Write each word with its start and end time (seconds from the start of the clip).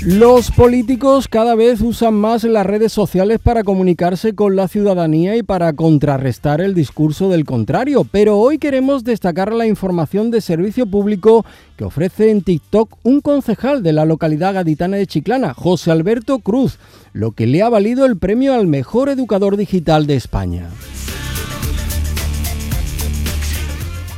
Los 0.00 0.52
políticos 0.52 1.26
cada 1.26 1.56
vez 1.56 1.80
usan 1.80 2.14
más 2.14 2.44
las 2.44 2.64
redes 2.64 2.92
sociales 2.92 3.40
para 3.42 3.64
comunicarse 3.64 4.32
con 4.32 4.54
la 4.54 4.68
ciudadanía 4.68 5.36
y 5.36 5.42
para 5.42 5.72
contrarrestar 5.72 6.60
el 6.60 6.72
discurso 6.72 7.28
del 7.28 7.44
contrario, 7.44 8.06
pero 8.08 8.38
hoy 8.38 8.58
queremos 8.58 9.02
destacar 9.02 9.52
la 9.52 9.66
información 9.66 10.30
de 10.30 10.40
servicio 10.40 10.86
público 10.86 11.44
que 11.76 11.82
ofrece 11.82 12.30
en 12.30 12.42
TikTok 12.42 12.96
un 13.02 13.20
concejal 13.20 13.82
de 13.82 13.92
la 13.92 14.04
localidad 14.04 14.54
gaditana 14.54 14.98
de 14.98 15.08
Chiclana, 15.08 15.52
José 15.52 15.90
Alberto 15.90 16.38
Cruz, 16.38 16.78
lo 17.12 17.32
que 17.32 17.48
le 17.48 17.62
ha 17.62 17.68
valido 17.68 18.06
el 18.06 18.18
premio 18.18 18.54
al 18.54 18.68
mejor 18.68 19.08
educador 19.08 19.56
digital 19.56 20.06
de 20.06 20.14
España. 20.14 20.68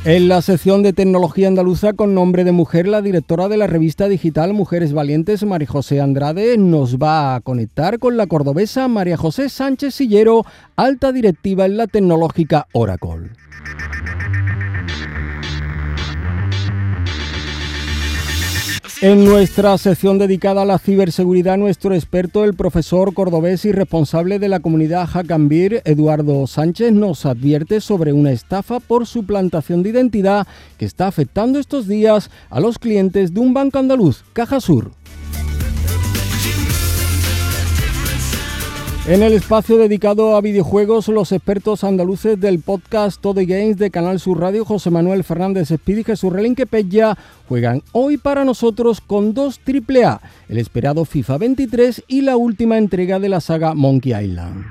En 0.03 0.27
la 0.27 0.41
sección 0.41 0.81
de 0.81 0.93
tecnología 0.93 1.47
andaluza 1.47 1.93
con 1.93 2.15
nombre 2.15 2.43
de 2.43 2.51
mujer, 2.51 2.87
la 2.87 3.03
directora 3.03 3.47
de 3.49 3.57
la 3.57 3.67
revista 3.67 4.07
digital 4.07 4.51
Mujeres 4.51 4.93
Valientes, 4.93 5.43
María 5.45 5.67
José 5.67 6.01
Andrade, 6.01 6.57
nos 6.57 6.97
va 6.97 7.35
a 7.35 7.41
conectar 7.41 7.99
con 7.99 8.17
la 8.17 8.25
cordobesa 8.25 8.87
María 8.87 9.15
José 9.15 9.47
Sánchez 9.47 9.93
Sillero, 9.93 10.43
alta 10.75 11.11
directiva 11.11 11.67
en 11.67 11.77
la 11.77 11.85
tecnológica 11.85 12.65
Oracle. 12.73 13.29
En 19.03 19.25
nuestra 19.25 19.75
sección 19.79 20.19
dedicada 20.19 20.61
a 20.61 20.65
la 20.65 20.77
ciberseguridad, 20.77 21.57
nuestro 21.57 21.95
experto, 21.95 22.43
el 22.43 22.53
profesor 22.53 23.15
cordobés 23.15 23.65
y 23.65 23.71
responsable 23.71 24.37
de 24.37 24.47
la 24.47 24.59
comunidad 24.59 25.07
Hackambir, 25.07 25.81
Eduardo 25.85 26.45
Sánchez, 26.45 26.91
nos 26.91 27.25
advierte 27.25 27.81
sobre 27.81 28.13
una 28.13 28.31
estafa 28.31 28.79
por 28.79 29.07
suplantación 29.07 29.81
de 29.81 29.89
identidad 29.89 30.45
que 30.77 30.85
está 30.85 31.07
afectando 31.07 31.57
estos 31.57 31.87
días 31.87 32.29
a 32.51 32.59
los 32.59 32.77
clientes 32.77 33.33
de 33.33 33.39
un 33.39 33.55
banco 33.55 33.79
andaluz, 33.79 34.23
Caja 34.33 34.59
En 39.07 39.23
el 39.23 39.33
espacio 39.33 39.77
dedicado 39.77 40.35
a 40.35 40.41
videojuegos, 40.41 41.07
los 41.07 41.31
expertos 41.31 41.83
andaluces 41.83 42.39
del 42.39 42.59
podcast 42.59 43.19
Todo 43.19 43.41
Games 43.41 43.77
de 43.77 43.89
Canal 43.89 44.19
Sur 44.19 44.39
Radio, 44.39 44.63
José 44.63 44.91
Manuel 44.91 45.23
Fernández 45.23 45.71
Espíritu 45.71 46.01
y 46.01 46.13
Jesús 46.13 46.31
Relinque 46.31 46.67
Pella, 46.67 47.17
juegan 47.49 47.81
hoy 47.93 48.17
para 48.17 48.45
nosotros 48.45 49.01
con 49.01 49.33
dos 49.33 49.59
AAA, 49.65 50.21
el 50.49 50.59
esperado 50.59 51.03
FIFA 51.03 51.39
23 51.39 52.03
y 52.07 52.21
la 52.21 52.37
última 52.37 52.77
entrega 52.77 53.17
de 53.17 53.29
la 53.29 53.41
saga 53.41 53.73
Monkey 53.73 54.13
Island. 54.13 54.65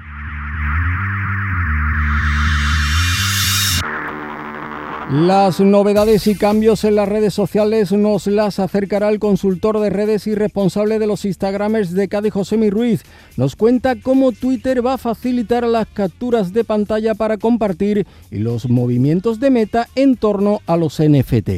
Las 5.12 5.58
novedades 5.58 6.28
y 6.28 6.36
cambios 6.36 6.84
en 6.84 6.94
las 6.94 7.08
redes 7.08 7.34
sociales 7.34 7.90
nos 7.90 8.28
las 8.28 8.60
acercará 8.60 9.08
el 9.08 9.18
consultor 9.18 9.80
de 9.80 9.90
redes 9.90 10.28
y 10.28 10.36
responsable 10.36 11.00
de 11.00 11.08
los 11.08 11.24
Instagramers 11.24 11.92
de 11.94 12.06
Cádiz, 12.06 12.32
Josemi 12.32 12.70
Ruiz. 12.70 13.02
Nos 13.36 13.56
cuenta 13.56 13.96
cómo 13.96 14.30
Twitter 14.30 14.86
va 14.86 14.94
a 14.94 14.98
facilitar 14.98 15.64
las 15.64 15.88
capturas 15.88 16.52
de 16.52 16.62
pantalla 16.62 17.16
para 17.16 17.38
compartir 17.38 18.06
y 18.30 18.38
los 18.38 18.70
movimientos 18.70 19.40
de 19.40 19.50
meta 19.50 19.88
en 19.96 20.14
torno 20.14 20.60
a 20.66 20.76
los 20.76 21.02
NFT. 21.02 21.50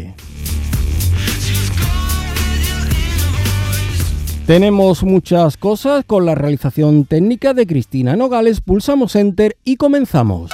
Tenemos 4.46 5.02
muchas 5.02 5.58
cosas 5.58 6.06
con 6.06 6.24
la 6.24 6.34
realización 6.34 7.04
técnica 7.04 7.52
de 7.52 7.66
Cristina 7.66 8.16
Nogales, 8.16 8.62
pulsamos 8.62 9.14
Enter 9.14 9.58
y 9.62 9.76
comenzamos. 9.76 10.50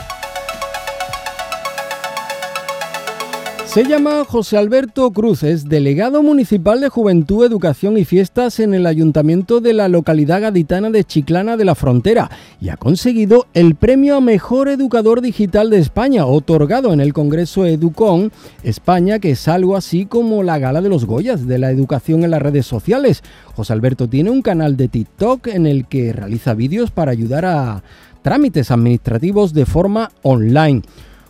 Se 3.69 3.85
llama 3.85 4.25
José 4.25 4.57
Alberto 4.57 5.11
Cruz, 5.11 5.43
es 5.43 5.69
delegado 5.69 6.23
municipal 6.23 6.81
de 6.81 6.89
Juventud, 6.89 7.45
Educación 7.45 7.99
y 7.99 8.07
Fiestas 8.07 8.61
en 8.61 8.73
el 8.73 8.87
ayuntamiento 8.87 9.61
de 9.61 9.75
la 9.75 9.89
localidad 9.89 10.41
gaditana 10.41 10.89
de 10.89 11.05
Chiclana 11.05 11.59
de 11.59 11.67
la 11.67 11.75
Frontera 11.75 12.31
y 12.63 12.71
ha 12.71 12.79
conseguido 12.79 13.47
el 13.53 13.75
premio 13.75 14.17
a 14.17 14.21
Mejor 14.23 14.69
Educador 14.69 15.21
Digital 15.21 15.69
de 15.69 15.81
España, 15.81 16.25
otorgado 16.25 16.95
en 16.95 17.01
el 17.01 17.13
Congreso 17.13 17.67
Educon 17.67 18.33
España, 18.63 19.19
que 19.19 19.33
es 19.33 19.47
algo 19.49 19.77
así 19.77 20.07
como 20.07 20.43
la 20.43 20.59
gala 20.59 20.81
de 20.81 20.89
los 20.89 21.05
Goyas 21.05 21.47
de 21.47 21.59
la 21.59 21.71
educación 21.71 22.25
en 22.25 22.31
las 22.31 22.41
redes 22.41 22.65
sociales. 22.65 23.23
José 23.55 23.75
Alberto 23.75 24.09
tiene 24.09 24.31
un 24.31 24.41
canal 24.41 24.79
de 24.79 24.89
TikTok 24.89 25.47
en 25.49 25.67
el 25.67 25.87
que 25.87 26.15
realiza 26.15 26.55
vídeos 26.55 26.91
para 26.91 27.13
ayudar 27.13 27.45
a 27.45 27.83
trámites 28.23 28.71
administrativos 28.71 29.53
de 29.53 29.67
forma 29.67 30.11
online. 30.23 30.83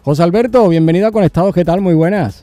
José 0.08 0.22
Alberto, 0.22 0.66
bienvenido 0.70 1.06
a 1.06 1.12
Conectados, 1.12 1.54
¿qué 1.54 1.66
tal? 1.66 1.82
Muy 1.82 1.92
buenas. 1.92 2.42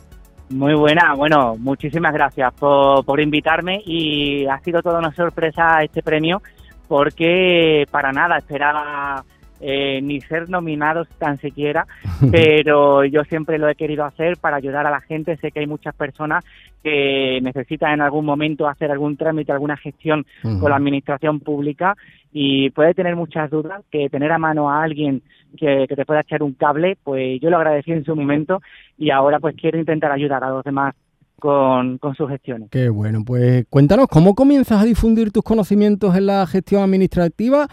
Muy 0.51 0.75
buena, 0.75 1.15
bueno, 1.15 1.55
muchísimas 1.57 2.13
gracias 2.13 2.53
por, 2.53 3.19
invitarme 3.19 3.81
y 3.83 4.45
ha 4.45 4.59
sido 4.59 4.83
toda 4.83 4.99
una 4.99 5.11
sorpresa 5.15 5.81
este 5.81 6.03
premio 6.03 6.43
porque 6.87 7.87
para 7.89 8.11
nada 8.11 8.37
esperaba 8.37 9.25
eh, 9.59 9.99
ni 10.03 10.21
ser 10.21 10.47
nominados 10.47 11.07
tan 11.17 11.39
siquiera, 11.39 11.87
pero 12.31 13.03
yo 13.03 13.23
siempre 13.23 13.57
lo 13.57 13.67
he 13.67 13.73
querido 13.73 14.05
hacer 14.05 14.37
para 14.37 14.57
ayudar 14.57 14.85
a 14.85 14.91
la 14.91 15.01
gente. 15.01 15.35
Sé 15.37 15.49
que 15.49 15.61
hay 15.61 15.67
muchas 15.67 15.95
personas 15.95 16.45
que 16.83 17.39
necesitan 17.41 17.93
en 17.93 18.01
algún 18.01 18.25
momento 18.25 18.67
hacer 18.67 18.91
algún 18.91 19.17
trámite, 19.17 19.51
alguna 19.51 19.75
gestión 19.75 20.23
con 20.43 20.69
la 20.69 20.75
administración 20.75 21.39
pública 21.39 21.95
y 22.37 22.69
puede 22.71 22.93
tener 22.93 23.15
muchas 23.15 23.49
dudas, 23.49 23.81
que 23.89 24.09
tener 24.09 24.29
a 24.29 24.37
mano 24.37 24.69
a 24.69 24.83
alguien 24.83 25.23
que, 25.57 25.87
te 25.87 26.05
pueda 26.05 26.19
echar 26.19 26.43
un 26.43 26.51
cable, 26.51 26.97
pues 27.01 27.39
yo 27.39 27.49
lo 27.49 27.55
agradecí 27.55 27.93
en 27.93 28.03
su 28.03 28.13
momento 28.13 28.61
y 28.97 29.09
ahora 29.09 29.39
pues 29.39 29.55
quiero 29.55 29.79
intentar 29.79 30.11
ayudar 30.11 30.43
a 30.43 30.49
los 30.49 30.61
demás 30.65 30.93
con, 31.39 31.97
con 31.97 32.13
sus 32.13 32.29
gestiones. 32.29 32.69
Qué 32.71 32.89
bueno, 32.89 33.19
pues 33.25 33.65
cuéntanos, 33.69 34.07
¿cómo 34.07 34.35
comienzas 34.35 34.81
a 34.81 34.85
difundir 34.85 35.31
tus 35.31 35.43
conocimientos 35.43 36.13
en 36.17 36.25
la 36.25 36.45
gestión 36.45 36.83
administrativa 36.83 37.67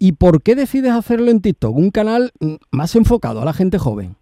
y 0.00 0.14
por 0.14 0.42
qué 0.42 0.56
decides 0.56 0.90
hacerlo 0.90 1.30
en 1.30 1.40
TikTok, 1.40 1.76
un 1.76 1.92
canal 1.92 2.32
mm, 2.40 2.56
más 2.72 2.96
enfocado 2.96 3.40
a 3.40 3.44
la 3.44 3.52
gente 3.52 3.78
joven? 3.78 4.16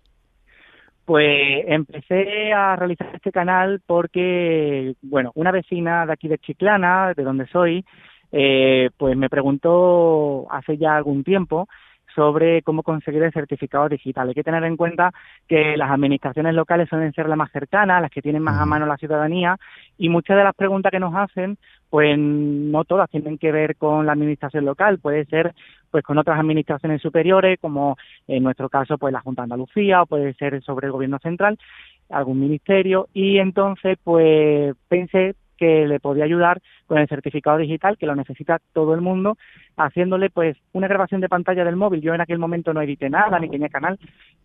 Pues 1.06 1.64
empecé 1.68 2.52
a 2.52 2.76
realizar 2.76 3.14
este 3.14 3.32
canal 3.32 3.80
porque, 3.86 4.94
bueno, 5.00 5.32
una 5.36 5.52
vecina 5.52 6.04
de 6.04 6.12
aquí 6.12 6.28
de 6.28 6.36
Chiclana, 6.36 7.14
de 7.16 7.22
donde 7.22 7.46
soy, 7.46 7.82
eh, 8.38 8.90
pues 8.98 9.16
me 9.16 9.30
preguntó 9.30 10.46
hace 10.50 10.76
ya 10.76 10.94
algún 10.94 11.24
tiempo 11.24 11.68
sobre 12.14 12.60
cómo 12.60 12.82
conseguir 12.82 13.22
el 13.22 13.32
certificado 13.32 13.88
digital. 13.88 14.28
Hay 14.28 14.34
que 14.34 14.44
tener 14.44 14.62
en 14.64 14.76
cuenta 14.76 15.10
que 15.48 15.74
las 15.78 15.90
administraciones 15.90 16.54
locales 16.54 16.86
suelen 16.90 17.14
ser 17.14 17.30
las 17.30 17.38
más 17.38 17.50
cercanas, 17.50 18.02
las 18.02 18.10
que 18.10 18.20
tienen 18.20 18.42
más 18.42 18.60
a 18.60 18.66
mano 18.66 18.84
la 18.84 18.98
ciudadanía, 18.98 19.56
y 19.96 20.10
muchas 20.10 20.36
de 20.36 20.44
las 20.44 20.54
preguntas 20.54 20.92
que 20.92 21.00
nos 21.00 21.14
hacen, 21.14 21.56
pues 21.88 22.18
no 22.18 22.84
todas 22.84 23.08
tienen 23.08 23.38
que 23.38 23.52
ver 23.52 23.76
con 23.76 24.04
la 24.04 24.12
administración 24.12 24.66
local, 24.66 24.98
puede 24.98 25.24
ser 25.24 25.54
pues 25.90 26.04
con 26.04 26.18
otras 26.18 26.38
administraciones 26.38 27.00
superiores, 27.00 27.58
como 27.58 27.96
en 28.28 28.42
nuestro 28.42 28.68
caso 28.68 28.98
pues 28.98 29.14
la 29.14 29.20
Junta 29.20 29.42
de 29.42 29.44
Andalucía, 29.44 30.02
o 30.02 30.06
puede 30.06 30.34
ser 30.34 30.62
sobre 30.62 30.88
el 30.88 30.92
gobierno 30.92 31.18
central, 31.20 31.58
algún 32.10 32.38
ministerio, 32.38 33.08
y 33.14 33.38
entonces 33.38 33.96
pues 34.04 34.74
pensé 34.88 35.34
que 35.56 35.86
le 35.86 36.00
podía 36.00 36.24
ayudar 36.24 36.60
con 36.86 36.98
el 36.98 37.08
certificado 37.08 37.58
digital 37.58 37.96
que 37.98 38.06
lo 38.06 38.14
necesita 38.14 38.60
todo 38.72 38.94
el 38.94 39.00
mundo, 39.00 39.36
haciéndole 39.76 40.30
pues 40.30 40.56
una 40.72 40.88
grabación 40.88 41.20
de 41.20 41.28
pantalla 41.28 41.64
del 41.64 41.76
móvil. 41.76 42.00
Yo 42.00 42.14
en 42.14 42.20
aquel 42.20 42.38
momento 42.38 42.72
no 42.72 42.82
edité 42.82 43.10
nada 43.10 43.38
ni 43.38 43.48
tenía 43.48 43.68
canal, 43.68 43.98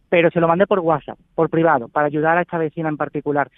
pero 0.09 0.29
se 0.31 0.39
lo 0.39 0.47
mandé 0.47 0.67
por 0.67 0.79
WhatsApp, 0.79 1.19
por 1.35 1.49
privado, 1.49 1.87
para 1.87 2.07
ayudar 2.07 2.37
a 2.37 2.41
esta 2.41 2.57
vecina 2.57 2.89
en 2.89 2.97
particular. 2.97 3.49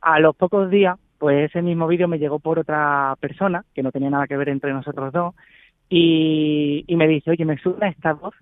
A 0.00 0.20
los 0.20 0.36
pocos 0.36 0.70
días, 0.70 0.98
pues 1.18 1.50
ese 1.50 1.62
mismo 1.62 1.86
vídeo 1.86 2.08
me 2.08 2.18
llegó 2.18 2.38
por 2.38 2.58
otra 2.58 3.14
persona, 3.20 3.64
que 3.74 3.82
no 3.82 3.90
tenía 3.90 4.10
nada 4.10 4.26
que 4.26 4.36
ver 4.36 4.50
entre 4.50 4.72
nosotros 4.72 5.12
dos, 5.12 5.34
y, 5.88 6.84
y 6.86 6.96
me 6.96 7.06
dice, 7.06 7.30
oye, 7.30 7.44
me 7.44 7.58
suena 7.58 7.88
esta 7.88 8.12
voz 8.14 8.34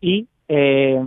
y 0.00 0.28
eh, 0.48 1.04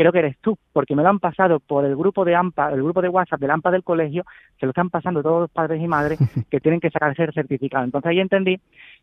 creo 0.00 0.12
que 0.12 0.18
eres 0.20 0.38
tú, 0.40 0.56
porque 0.72 0.96
me 0.96 1.02
lo 1.02 1.10
han 1.10 1.18
pasado 1.18 1.60
por 1.60 1.84
el 1.84 1.94
grupo 1.94 2.24
de 2.24 2.34
AMPA, 2.34 2.72
el 2.72 2.82
grupo 2.82 3.02
de 3.02 3.10
WhatsApp 3.10 3.38
del 3.38 3.50
AMPA 3.50 3.70
del 3.70 3.84
colegio, 3.84 4.24
se 4.58 4.64
lo 4.64 4.70
están 4.70 4.88
pasando 4.88 5.22
todos 5.22 5.42
los 5.42 5.50
padres 5.50 5.82
y 5.82 5.86
madres 5.86 6.18
que 6.50 6.58
tienen 6.58 6.80
que 6.80 6.88
sacarse 6.88 7.24
el 7.24 7.34
certificado. 7.34 7.84
Entonces 7.84 8.08
ahí 8.08 8.20
entendí 8.20 8.58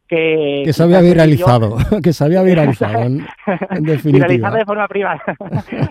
que... 0.08 0.64
Que 0.66 0.74
se 0.74 0.82
había 0.82 1.02
viralizado, 1.02 1.78
que 2.04 2.14
se 2.14 2.24
había 2.24 2.42
viralizado, 2.42 3.00
en, 3.04 3.28
Viralizado 4.04 4.58
de 4.58 4.66
forma 4.66 4.88
privada. 4.88 5.22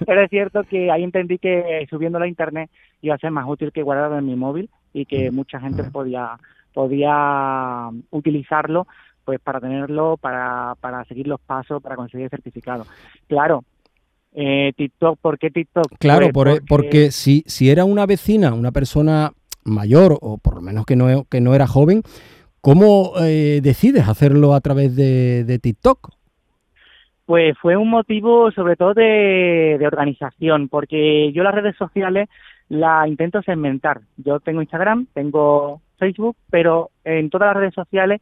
Pero 0.04 0.22
es 0.22 0.30
cierto 0.30 0.64
que 0.64 0.90
ahí 0.90 1.04
entendí 1.04 1.38
que 1.38 1.86
subiéndolo 1.88 2.24
a 2.24 2.28
internet 2.28 2.68
iba 3.00 3.14
a 3.14 3.18
ser 3.18 3.30
más 3.30 3.46
útil 3.46 3.70
que 3.70 3.84
guardarlo 3.84 4.18
en 4.18 4.26
mi 4.26 4.34
móvil 4.34 4.68
y 4.92 5.06
que 5.06 5.30
mm. 5.30 5.34
mucha 5.34 5.60
gente 5.60 5.84
mm. 5.84 5.92
podía 5.92 6.36
podía 6.72 7.88
utilizarlo 8.10 8.86
pues 9.24 9.40
para 9.40 9.60
tenerlo, 9.60 10.16
para, 10.18 10.74
para 10.80 11.04
seguir 11.04 11.26
los 11.26 11.40
pasos, 11.40 11.82
para 11.82 11.96
conseguir 11.96 12.24
el 12.24 12.30
certificado. 12.30 12.86
Claro, 13.28 13.64
eh, 14.38 14.74
TikTok, 14.76 15.18
¿por 15.18 15.38
qué 15.38 15.50
TikTok? 15.50 15.96
Claro, 15.98 16.28
pues 16.30 16.60
porque... 16.68 17.10
si, 17.10 17.42
si 17.46 17.70
era 17.70 17.86
una 17.86 18.04
vecina, 18.04 18.52
una 18.52 18.70
persona 18.70 19.32
mayor 19.64 20.18
o 20.20 20.36
por 20.36 20.56
lo 20.56 20.60
menos 20.60 20.84
que 20.84 20.94
no, 20.94 21.24
que 21.24 21.40
no 21.40 21.54
era 21.54 21.66
joven, 21.66 22.02
¿cómo 22.60 23.12
eh, 23.22 23.60
decides 23.62 24.06
hacerlo 24.06 24.52
a 24.52 24.60
través 24.60 24.94
de, 24.94 25.58
TikTok? 25.58 26.10
Pues 27.24 27.56
fue 27.58 27.78
un 27.78 27.88
motivo 27.88 28.50
sobre 28.52 28.76
todo 28.76 28.92
de, 28.92 29.76
de, 29.78 29.86
organización, 29.86 30.68
porque 30.68 31.32
yo 31.32 31.42
las 31.42 31.54
redes 31.54 31.74
sociales 31.76 32.28
las 32.68 33.08
intento 33.08 33.40
segmentar. 33.40 34.02
Yo 34.18 34.40
tengo 34.40 34.60
Instagram, 34.60 35.06
tengo 35.14 35.80
Facebook, 35.98 36.36
pero 36.50 36.90
en 37.04 37.30
todas 37.30 37.48
las 37.48 37.56
redes 37.56 37.74
sociales 37.74 38.20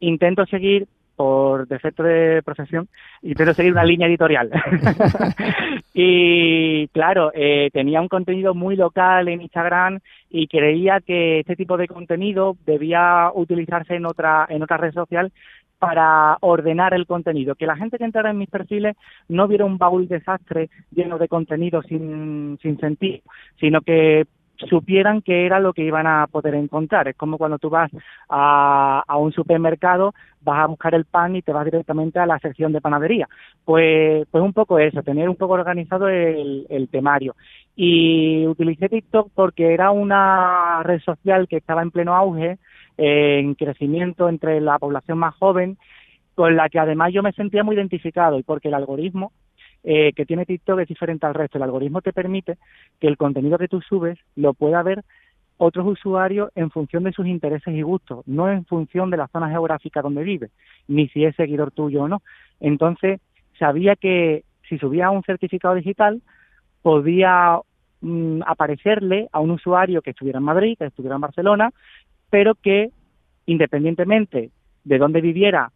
intento 0.00 0.44
seguir 0.46 0.88
por 1.16 1.66
defecto 1.66 2.02
de 2.02 2.42
profesión, 2.44 2.88
intento 3.22 3.54
seguir 3.54 3.72
una 3.72 3.84
línea 3.84 4.06
editorial. 4.06 4.50
y 5.94 6.86
claro, 6.88 7.32
eh, 7.34 7.70
tenía 7.72 8.00
un 8.00 8.08
contenido 8.08 8.54
muy 8.54 8.76
local 8.76 9.28
en 9.28 9.40
Instagram 9.40 10.00
y 10.30 10.46
creía 10.46 11.00
que 11.00 11.40
este 11.40 11.56
tipo 11.56 11.76
de 11.76 11.88
contenido 11.88 12.56
debía 12.66 13.30
utilizarse 13.34 13.94
en 13.94 14.06
otra, 14.06 14.46
en 14.48 14.62
otra 14.62 14.76
red 14.76 14.92
social 14.92 15.32
para 15.78 16.38
ordenar 16.40 16.94
el 16.94 17.06
contenido, 17.06 17.54
que 17.54 17.66
la 17.66 17.76
gente 17.76 17.98
que 17.98 18.04
entrara 18.04 18.30
en 18.30 18.38
mis 18.38 18.48
perfiles 18.48 18.96
no 19.28 19.46
viera 19.46 19.64
un 19.64 19.78
baúl 19.78 20.08
desastre 20.08 20.70
lleno 20.90 21.18
de 21.18 21.28
contenido 21.28 21.82
sin, 21.82 22.58
sin 22.62 22.78
sentido, 22.78 23.20
sino 23.60 23.82
que 23.82 24.26
supieran 24.68 25.22
que 25.22 25.46
era 25.46 25.60
lo 25.60 25.72
que 25.72 25.84
iban 25.84 26.06
a 26.06 26.26
poder 26.26 26.54
encontrar. 26.54 27.08
Es 27.08 27.16
como 27.16 27.38
cuando 27.38 27.58
tú 27.58 27.70
vas 27.70 27.90
a, 28.28 29.04
un 29.18 29.32
supermercado, 29.32 30.14
vas 30.40 30.60
a 30.60 30.66
buscar 30.66 30.94
el 30.94 31.04
pan 31.04 31.36
y 31.36 31.42
te 31.42 31.52
vas 31.52 31.64
directamente 31.64 32.18
a 32.18 32.26
la 32.26 32.38
sección 32.38 32.72
de 32.72 32.80
panadería. 32.80 33.28
Pues, 33.64 34.26
pues 34.30 34.42
un 34.42 34.52
poco 34.52 34.78
eso, 34.78 35.02
tener 35.02 35.28
un 35.28 35.36
poco 35.36 35.54
organizado 35.54 36.08
el, 36.08 36.66
el 36.68 36.88
temario. 36.88 37.34
Y 37.74 38.46
utilicé 38.46 38.88
TikTok 38.88 39.30
porque 39.34 39.74
era 39.74 39.90
una 39.90 40.82
red 40.82 41.00
social 41.00 41.46
que 41.48 41.58
estaba 41.58 41.82
en 41.82 41.90
pleno 41.90 42.14
auge, 42.14 42.58
en 42.96 43.54
crecimiento 43.54 44.28
entre 44.28 44.60
la 44.60 44.78
población 44.78 45.18
más 45.18 45.34
joven, 45.34 45.76
con 46.34 46.56
la 46.56 46.68
que 46.68 46.78
además 46.78 47.12
yo 47.12 47.22
me 47.22 47.32
sentía 47.32 47.64
muy 47.64 47.76
identificado 47.76 48.38
y 48.38 48.42
porque 48.42 48.68
el 48.68 48.74
algoritmo 48.74 49.32
eh, 49.84 50.12
que 50.12 50.26
tiene 50.26 50.46
TikTok 50.46 50.80
es 50.80 50.88
diferente 50.88 51.26
al 51.26 51.34
resto. 51.34 51.58
El 51.58 51.64
algoritmo 51.64 52.02
te 52.02 52.12
permite 52.12 52.58
que 53.00 53.06
el 53.06 53.16
contenido 53.16 53.58
que 53.58 53.68
tú 53.68 53.80
subes 53.80 54.18
lo 54.34 54.54
pueda 54.54 54.82
ver 54.82 55.04
otros 55.58 55.86
usuarios 55.86 56.50
en 56.54 56.70
función 56.70 57.04
de 57.04 57.12
sus 57.12 57.26
intereses 57.26 57.74
y 57.74 57.82
gustos, 57.82 58.26
no 58.26 58.50
en 58.50 58.64
función 58.66 59.10
de 59.10 59.16
la 59.16 59.28
zona 59.28 59.48
geográfica 59.48 60.02
donde 60.02 60.22
vive, 60.22 60.50
ni 60.86 61.08
si 61.08 61.24
es 61.24 61.34
seguidor 61.36 61.70
tuyo 61.70 62.02
o 62.02 62.08
no. 62.08 62.22
Entonces, 62.60 63.20
sabía 63.58 63.96
que 63.96 64.44
si 64.68 64.78
subía 64.78 65.10
un 65.10 65.22
certificado 65.22 65.74
digital, 65.74 66.20
podía 66.82 67.58
mm, 68.00 68.42
aparecerle 68.46 69.28
a 69.32 69.40
un 69.40 69.52
usuario 69.52 70.02
que 70.02 70.10
estuviera 70.10 70.38
en 70.38 70.44
Madrid, 70.44 70.76
que 70.78 70.86
estuviera 70.86 71.14
en 71.14 71.22
Barcelona, 71.22 71.70
pero 72.28 72.54
que 72.54 72.90
independientemente 73.46 74.50
de 74.84 74.98
dónde 74.98 75.20
viviera, 75.20 75.70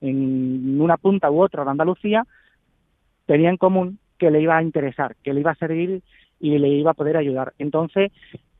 en 0.00 0.80
una 0.80 0.98
punta 0.98 1.30
u 1.30 1.42
otra 1.42 1.64
de 1.64 1.70
Andalucía, 1.70 2.24
tenía 3.26 3.50
en 3.50 3.56
común 3.56 3.98
que 4.18 4.30
le 4.30 4.40
iba 4.40 4.56
a 4.56 4.62
interesar, 4.62 5.16
que 5.22 5.34
le 5.34 5.40
iba 5.40 5.50
a 5.50 5.56
servir 5.56 6.02
y 6.40 6.58
le 6.58 6.68
iba 6.68 6.92
a 6.92 6.94
poder 6.94 7.16
ayudar. 7.16 7.52
Entonces, 7.58 8.12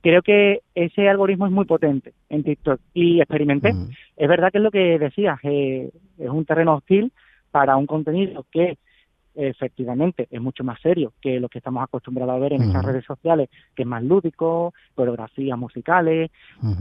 creo 0.02 0.22
que 0.22 0.60
ese 0.74 1.08
algoritmo 1.08 1.46
es 1.46 1.52
muy 1.52 1.64
potente 1.64 2.12
en 2.28 2.44
TikTok 2.44 2.80
y 2.94 3.20
experimenté. 3.20 3.72
Es 4.16 4.28
verdad 4.28 4.52
que 4.52 4.58
es 4.58 4.64
lo 4.64 4.70
que 4.70 4.98
decías, 4.98 5.38
eh, 5.42 5.90
es 6.18 6.28
un 6.28 6.44
terreno 6.44 6.74
hostil 6.74 7.12
para 7.50 7.76
un 7.76 7.86
contenido 7.86 8.44
que 8.50 8.78
efectivamente 9.36 10.26
es 10.30 10.40
mucho 10.40 10.64
más 10.64 10.80
serio 10.80 11.12
que 11.20 11.38
lo 11.38 11.48
que 11.48 11.58
estamos 11.58 11.82
acostumbrados 11.82 12.34
a 12.34 12.38
ver 12.38 12.54
en 12.54 12.62
esas 12.62 12.84
redes 12.84 13.04
sociales, 13.04 13.48
que 13.74 13.82
es 13.82 13.88
más 13.88 14.02
lúdico, 14.02 14.72
coreografías 14.94 15.58
musicales, 15.58 16.30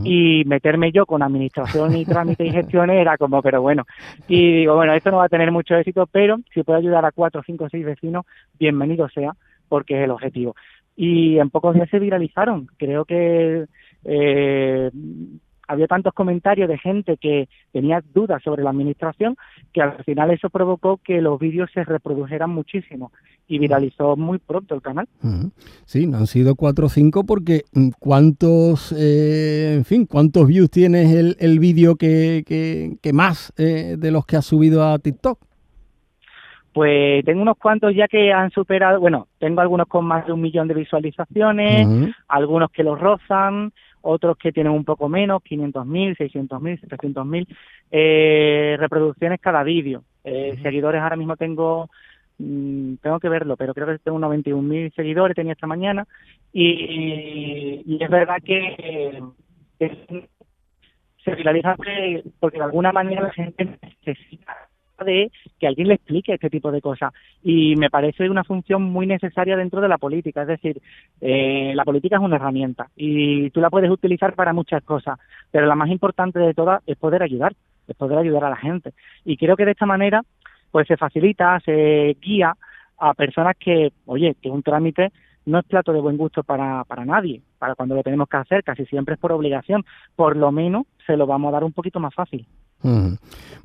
y 0.04 0.44
meterme 0.46 0.92
yo 0.92 1.06
con 1.06 1.22
administración 1.22 1.96
y 1.96 2.06
trámite 2.06 2.46
y 2.46 2.52
gestión 2.52 2.90
era 2.90 3.18
como, 3.18 3.42
pero 3.42 3.62
bueno, 3.62 3.86
y 4.28 4.60
digo, 4.60 4.76
bueno, 4.76 4.94
esto 4.94 5.12
no 5.12 5.18
va 5.18 5.26
a 5.26 5.30
tener 5.30 5.52
mucho 5.52 5.76
éxito, 5.76 6.08
pero 6.08 6.38
si 6.54 6.64
puedo 6.64 6.80
ayudar 6.80 7.06
a 7.06 7.12
cuatro, 7.12 7.44
cinco, 7.46 7.68
seis 7.70 7.86
vecinos, 7.86 8.26
bienvenido 8.58 9.10
sea, 9.10 9.34
porque 9.68 9.98
es 9.98 10.04
el 10.06 10.12
objetivo. 10.12 10.56
Y 10.96 11.40
en 11.40 11.50
pocos 11.50 11.76
días 11.76 11.90
se 11.90 12.00
viralizaron, 12.00 12.68
creo 12.78 13.04
que 13.04 13.66
eh, 14.06 14.92
había 15.68 15.88
tantos 15.88 16.14
comentarios 16.14 16.70
de 16.70 16.78
gente 16.78 17.18
que 17.18 17.48
tenía 17.72 18.04
dudas 18.14 18.42
sobre 18.44 18.64
la 18.64 18.70
administración 18.70 19.36
que 19.74 19.82
al 19.82 20.04
final 20.04 20.32
eso 20.32 20.50
provocó 20.50 20.98
que 20.98 21.22
los 21.22 21.40
vídeos 21.40 21.70
se 21.74 21.84
reprodujeran 21.84 22.50
muchísimo 22.50 23.12
y 23.48 23.60
viralizó 23.60 24.16
muy 24.16 24.40
pronto 24.40 24.76
el 24.76 24.82
canal. 24.82 25.08
Sí, 25.86 26.08
no 26.08 26.18
han 26.18 26.28
sido 26.28 26.56
cuatro 26.56 26.88
o 26.88 26.90
cinco 26.90 27.26
porque 27.26 27.64
mm, 27.74 27.90
cuántos, 28.00 28.92
eh, 28.98 29.76
en 29.76 29.86
fin, 29.86 30.06
cuántos 30.06 30.48
views 30.48 30.70
tienes 30.70 31.14
el, 31.14 31.36
el 31.40 31.60
vídeo 31.60 31.96
que, 31.96 32.44
que, 33.02 33.14
más 33.14 33.54
eh, 33.58 33.96
de 33.98 34.12
los 34.12 34.26
que 34.26 34.38
has 34.38 34.46
subido 34.46 34.84
a 34.84 34.98
TikTok. 35.00 35.40
Pues 36.74 37.24
tengo 37.24 37.42
unos 37.42 37.58
cuantos 37.58 37.96
ya 37.96 38.06
que 38.08 38.34
han 38.34 38.52
superado, 38.52 39.00
bueno, 39.00 39.28
tengo 39.40 39.62
algunos 39.62 39.88
con 39.88 40.06
más 40.06 40.26
de 40.26 40.34
un 40.34 40.42
millón 40.42 40.68
de 40.68 40.74
visualizaciones, 40.74 41.88
algunos 42.28 42.70
que 42.70 42.84
los 42.84 43.00
rozan, 43.00 43.72
otros 44.06 44.38
que 44.38 44.52
tienen 44.52 44.72
un 44.72 44.86
poco 44.86 45.10
menos, 45.10 45.42
500.000, 45.44 46.18
600.000, 46.18 46.82
700.000 46.82 47.48
eh, 47.92 48.76
reproducciones 48.80 49.40
cada 49.42 49.64
vídeo. 49.64 50.04
Eh, 50.24 50.58
seguidores 50.62 51.02
ahora 51.02 51.16
mismo 51.16 51.36
tengo, 51.36 51.90
mm, 52.38 52.96
tengo 52.96 53.20
que 53.20 53.30
verlo, 53.30 53.58
pero 53.58 53.74
creo 53.74 53.88
que 53.88 54.00
tengo 54.00 54.18
unos 54.18 54.32
21.000 54.32 54.94
seguidores, 54.96 55.36
tenía 55.36 55.54
esta 55.54 55.68
mañana, 55.68 56.06
y, 56.54 57.98
es 58.00 58.10
verdad 58.10 58.38
que, 58.44 59.22
se 61.24 61.36
viraliza 61.36 61.76
porque 61.76 62.58
de 62.58 62.64
alguna 62.64 62.92
manera 62.92 63.24
la 63.24 63.32
gente 63.32 63.66
necesita 64.06 64.65
de 65.04 65.32
que 65.60 65.68
alguien 65.68 65.88
le 65.88 65.96
explique 65.96 66.34
este 66.34 66.50
tipo 66.50 66.72
de 66.72 66.82
cosas. 66.82 67.14
Y 67.44 67.76
me 67.76 67.90
parece 67.90 68.30
una 68.30 68.44
función 68.44 68.84
muy 68.84 69.08
necesaria 69.08 69.58
dentro 69.58 69.82
de 69.82 69.90
la 69.90 69.98
política. 69.98 70.44
Es 70.44 70.48
decir, 70.48 70.82
eh, 71.22 71.74
la 71.76 71.84
política 71.84 72.16
es 72.18 72.22
una 72.22 72.38
herramienta 72.38 72.90
y 72.96 73.50
tú 73.50 73.60
la 73.60 73.70
puedes 73.70 73.90
utilizar 73.90 74.34
para 74.34 74.54
muchas 74.54 74.84
cosas, 74.84 75.20
pero 75.52 75.66
la 75.66 75.76
más 75.76 75.90
importante 75.90 76.40
de 76.40 76.54
todas 76.54 76.82
es 76.86 76.98
poder 76.98 77.24
ayudar, 77.24 77.54
es 77.88 77.96
poder 77.96 78.20
ayudar 78.20 78.46
a 78.46 78.50
la 78.50 78.58
gente. 78.58 78.94
Y 79.26 79.38
creo 79.38 79.56
que 79.56 79.66
de 79.66 79.72
esta 79.72 79.86
manera, 79.86 80.22
pues 80.72 80.88
se 80.88 80.98
facilita, 80.98 81.60
se 81.62 82.16
guía 82.22 82.56
a 82.98 83.14
personas 83.14 83.56
que, 83.58 83.92
oye, 84.06 84.36
que 84.42 84.50
un 84.50 84.64
trámite 84.64 85.12
no 85.46 85.60
es 85.60 85.66
plato 85.66 85.94
de 85.94 86.02
buen 86.02 86.18
gusto 86.18 86.44
para, 86.44 86.84
para 86.86 87.06
nadie, 87.06 87.42
para 87.60 87.76
cuando 87.76 87.96
lo 87.96 88.04
tenemos 88.04 88.28
que 88.28 88.38
hacer, 88.38 88.64
casi 88.64 88.86
siempre 88.86 89.16
es 89.16 89.20
por 89.20 89.32
obligación, 89.32 89.86
por 90.16 90.36
lo 90.36 90.52
menos 90.52 90.86
se 91.06 91.18
lo 91.18 91.28
vamos 91.28 91.50
a 91.50 91.54
dar 91.54 91.64
un 91.64 91.74
poquito 91.74 92.00
más 92.00 92.14
fácil. 92.14 92.48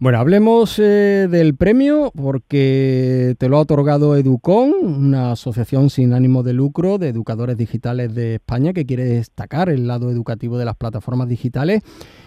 Bueno, 0.03 0.19
hablemos 0.19 0.79
eh, 0.79 1.29
del 1.31 1.55
premio 1.55 2.11
porque 2.17 3.35
te 3.39 3.51
lo 3.51 3.59
ha 3.59 3.61
otorgado 3.61 4.17
Educon, 4.17 4.73
una 4.83 5.33
asociación 5.33 5.91
sin 5.91 6.15
ánimo 6.15 6.43
de 6.43 6.55
lucro 6.55 6.97
de 6.97 7.09
educadores 7.09 7.59
digitales 7.59 8.15
de 8.15 8.37
España 8.37 8.73
que 8.73 8.87
quiere 8.87 9.05
destacar 9.05 9.69
el 9.69 9.87
lado 9.87 10.11
educativo 10.11 10.57
de 10.57 10.65
las 10.65 10.77
plataformas 10.77 11.29
digitales. 11.29 11.83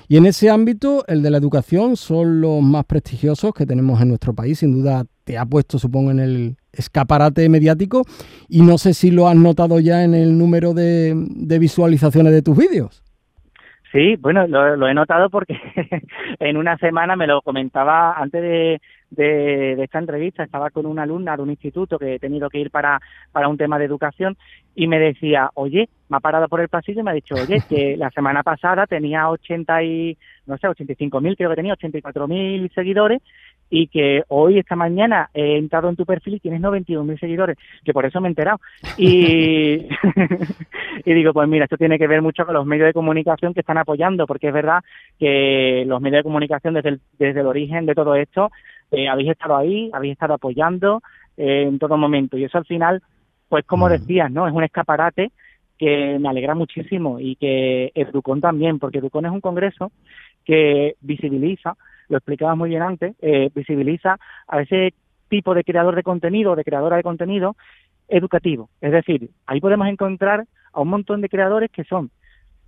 Y 0.08 0.18
en 0.18 0.28
ese 0.28 0.52
ámbito, 0.52 1.04
el 1.08 1.24
de 1.24 1.32
la 1.32 1.40
educación 1.40 1.98
son 1.98 2.42
los 2.42 2.62
más 2.62 2.86
prestigiosos 2.86 3.56
que 3.56 3.66
tenemos 3.66 4.00
en 4.00 4.10
nuestro 4.10 4.36
país. 4.36 4.60
Sin 4.60 4.72
duda 4.72 5.06
te 5.24 5.40
ha 5.40 5.46
puesto, 5.48 5.80
supongo, 5.80 6.12
en 6.12 6.20
el 6.20 6.58
escaparate 6.74 7.50
mediático 7.50 8.06
y 8.48 8.62
no 8.62 8.78
sé 8.78 8.94
si 8.94 9.10
lo 9.10 9.28
has 9.28 9.36
notado 9.36 9.80
ya 9.80 10.04
en 10.04 10.14
el 10.14 10.38
número 10.38 10.76
de 10.76 11.58
visualizaciones 11.60 12.34
de 12.34 12.44
tus 12.44 12.56
vídeos. 12.56 13.04
Sí, 13.94 14.16
bueno, 14.16 14.48
lo, 14.48 14.88
he 14.88 14.94
notado 14.96 15.30
porque 15.30 15.54
en 16.40 16.58
una 16.58 16.78
semana 16.80 17.16
me 17.16 17.28
lo 17.28 17.44
comentaba 17.44 18.14
antes 18.14 18.42
de, 18.42 18.82
de, 19.12 19.84
esta 19.84 20.00
entrevista, 20.00 20.44
estaba 20.44 20.72
con 20.72 20.88
una 20.88 21.04
alumna 21.04 21.38
de 21.38 21.44
un 21.44 21.52
instituto 21.52 22.00
que 22.00 22.16
he 22.16 22.20
tenido 22.20 22.50
que 22.50 22.58
ir 22.58 22.72
para, 22.72 23.00
para 23.32 23.48
un 23.48 23.58
tema 23.58 23.78
de 23.78 23.86
educación 23.86 24.36
y 24.74 24.88
me 24.88 24.98
decía, 24.98 25.52
oye, 25.54 25.90
me 26.10 26.18
ha 26.18 26.22
parado 26.22 26.48
por 26.48 26.62
el 26.62 26.70
pasillo 26.70 27.02
y 27.02 27.04
me 27.04 27.12
ha 27.12 27.14
dicho, 27.14 27.36
oye, 27.36 27.62
que 27.70 27.96
la 27.98 28.10
semana 28.10 28.42
pasada 28.42 28.88
tenía 28.88 29.30
80 29.30 29.84
y, 29.84 30.18
no 30.48 30.58
sé, 30.58 30.68
85 30.68 31.22
mil, 31.22 31.36
creo 31.36 31.52
que 31.52 31.58
tenía 31.58 31.74
84 31.74 32.28
mil 32.28 32.72
seguidores 32.74 33.22
y 33.76 33.88
que 33.88 34.24
hoy, 34.28 34.60
esta 34.60 34.76
mañana, 34.76 35.32
he 35.34 35.58
entrado 35.58 35.90
en 35.90 35.96
tu 35.96 36.06
perfil 36.06 36.36
y 36.36 36.40
tienes 36.40 36.62
91.000 36.62 37.20
seguidores, 37.20 37.58
que 37.84 37.92
por 37.92 38.06
eso 38.06 38.22
me 38.22 38.28
he 38.28 38.30
enterado. 38.30 38.62
Y, 39.00 39.88
y 41.06 41.14
digo, 41.16 41.34
pues 41.34 41.50
mira, 41.50 41.64
esto 41.64 41.76
tiene 41.76 41.98
que 41.98 42.06
ver 42.06 42.22
mucho 42.22 42.46
con 42.46 42.54
los 42.54 42.68
medios 42.68 42.86
de 42.86 42.94
comunicación 42.94 43.52
que 43.52 43.62
están 43.62 43.80
apoyando, 43.80 44.28
porque 44.28 44.50
es 44.50 44.54
verdad 44.54 44.84
que 45.18 45.86
los 45.88 46.00
medios 46.02 46.20
de 46.20 46.24
comunicación 46.24 46.76
desde 46.76 46.90
el, 46.90 47.02
desde 47.18 47.40
el 47.40 47.48
origen 47.48 47.88
de 47.88 47.96
todo 47.96 48.14
esto, 48.14 48.52
eh, 48.92 49.08
habéis 49.08 49.32
estado 49.32 49.58
ahí, 49.58 49.90
habéis 49.92 50.14
estado 50.14 50.36
apoyando 50.36 51.02
eh, 51.36 51.64
en 51.68 51.80
todo 51.80 51.98
momento. 51.98 52.38
Y 52.38 52.44
eso 52.44 52.60
al 52.60 52.66
final, 52.66 53.02
pues 53.50 53.66
como 53.66 53.90
decías, 53.90 54.32
¿no? 54.32 54.48
Es 54.48 54.54
un 54.54 54.64
escaparate 54.64 55.32
que 55.80 56.20
me 56.20 56.30
alegra 56.30 56.54
muchísimo 56.54 57.20
y 57.20 57.38
que 57.38 57.92
Educon 57.96 58.40
también, 58.40 58.78
porque 58.78 59.00
Educon 59.00 59.26
es 59.26 59.32
un 59.32 59.42
congreso 59.42 59.92
que 60.46 60.94
visibiliza 61.02 61.76
lo 62.10 62.18
explicabas 62.18 62.58
muy 62.58 62.70
bien 62.70 62.82
antes, 62.82 63.16
eh, 63.22 63.50
visibiliza 63.54 64.18
a 64.48 64.62
ese 64.62 64.94
tipo 65.30 65.54
de 65.54 65.64
creador 65.64 65.96
de 65.96 66.04
contenido, 66.04 66.56
de 66.56 66.64
creadora 66.64 66.98
de 66.98 67.04
contenido 67.04 67.56
educativo. 68.08 68.70
Es 68.82 68.92
decir, 68.92 69.30
ahí 69.46 69.60
podemos 69.60 69.88
encontrar 69.88 70.46
a 70.72 70.82
un 70.82 70.90
montón 70.90 71.22
de 71.22 71.30
creadores 71.30 71.72
que 71.72 71.84
son 71.84 72.12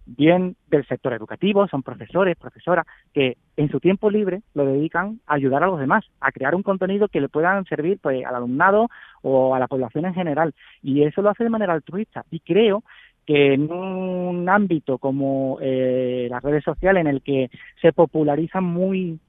bien 0.06 0.56
del 0.68 0.86
sector 0.88 1.14
educativo, 1.14 1.68
son 1.68 1.82
profesores, 1.82 2.38
profesoras, 2.38 2.86
que 3.14 3.38
en 3.58 3.70
su 3.70 3.80
tiempo 3.80 4.10
libre 4.10 4.42
lo 4.54 4.66
dedican 4.66 5.20
a 5.26 5.36
ayudar 5.36 5.64
a 5.64 5.68
los 5.68 5.80
demás, 5.80 6.06
a 6.20 6.32
crear 6.32 6.56
un 6.56 6.64
contenido 6.64 7.08
que 7.08 7.22
le 7.22 7.30
puedan 7.30 7.66
servir 7.66 8.00
pues 8.02 8.24
al 8.26 8.36
alumnado 8.36 8.90
o 9.24 9.56
a 9.56 9.60
la 9.60 9.68
población 9.68 10.06
en 10.06 10.14
general. 10.14 10.54
Y 10.84 11.04
eso 11.04 11.22
lo 11.22 11.30
hace 11.30 11.44
de 11.44 11.50
manera 11.50 11.74
altruista. 11.74 12.24
Y 12.30 12.40
creo 12.40 12.84
que 13.26 13.54
en 13.54 13.72
un 13.72 14.48
ámbito 14.48 14.98
como 14.98 15.58
eh, 15.62 16.28
las 16.30 16.44
redes 16.44 16.64
sociales 16.64 17.02
en 17.02 17.08
el 17.08 17.22
que 17.22 17.50
se 17.82 17.92
popularizan 17.92 18.64
muy 18.64 19.20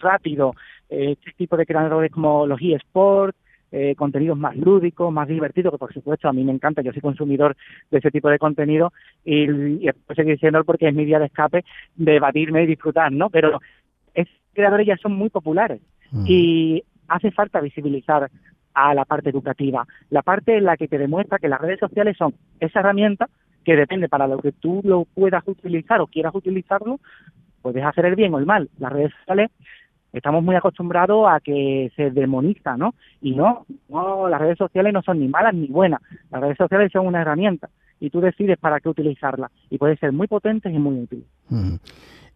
rápido 0.00 0.54
eh, 0.88 1.12
este 1.12 1.32
tipo 1.36 1.56
de 1.56 1.66
creadores 1.66 2.12
como 2.12 2.46
los 2.46 2.60
eSports, 2.60 3.36
eh, 3.70 3.94
contenidos 3.96 4.38
más 4.38 4.56
lúdicos, 4.56 5.12
más 5.12 5.28
divertidos, 5.28 5.72
que 5.72 5.78
por 5.78 5.92
supuesto 5.92 6.28
a 6.28 6.32
mí 6.32 6.42
me 6.42 6.52
encanta, 6.52 6.80
yo 6.80 6.92
soy 6.92 7.02
consumidor 7.02 7.54
de 7.90 7.98
ese 7.98 8.10
tipo 8.10 8.30
de 8.30 8.38
contenido 8.38 8.92
y, 9.24 9.44
y 9.44 9.90
seguir 10.16 10.34
diciendo 10.34 10.64
porque 10.64 10.88
es 10.88 10.94
mi 10.94 11.04
vía 11.04 11.18
de 11.18 11.26
escape, 11.26 11.64
de 11.96 12.12
debatirme 12.12 12.62
y 12.62 12.66
disfrutar, 12.66 13.12
¿no? 13.12 13.28
Pero 13.28 13.60
esos 14.14 14.34
creadores 14.54 14.86
ya 14.86 14.96
son 14.96 15.12
muy 15.12 15.28
populares 15.28 15.80
mm. 16.12 16.24
y 16.26 16.82
hace 17.08 17.30
falta 17.30 17.60
visibilizar 17.60 18.30
a 18.78 18.94
la 18.94 19.04
parte 19.04 19.30
educativa, 19.30 19.86
la 20.10 20.22
parte 20.22 20.56
en 20.56 20.64
la 20.64 20.76
que 20.76 20.88
te 20.88 20.98
demuestra 20.98 21.38
que 21.38 21.48
las 21.48 21.60
redes 21.60 21.80
sociales 21.80 22.16
son 22.16 22.34
esa 22.60 22.80
herramienta 22.80 23.28
que 23.64 23.76
depende 23.76 24.08
para 24.08 24.26
lo 24.26 24.38
que 24.38 24.52
tú 24.52 24.80
lo 24.84 25.04
puedas 25.04 25.42
utilizar 25.46 26.00
o 26.00 26.06
quieras 26.06 26.34
utilizarlo, 26.34 27.00
puedes 27.60 27.84
hacer 27.84 28.06
el 28.06 28.14
bien 28.14 28.32
o 28.34 28.38
el 28.38 28.46
mal. 28.46 28.70
Las 28.78 28.92
redes 28.92 29.12
sociales 29.18 29.50
estamos 30.12 30.42
muy 30.42 30.56
acostumbrados 30.56 31.26
a 31.28 31.40
que 31.40 31.92
se 31.96 32.10
demoniza, 32.10 32.76
¿no? 32.76 32.94
Y 33.20 33.34
no, 33.34 33.66
no, 33.88 34.28
las 34.28 34.40
redes 34.40 34.58
sociales 34.58 34.92
no 34.92 35.02
son 35.02 35.20
ni 35.20 35.28
malas 35.28 35.54
ni 35.54 35.66
buenas. 35.66 36.00
Las 36.30 36.40
redes 36.40 36.56
sociales 36.56 36.90
son 36.92 37.06
una 37.06 37.20
herramienta 37.20 37.68
y 38.00 38.10
tú 38.10 38.20
decides 38.20 38.58
para 38.58 38.80
qué 38.80 38.88
utilizarla 38.88 39.50
y 39.70 39.78
puede 39.78 39.96
ser 39.96 40.12
muy 40.12 40.28
potentes 40.28 40.72
y 40.72 40.78
muy 40.78 41.02
útiles. 41.02 41.26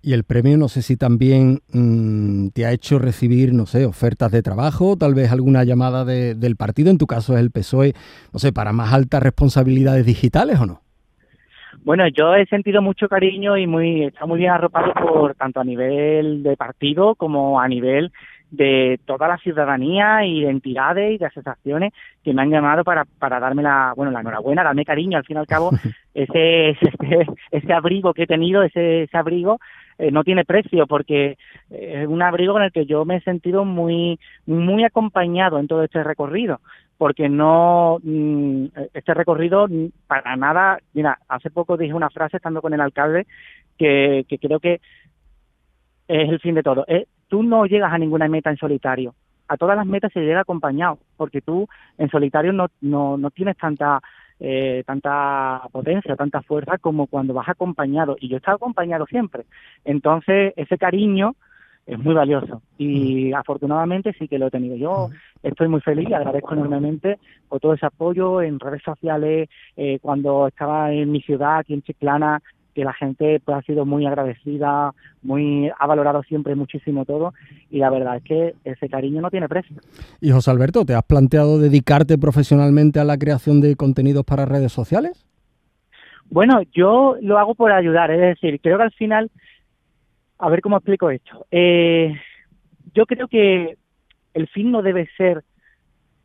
Y 0.04 0.14
el 0.14 0.24
premio, 0.24 0.58
no 0.58 0.66
sé 0.66 0.82
si 0.82 0.96
también 0.96 1.60
mm, 1.72 2.48
te 2.48 2.66
ha 2.66 2.72
hecho 2.72 2.98
recibir, 2.98 3.54
no 3.54 3.66
sé, 3.66 3.86
ofertas 3.86 4.32
de 4.32 4.42
trabajo, 4.42 4.96
tal 4.96 5.14
vez 5.14 5.30
alguna 5.30 5.62
llamada 5.62 6.04
del 6.04 6.56
partido, 6.56 6.90
en 6.90 6.98
tu 6.98 7.06
caso 7.06 7.34
es 7.34 7.40
el 7.40 7.52
PSOE, 7.52 7.92
no 8.32 8.40
sé, 8.40 8.52
para 8.52 8.72
más 8.72 8.92
altas 8.92 9.22
responsabilidades 9.22 10.04
digitales 10.04 10.58
o 10.58 10.66
no. 10.66 10.80
Bueno, 11.84 12.06
yo 12.08 12.34
he 12.34 12.46
sentido 12.46 12.82
mucho 12.82 13.08
cariño 13.08 13.56
y 13.56 13.68
muy 13.68 14.04
está 14.04 14.26
muy 14.26 14.38
bien 14.38 14.50
arropado 14.50 14.92
por 14.94 15.34
tanto 15.34 15.60
a 15.60 15.64
nivel 15.64 16.42
de 16.42 16.56
partido 16.56 17.14
como 17.14 17.60
a 17.60 17.68
nivel 17.68 18.12
de 18.50 19.00
toda 19.06 19.28
la 19.28 19.38
ciudadanía 19.38 20.24
y 20.26 20.42
de 20.42 20.50
entidades 20.50 21.14
y 21.14 21.18
de 21.18 21.26
asociaciones 21.26 21.92
que 22.22 22.34
me 22.34 22.42
han 22.42 22.50
llamado 22.50 22.84
para, 22.84 23.04
para 23.18 23.40
darme 23.40 23.62
la, 23.62 23.94
bueno, 23.96 24.12
la 24.12 24.20
enhorabuena, 24.20 24.62
darme 24.62 24.84
cariño, 24.84 25.16
al 25.16 25.24
fin 25.24 25.36
y 25.36 25.40
al 25.40 25.46
cabo, 25.46 25.70
ese, 26.14 26.70
ese, 26.70 27.26
ese 27.50 27.72
abrigo 27.72 28.12
que 28.12 28.24
he 28.24 28.26
tenido, 28.26 28.62
ese, 28.62 29.04
ese 29.04 29.16
abrigo 29.16 29.58
eh, 30.02 30.10
no 30.10 30.24
tiene 30.24 30.44
precio 30.44 30.88
porque 30.88 31.38
es 31.70 32.08
un 32.08 32.22
abrigo 32.22 32.54
con 32.54 32.64
el 32.64 32.72
que 32.72 32.86
yo 32.86 33.04
me 33.04 33.18
he 33.18 33.20
sentido 33.20 33.64
muy 33.64 34.18
muy 34.46 34.82
acompañado 34.82 35.60
en 35.60 35.68
todo 35.68 35.84
este 35.84 36.02
recorrido 36.02 36.60
porque 36.98 37.28
no 37.28 37.98
mm, 38.02 38.64
este 38.94 39.14
recorrido 39.14 39.68
para 40.08 40.34
nada 40.34 40.80
mira 40.92 41.20
hace 41.28 41.50
poco 41.50 41.76
dije 41.76 41.94
una 41.94 42.10
frase 42.10 42.38
estando 42.38 42.60
con 42.60 42.74
el 42.74 42.80
alcalde 42.80 43.28
que, 43.78 44.26
que 44.28 44.38
creo 44.40 44.58
que 44.58 44.80
es 46.08 46.28
el 46.28 46.40
fin 46.40 46.56
de 46.56 46.64
todo 46.64 46.84
eh, 46.88 47.06
tú 47.28 47.44
no 47.44 47.66
llegas 47.66 47.92
a 47.92 47.98
ninguna 47.98 48.26
meta 48.26 48.50
en 48.50 48.56
solitario 48.56 49.14
a 49.46 49.56
todas 49.56 49.76
las 49.76 49.86
metas 49.86 50.12
se 50.12 50.22
llega 50.22 50.40
acompañado 50.40 50.98
porque 51.16 51.42
tú 51.42 51.68
en 51.96 52.10
solitario 52.10 52.52
no 52.52 52.66
no, 52.80 53.16
no 53.16 53.30
tienes 53.30 53.56
tanta 53.56 54.00
eh, 54.44 54.82
tanta 54.84 55.62
potencia, 55.70 56.16
tanta 56.16 56.42
fuerza 56.42 56.76
como 56.78 57.06
cuando 57.06 57.32
vas 57.32 57.48
acompañado. 57.48 58.16
Y 58.18 58.28
yo 58.28 58.36
he 58.36 58.38
estado 58.38 58.56
acompañado 58.56 59.06
siempre. 59.06 59.44
Entonces, 59.84 60.52
ese 60.56 60.76
cariño 60.78 61.36
es 61.86 61.98
muy 61.98 62.14
valioso 62.14 62.62
y 62.78 63.32
afortunadamente 63.32 64.12
sí 64.18 64.26
que 64.26 64.38
lo 64.38 64.48
he 64.48 64.50
tenido. 64.50 64.76
Yo 64.76 65.10
estoy 65.44 65.68
muy 65.68 65.80
feliz 65.80 66.08
y 66.08 66.14
agradezco 66.14 66.54
enormemente 66.54 67.18
por 67.48 67.60
todo 67.60 67.74
ese 67.74 67.86
apoyo 67.86 68.42
en 68.42 68.58
redes 68.58 68.82
sociales, 68.82 69.48
eh, 69.76 69.98
cuando 70.00 70.48
estaba 70.48 70.92
en 70.92 71.12
mi 71.12 71.20
ciudad, 71.20 71.58
aquí 71.58 71.74
en 71.74 71.82
Chiclana, 71.82 72.42
que 72.74 72.84
la 72.84 72.92
gente 72.92 73.40
pues, 73.44 73.58
ha 73.58 73.62
sido 73.62 73.84
muy 73.84 74.06
agradecida, 74.06 74.92
muy 75.22 75.70
ha 75.78 75.86
valorado 75.86 76.22
siempre 76.22 76.54
muchísimo 76.54 77.04
todo 77.04 77.34
y 77.70 77.78
la 77.78 77.90
verdad 77.90 78.16
es 78.16 78.22
que 78.24 78.54
ese 78.64 78.88
cariño 78.88 79.20
no 79.20 79.30
tiene 79.30 79.48
precio. 79.48 79.76
Y 80.20 80.30
José 80.30 80.50
Alberto, 80.50 80.84
¿te 80.84 80.94
has 80.94 81.04
planteado 81.04 81.58
dedicarte 81.58 82.18
profesionalmente 82.18 83.00
a 83.00 83.04
la 83.04 83.18
creación 83.18 83.60
de 83.60 83.76
contenidos 83.76 84.24
para 84.24 84.46
redes 84.46 84.72
sociales? 84.72 85.26
Bueno, 86.30 86.62
yo 86.72 87.16
lo 87.20 87.38
hago 87.38 87.54
por 87.54 87.72
ayudar, 87.72 88.10
es 88.10 88.20
decir, 88.20 88.60
creo 88.60 88.78
que 88.78 88.84
al 88.84 88.92
final, 88.92 89.30
a 90.38 90.48
ver 90.48 90.62
cómo 90.62 90.78
explico 90.78 91.10
esto. 91.10 91.46
Eh, 91.50 92.14
yo 92.94 93.04
creo 93.06 93.28
que 93.28 93.76
el 94.32 94.48
fin 94.48 94.70
no 94.70 94.80
debe 94.80 95.08
ser, 95.16 95.44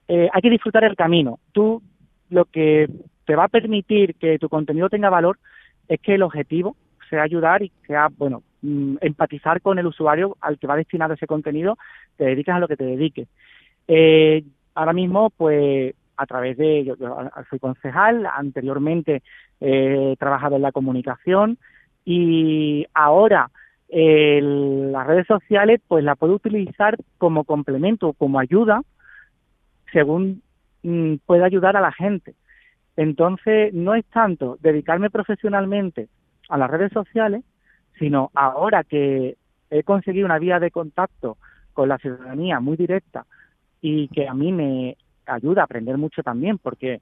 eh, 0.07 0.29
hay 0.31 0.41
que 0.41 0.49
disfrutar 0.49 0.85
el 0.85 0.95
camino. 0.95 1.39
Tú 1.51 1.81
lo 2.29 2.45
que 2.45 2.87
te 3.25 3.35
va 3.35 3.45
a 3.45 3.49
permitir 3.49 4.15
que 4.15 4.39
tu 4.39 4.47
contenido 4.47 4.89
tenga 4.89 5.09
valor 5.09 5.37
es 5.87 5.99
que 6.01 6.15
el 6.15 6.23
objetivo 6.23 6.75
sea 7.09 7.23
ayudar 7.23 7.63
y 7.63 7.71
sea, 7.85 8.09
bueno, 8.17 8.43
mm, 8.61 8.97
empatizar 9.01 9.61
con 9.61 9.79
el 9.79 9.87
usuario 9.87 10.37
al 10.41 10.59
que 10.59 10.67
va 10.67 10.75
destinado 10.75 11.13
ese 11.13 11.27
contenido, 11.27 11.77
te 12.17 12.25
dediques 12.25 12.53
a 12.53 12.59
lo 12.59 12.67
que 12.67 12.77
te 12.77 12.85
dediques. 12.85 13.27
Eh, 13.87 14.43
ahora 14.75 14.93
mismo, 14.93 15.29
pues, 15.29 15.95
a 16.17 16.25
través 16.25 16.57
de, 16.57 16.83
yo, 16.83 16.95
soy 17.49 17.59
concejal, 17.59 18.25
anteriormente 18.25 19.21
he 19.59 20.15
trabajado 20.19 20.55
en 20.55 20.63
la 20.63 20.71
comunicación 20.71 21.57
y 22.03 22.85
ahora 22.93 23.49
las 23.89 25.07
redes 25.07 25.27
sociales, 25.27 25.79
pues 25.87 26.03
la 26.03 26.15
puedo 26.15 26.33
utilizar 26.33 26.97
como 27.17 27.43
complemento, 27.43 28.13
como 28.13 28.39
ayuda, 28.39 28.81
según 29.93 30.41
mm, 30.83 31.15
pueda 31.25 31.45
ayudar 31.45 31.77
a 31.77 31.81
la 31.81 31.91
gente. 31.91 32.35
Entonces, 32.97 33.73
no 33.73 33.93
es 33.93 34.05
tanto 34.05 34.57
dedicarme 34.59 35.09
profesionalmente 35.09 36.09
a 36.49 36.57
las 36.57 36.69
redes 36.69 36.91
sociales, 36.91 37.43
sino 37.97 38.31
ahora 38.33 38.83
que 38.83 39.37
he 39.69 39.83
conseguido 39.83 40.25
una 40.25 40.39
vía 40.39 40.59
de 40.59 40.71
contacto 40.71 41.37
con 41.73 41.89
la 41.89 41.99
ciudadanía 41.99 42.59
muy 42.59 42.75
directa 42.75 43.25
y 43.81 44.07
que 44.09 44.27
a 44.27 44.33
mí 44.33 44.51
me 44.51 44.97
ayuda 45.27 45.61
a 45.61 45.65
aprender 45.65 45.97
mucho 45.97 46.23
también, 46.23 46.57
porque 46.57 47.01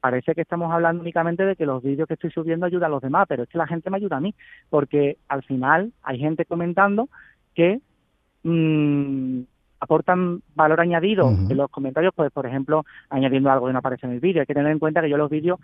parece 0.00 0.34
que 0.34 0.42
estamos 0.42 0.72
hablando 0.72 1.02
únicamente 1.02 1.44
de 1.44 1.56
que 1.56 1.66
los 1.66 1.82
vídeos 1.82 2.08
que 2.08 2.14
estoy 2.14 2.30
subiendo 2.30 2.66
ayudan 2.66 2.90
a 2.90 2.94
los 2.94 3.02
demás, 3.02 3.26
pero 3.28 3.42
es 3.42 3.48
que 3.48 3.58
la 3.58 3.66
gente 3.66 3.90
me 3.90 3.98
ayuda 3.98 4.16
a 4.16 4.20
mí, 4.20 4.34
porque 4.70 5.18
al 5.28 5.42
final 5.42 5.92
hay 6.02 6.18
gente 6.18 6.46
comentando 6.46 7.08
que 7.54 7.80
mmm, 8.44 9.40
aportan 9.84 10.42
valor 10.54 10.80
añadido 10.80 11.30
en 11.30 11.56
los 11.56 11.70
comentarios, 11.70 12.12
pues 12.14 12.30
por 12.32 12.46
ejemplo, 12.46 12.84
añadiendo 13.08 13.50
algo 13.50 13.66
que 13.66 13.72
no 13.72 13.78
aparece 13.78 14.06
en 14.06 14.12
el 14.12 14.20
vídeo. 14.20 14.40
Hay 14.40 14.46
que 14.46 14.54
tener 14.54 14.70
en 14.70 14.78
cuenta 14.78 15.00
que 15.00 15.08
yo 15.08 15.16
los 15.16 15.30
vídeos 15.30 15.60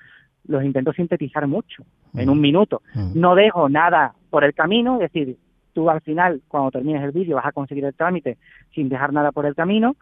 los 0.47 0.65
intento 0.65 0.93
sintetizar 0.93 1.47
mucho, 1.47 1.85
en 2.15 2.31
un 2.31 2.41
minuto. 2.41 2.83
No 3.15 3.35
dejo 3.35 3.69
nada 3.69 4.15
por 4.31 4.45
el 4.45 4.55
camino, 4.55 4.95
es 5.01 5.13
decir, 5.13 5.37
tú 5.73 5.91
al 5.91 6.01
final, 6.01 6.41
cuando 6.49 6.71
termines 6.71 7.03
el 7.03 7.13
vídeo, 7.13 7.37
vas 7.37 7.47
a 7.47 7.53
conseguir 7.53 7.85
el 7.85 7.95
trámite 7.95 8.39
sin 8.75 8.89
dejar 8.89 9.13
nada 9.13 9.33
por 9.33 9.47
el 9.47 9.55
camino, 9.55 9.97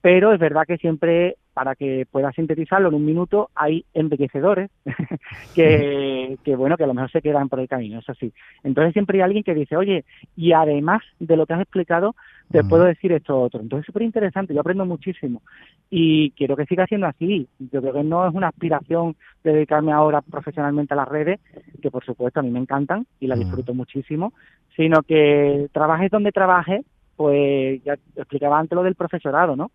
pero 0.00 0.32
es 0.32 0.38
verdad 0.38 0.64
que 0.66 0.76
siempre 0.78 1.36
para 1.52 1.74
que 1.74 2.06
pueda 2.10 2.32
sintetizarlo 2.32 2.88
en 2.88 2.94
un 2.94 3.04
minuto 3.06 3.48
hay 3.54 3.84
enriquecedores 3.94 4.70
que, 5.54 6.36
que, 6.44 6.54
bueno, 6.54 6.76
que 6.76 6.84
a 6.84 6.86
lo 6.86 6.92
mejor 6.92 7.10
se 7.10 7.22
quedan 7.22 7.48
por 7.48 7.60
el 7.60 7.66
camino, 7.66 8.00
eso 8.00 8.12
sí. 8.14 8.32
Entonces 8.62 8.92
siempre 8.92 9.18
hay 9.18 9.22
alguien 9.22 9.42
que 9.42 9.54
dice, 9.54 9.74
oye, 9.74 10.04
y 10.36 10.52
además 10.52 11.02
de 11.18 11.36
lo 11.36 11.46
que 11.46 11.54
has 11.54 11.62
explicado, 11.62 12.14
te 12.50 12.64
puedo 12.64 12.84
decir 12.84 13.12
esto 13.12 13.40
otro. 13.40 13.60
Entonces 13.60 13.82
es 13.82 13.86
súper 13.86 14.02
interesante, 14.02 14.54
yo 14.54 14.60
aprendo 14.60 14.84
muchísimo 14.84 15.42
y 15.90 16.30
quiero 16.32 16.56
que 16.56 16.66
siga 16.66 16.86
siendo 16.86 17.06
así. 17.06 17.48
Yo 17.58 17.80
creo 17.80 17.94
que 17.94 18.04
no 18.04 18.26
es 18.26 18.34
una 18.34 18.48
aspiración 18.48 19.16
dedicarme 19.42 19.92
ahora 19.92 20.22
profesionalmente 20.22 20.94
a 20.94 20.98
las 20.98 21.08
redes, 21.08 21.40
que 21.82 21.90
por 21.90 22.04
supuesto 22.04 22.40
a 22.40 22.42
mí 22.42 22.50
me 22.50 22.60
encantan 22.60 23.06
y 23.20 23.26
las 23.26 23.38
disfruto 23.38 23.74
muchísimo, 23.74 24.32
sino 24.76 25.02
que 25.02 25.68
trabajes 25.72 26.10
donde 26.10 26.32
trabajes, 26.32 26.84
pues 27.16 27.82
ya 27.84 27.94
explicaba 28.16 28.58
antes 28.58 28.76
lo 28.76 28.82
del 28.82 28.94
profesorado, 28.94 29.56
¿no? 29.56 29.70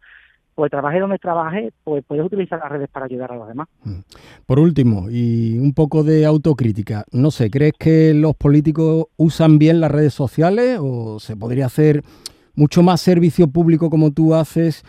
pues 0.53 0.69
trabaje 0.69 0.99
donde 0.99 1.17
trabaje, 1.17 1.71
pues 1.83 2.03
puedes 2.05 2.25
utilizar 2.25 2.59
las 2.59 2.71
redes 2.71 2.89
para 2.89 3.05
ayudar 3.05 3.31
a 3.31 3.35
los 3.35 3.47
demás. 3.47 3.67
Por 4.45 4.59
último, 4.59 5.09
y 5.09 5.57
un 5.57 5.73
poco 5.73 6.03
de 6.03 6.25
autocrítica, 6.25 7.05
no 7.11 7.31
sé, 7.31 7.49
¿crees 7.49 7.73
que 7.79 8.13
los 8.13 8.35
políticos 8.35 9.05
usan 9.17 9.57
bien 9.57 9.79
las 9.79 9.91
redes 9.91 10.13
sociales 10.13 10.77
o 10.81 11.19
se 11.19 11.35
podría 11.35 11.67
hacer 11.67 12.03
mucho 12.55 12.83
más 12.83 13.01
servicio 13.01 13.47
público 13.47 13.89
como 13.89 14.11
tú 14.11 14.35
haces 14.35 14.83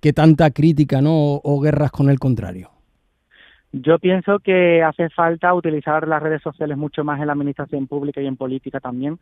que 0.00 0.12
tanta 0.12 0.50
crítica, 0.50 1.00
¿no? 1.00 1.40
o 1.42 1.60
guerras 1.60 1.90
con 1.90 2.08
el 2.10 2.18
contrario? 2.18 2.70
Yo 3.72 3.98
pienso 3.98 4.38
que 4.38 4.82
hace 4.82 5.10
falta 5.10 5.52
utilizar 5.52 6.08
las 6.08 6.22
redes 6.22 6.40
sociales 6.40 6.78
mucho 6.78 7.04
más 7.04 7.20
en 7.20 7.26
la 7.26 7.34
administración 7.34 7.86
pública 7.86 8.22
y 8.22 8.26
en 8.26 8.36
política 8.36 8.80
también, 8.80 9.18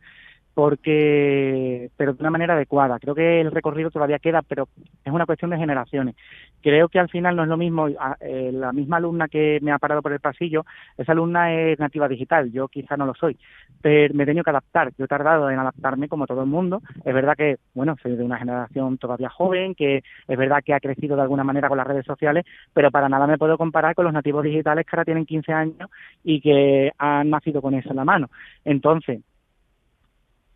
porque 0.57 1.91
pero 1.97 2.13
de 2.13 2.19
una 2.19 2.31
manera 2.31 2.55
adecuada. 2.55 2.97
Creo 2.97 3.13
que 3.13 3.41
el 3.41 3.51
recorrido 3.51 3.91
todavía 3.91 4.17
queda, 4.17 4.41
pero 4.41 4.67
es 5.05 5.13
una 5.13 5.27
cuestión 5.27 5.51
de 5.51 5.57
generaciones. 5.57 6.15
Creo 6.63 6.89
que 6.89 6.97
al 6.97 7.09
final 7.09 7.35
no 7.35 7.43
es 7.43 7.47
lo 7.47 7.57
mismo, 7.57 7.87
eh, 7.87 8.49
la 8.51 8.73
misma 8.73 8.97
alumna 8.97 9.27
que 9.27 9.59
me 9.61 9.71
ha 9.71 9.77
parado 9.77 10.01
por 10.01 10.13
el 10.13 10.19
pasillo, 10.19 10.65
esa 10.97 11.11
alumna 11.11 11.53
es 11.53 11.77
nativa 11.77 12.07
digital, 12.07 12.51
yo 12.51 12.69
quizá 12.69 12.97
no 12.97 13.05
lo 13.05 13.13
soy, 13.13 13.37
pero 13.83 14.15
me 14.15 14.23
he 14.23 14.25
tenido 14.25 14.43
que 14.43 14.49
adaptar, 14.49 14.91
yo 14.97 15.05
he 15.05 15.07
tardado 15.07 15.47
en 15.51 15.59
adaptarme 15.59 16.09
como 16.09 16.25
todo 16.25 16.41
el 16.41 16.49
mundo, 16.49 16.81
es 17.05 17.13
verdad 17.13 17.35
que, 17.37 17.57
bueno, 17.75 17.95
soy 18.01 18.15
de 18.15 18.23
una 18.23 18.39
generación 18.39 18.97
todavía 18.97 19.29
joven, 19.29 19.75
que 19.75 19.97
es 20.27 20.37
verdad 20.37 20.63
que 20.65 20.73
ha 20.73 20.79
crecido 20.79 21.15
de 21.15 21.21
alguna 21.21 21.43
manera 21.43 21.69
con 21.69 21.77
las 21.77 21.85
redes 21.85 22.05
sociales, 22.07 22.45
pero 22.73 22.89
para 22.89 23.09
nada 23.09 23.27
me 23.27 23.37
puedo 23.37 23.59
comparar 23.59 23.93
con 23.93 24.05
los 24.05 24.13
nativos 24.13 24.43
digitales 24.43 24.87
que 24.87 24.95
ahora 24.95 25.05
tienen 25.05 25.27
15 25.27 25.53
años 25.53 25.91
y 26.23 26.41
que 26.41 26.91
han 26.97 27.29
nacido 27.29 27.61
con 27.61 27.75
eso 27.75 27.91
en 27.91 27.97
la 27.97 28.05
mano. 28.05 28.31
Entonces, 28.65 29.21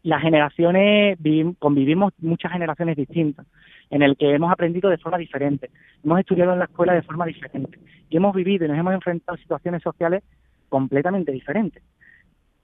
las 0.03 0.21
generaciones, 0.21 1.17
convivimos 1.59 2.13
muchas 2.19 2.51
generaciones 2.51 2.97
distintas, 2.97 3.45
en 3.89 4.01
el 4.01 4.17
que 4.17 4.33
hemos 4.33 4.51
aprendido 4.51 4.89
de 4.89 4.97
forma 4.97 5.17
diferente, 5.17 5.69
hemos 6.03 6.19
estudiado 6.19 6.53
en 6.53 6.59
la 6.59 6.65
escuela 6.65 6.93
de 6.93 7.01
forma 7.03 7.25
diferente 7.25 7.77
y 8.09 8.17
hemos 8.17 8.35
vivido 8.35 8.65
y 8.65 8.69
nos 8.69 8.77
hemos 8.77 8.93
enfrentado 8.93 9.35
a 9.35 9.41
situaciones 9.41 9.83
sociales 9.83 10.23
completamente 10.69 11.31
diferentes. 11.31 11.83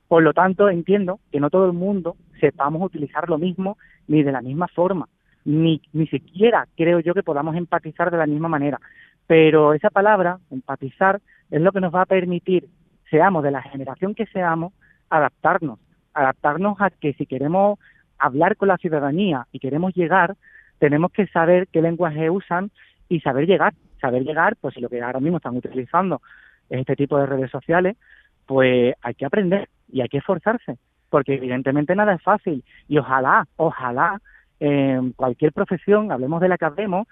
Por 0.08 0.24
lo 0.24 0.34
tanto, 0.34 0.70
entiendo 0.70 1.20
que 1.32 1.40
no 1.40 1.50
todo 1.50 1.66
el 1.66 1.74
mundo 1.74 2.16
sepamos 2.40 2.82
utilizar 2.82 3.30
lo 3.30 3.38
mismo 3.38 3.78
ni 4.08 4.24
de 4.24 4.32
la 4.32 4.42
misma 4.42 4.68
forma, 4.70 5.10
ni, 5.44 5.82
ni 5.92 6.08
siquiera 6.08 6.68
creo 6.76 7.02
yo 7.02 7.14
que 7.14 7.24
podamos 7.24 7.56
empatizar 7.56 8.10
de 8.10 8.18
la 8.18 8.26
misma 8.26 8.48
manera. 8.48 8.80
Pero 9.28 9.74
esa 9.74 9.90
palabra, 9.90 10.40
empatizar, 10.50 11.20
es 11.52 11.62
lo 11.62 11.74
que 11.74 11.82
nos 11.82 11.94
va 11.94 12.04
a 12.04 12.06
permitir, 12.06 12.68
seamos 13.10 13.44
de 13.44 13.52
la 13.52 13.62
generación 13.62 14.16
que 14.16 14.26
seamos, 14.28 14.74
adaptarnos 15.10 15.80
adaptarnos 16.18 16.82
a 16.82 16.90
que 16.90 17.14
si 17.14 17.26
queremos 17.26 17.80
hablar 18.18 18.58
con 18.58 18.70
la 18.70 18.78
ciudadanía 18.78 19.46
y 19.52 19.60
queremos 19.60 19.94
llegar, 19.94 20.36
tenemos 20.80 21.12
que 21.12 21.28
saber 21.28 21.68
qué 21.72 21.82
lenguaje 21.82 22.30
usan 22.30 22.72
y 23.08 23.20
saber 23.20 23.46
llegar. 23.46 23.74
Saber 24.02 24.24
llegar, 24.24 24.56
pues 24.60 24.74
si 24.74 24.82
lo 24.82 24.90
que 24.90 25.02
ahora 25.02 25.20
mismo 25.20 25.38
están 25.38 25.56
utilizando 25.56 26.22
es 26.70 26.80
este 26.80 26.96
tipo 26.96 27.18
de 27.18 27.28
redes 27.28 27.52
sociales, 27.52 27.98
pues 28.46 28.96
hay 29.02 29.14
que 29.14 29.26
aprender 29.26 29.70
y 29.92 30.02
hay 30.02 30.10
que 30.10 30.18
esforzarse, 30.18 30.78
porque 31.10 31.36
evidentemente 31.36 31.96
nada 31.96 32.14
es 32.14 32.22
fácil. 32.22 32.64
Y 32.88 32.98
ojalá, 32.98 33.48
ojalá 33.56 34.20
en 34.60 35.12
cualquier 35.14 35.54
profesión, 35.54 36.12
hablemos 36.12 36.42
de 36.42 36.50
la 36.50 36.58
que 36.58 36.66
hablemos, 36.66 37.08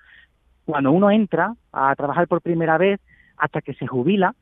cuando 0.65 0.91
uno 0.91 1.11
entra 1.11 1.53
a 1.71 1.95
trabajar 1.95 2.27
por 2.27 2.41
primera 2.41 2.77
vez 2.77 2.99
hasta 3.37 3.61
que 3.61 3.75
se 3.75 3.85
jubila, 3.85 4.33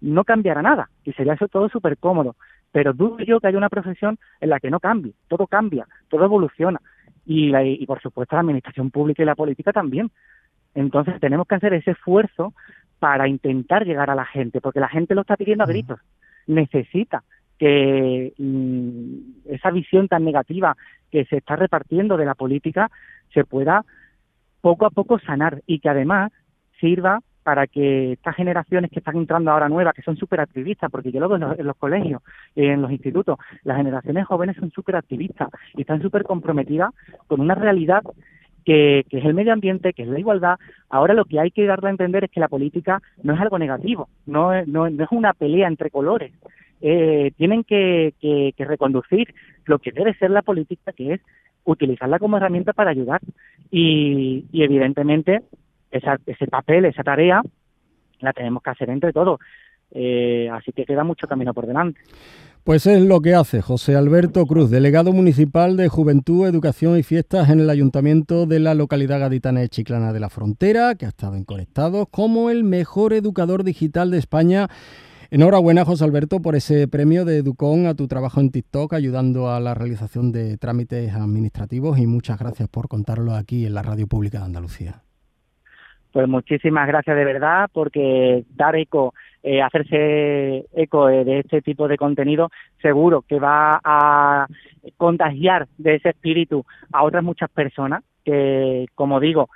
no 0.00 0.24
cambiará 0.24 0.62
nada. 0.62 0.90
Y 1.04 1.12
sería 1.12 1.34
eso 1.34 1.48
todo 1.48 1.68
súper 1.68 1.98
cómodo 1.98 2.36
pero 2.72 2.92
dudo 2.92 3.18
yo 3.18 3.38
que 3.38 3.48
haya 3.48 3.58
una 3.58 3.68
profesión 3.68 4.18
en 4.40 4.50
la 4.50 4.58
que 4.58 4.70
no 4.70 4.80
cambie, 4.80 5.12
todo 5.28 5.46
cambia, 5.46 5.86
todo 6.08 6.24
evoluciona. 6.24 6.80
Y, 7.24 7.54
y 7.54 7.86
por 7.86 8.00
supuesto 8.00 8.34
la 8.34 8.40
administración 8.40 8.90
pública 8.90 9.22
y 9.22 9.26
la 9.26 9.36
política 9.36 9.72
también. 9.72 10.10
Entonces 10.74 11.20
tenemos 11.20 11.46
que 11.46 11.54
hacer 11.54 11.74
ese 11.74 11.92
esfuerzo 11.92 12.54
para 12.98 13.28
intentar 13.28 13.84
llegar 13.84 14.10
a 14.10 14.14
la 14.14 14.24
gente, 14.24 14.60
porque 14.60 14.80
la 14.80 14.88
gente 14.88 15.14
lo 15.14 15.20
está 15.20 15.36
pidiendo 15.36 15.64
a 15.64 15.66
gritos, 15.66 16.00
necesita 16.46 17.22
que 17.58 18.32
mm, 18.38 19.52
esa 19.52 19.70
visión 19.70 20.08
tan 20.08 20.24
negativa 20.24 20.76
que 21.10 21.24
se 21.26 21.36
está 21.36 21.56
repartiendo 21.56 22.16
de 22.16 22.24
la 22.24 22.34
política 22.34 22.90
se 23.34 23.44
pueda 23.44 23.84
poco 24.60 24.86
a 24.86 24.90
poco 24.90 25.18
sanar 25.18 25.62
y 25.66 25.80
que 25.80 25.88
además 25.88 26.32
sirva 26.80 27.20
para 27.42 27.66
que 27.66 28.12
estas 28.12 28.36
generaciones 28.36 28.90
que 28.90 29.00
están 29.00 29.16
entrando 29.16 29.50
ahora 29.50 29.68
nuevas, 29.68 29.94
que 29.94 30.02
son 30.02 30.16
súper 30.16 30.40
activistas, 30.40 30.90
porque 30.90 31.10
yo 31.10 31.20
lo 31.20 31.28
veo 31.28 31.54
en 31.58 31.66
los, 31.66 31.76
colegios, 31.76 32.22
en 32.54 32.82
los 32.82 32.90
institutos, 32.90 33.38
las 33.64 33.76
generaciones 33.76 34.26
jóvenes 34.26 34.56
son 34.56 34.70
súper 34.70 34.96
activistas 34.96 35.48
y 35.74 35.82
están 35.82 36.00
súper 36.00 36.24
comprometidas 36.24 36.90
con 37.26 37.40
una 37.40 37.54
realidad 37.54 38.02
que, 38.64 39.00
es 39.10 39.24
el 39.24 39.34
medio 39.34 39.52
ambiente, 39.52 39.92
que 39.92 40.02
es 40.02 40.08
la 40.08 40.20
igualdad. 40.20 40.58
Ahora 40.88 41.14
lo 41.14 41.24
que 41.24 41.40
hay 41.40 41.50
que 41.50 41.66
darle 41.66 41.88
a 41.88 41.90
entender 41.90 42.24
es 42.24 42.30
que 42.30 42.40
la 42.40 42.48
política 42.48 43.02
no 43.22 43.34
es 43.34 43.40
algo 43.40 43.58
negativo, 43.58 44.08
no 44.26 44.54
es, 44.54 44.68
no, 44.68 44.86
es 44.86 45.08
una 45.10 45.32
pelea 45.32 45.66
entre 45.66 45.90
colores. 45.90 46.32
Eh, 46.80 47.32
tienen 47.36 47.64
que, 47.64 48.14
que, 48.20 48.64
reconducir 48.64 49.34
lo 49.66 49.78
que 49.78 49.92
debe 49.92 50.14
ser 50.14 50.30
la 50.30 50.42
política, 50.42 50.92
que 50.92 51.14
es 51.14 51.20
utilizarla 51.64 52.18
como 52.18 52.36
herramienta 52.36 52.72
para 52.72 52.90
ayudar. 52.90 53.20
Y 53.70 54.44
evidentemente 54.52 55.42
ese 55.92 56.46
papel, 56.48 56.86
esa 56.86 57.04
tarea, 57.04 57.42
la 58.20 58.32
tenemos 58.32 58.62
que 58.62 58.70
hacer 58.70 58.90
entre 58.90 59.12
todos. 59.12 59.38
Eh, 59.90 60.48
así 60.50 60.72
que 60.72 60.84
queda 60.84 61.04
mucho 61.04 61.28
camino 61.28 61.52
por 61.52 61.66
delante. 61.66 62.00
Pues 62.64 62.86
es 62.86 63.02
lo 63.02 63.20
que 63.20 63.34
hace 63.34 63.60
José 63.60 63.96
Alberto 63.96 64.46
Cruz, 64.46 64.70
delegado 64.70 65.12
municipal 65.12 65.76
de 65.76 65.88
Juventud, 65.88 66.46
Educación 66.46 66.96
y 66.96 67.02
Fiestas 67.02 67.50
en 67.50 67.58
el 67.58 67.68
Ayuntamiento 67.68 68.46
de 68.46 68.60
la 68.60 68.74
localidad 68.74 69.18
gaditana 69.18 69.60
de 69.60 69.68
Chiclana 69.68 70.12
de 70.12 70.20
la 70.20 70.30
Frontera, 70.30 70.94
que 70.94 71.04
ha 71.04 71.08
estado 71.08 71.34
en 71.34 71.44
Conectados 71.44 72.06
como 72.08 72.50
el 72.50 72.62
mejor 72.62 73.14
educador 73.14 73.64
digital 73.64 74.12
de 74.12 74.18
España. 74.18 74.68
Enhorabuena, 75.32 75.84
José 75.84 76.04
Alberto, 76.04 76.40
por 76.40 76.54
ese 76.54 76.86
premio 76.86 77.24
de 77.24 77.38
Educón 77.38 77.86
a 77.86 77.94
tu 77.94 78.06
trabajo 78.06 78.38
en 78.38 78.50
TikTok, 78.50 78.92
ayudando 78.92 79.50
a 79.50 79.58
la 79.58 79.74
realización 79.74 80.30
de 80.30 80.56
trámites 80.56 81.12
administrativos 81.14 81.98
y 81.98 82.06
muchas 82.06 82.38
gracias 82.38 82.68
por 82.68 82.86
contarlo 82.86 83.34
aquí 83.34 83.66
en 83.66 83.74
la 83.74 83.82
Radio 83.82 84.06
Pública 84.06 84.38
de 84.38 84.44
Andalucía. 84.44 85.02
Pues 86.12 86.28
muchísimas 86.28 86.86
gracias 86.86 87.16
de 87.16 87.24
verdad 87.24 87.70
porque 87.72 88.44
dar 88.54 88.76
eco, 88.76 89.14
eh, 89.42 89.62
hacerse 89.62 90.66
eco 90.74 91.06
de 91.06 91.40
este 91.40 91.62
tipo 91.62 91.88
de 91.88 91.96
contenido 91.96 92.50
seguro 92.82 93.22
que 93.22 93.40
va 93.40 93.80
a 93.82 94.46
contagiar 94.98 95.68
de 95.78 95.94
ese 95.94 96.10
espíritu 96.10 96.64
a 96.92 97.02
otras 97.02 97.24
muchas 97.24 97.50
personas 97.50 98.04
que, 98.24 98.86
como 98.94 99.20
digo, 99.20 99.48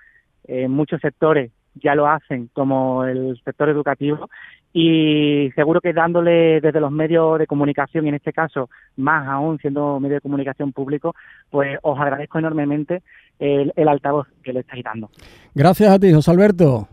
en 0.44 0.70
muchos 0.70 1.00
sectores 1.00 1.52
ya 1.74 1.94
lo 1.94 2.06
hacen, 2.06 2.48
como 2.52 3.04
el 3.04 3.38
sector 3.44 3.68
educativo, 3.68 4.30
y 4.78 5.50
seguro 5.54 5.80
que 5.80 5.94
dándole 5.94 6.60
desde 6.60 6.80
los 6.80 6.92
medios 6.92 7.38
de 7.38 7.46
comunicación, 7.46 8.04
y 8.04 8.10
en 8.10 8.16
este 8.16 8.34
caso 8.34 8.68
más 8.96 9.26
aún 9.26 9.58
siendo 9.58 9.98
medio 10.00 10.16
de 10.16 10.20
comunicación 10.20 10.72
público, 10.72 11.14
pues 11.48 11.78
os 11.80 11.98
agradezco 11.98 12.38
enormemente 12.38 13.02
el, 13.38 13.72
el 13.74 13.88
altavoz 13.88 14.26
que 14.42 14.52
le 14.52 14.60
estáis 14.60 14.84
dando. 14.84 15.08
Gracias 15.54 15.90
a 15.90 15.98
ti, 15.98 16.12
José 16.12 16.30
Alberto. 16.30 16.88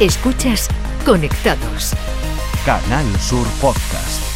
Escuchas 0.00 0.68
Conectados. 1.04 1.92
Canal 2.64 3.06
Sur 3.16 3.48
Podcast. 3.60 4.27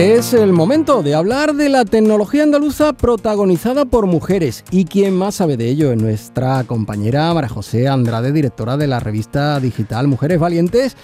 Es 0.00 0.32
el 0.32 0.54
momento 0.54 1.02
de 1.02 1.14
hablar 1.14 1.54
de 1.54 1.68
la 1.68 1.84
tecnología 1.84 2.42
andaluza 2.42 2.94
protagonizada 2.94 3.84
por 3.84 4.06
mujeres. 4.06 4.64
Y 4.70 4.86
quien 4.86 5.14
más 5.14 5.34
sabe 5.34 5.58
de 5.58 5.68
ello 5.68 5.92
es 5.92 5.98
nuestra 6.00 6.64
compañera 6.64 7.34
María 7.34 7.50
José 7.50 7.86
Andrade, 7.86 8.32
directora 8.32 8.78
de 8.78 8.86
la 8.86 8.98
revista 8.98 9.60
digital 9.60 10.08
Mujeres 10.08 10.38
Valientes. 10.38 10.96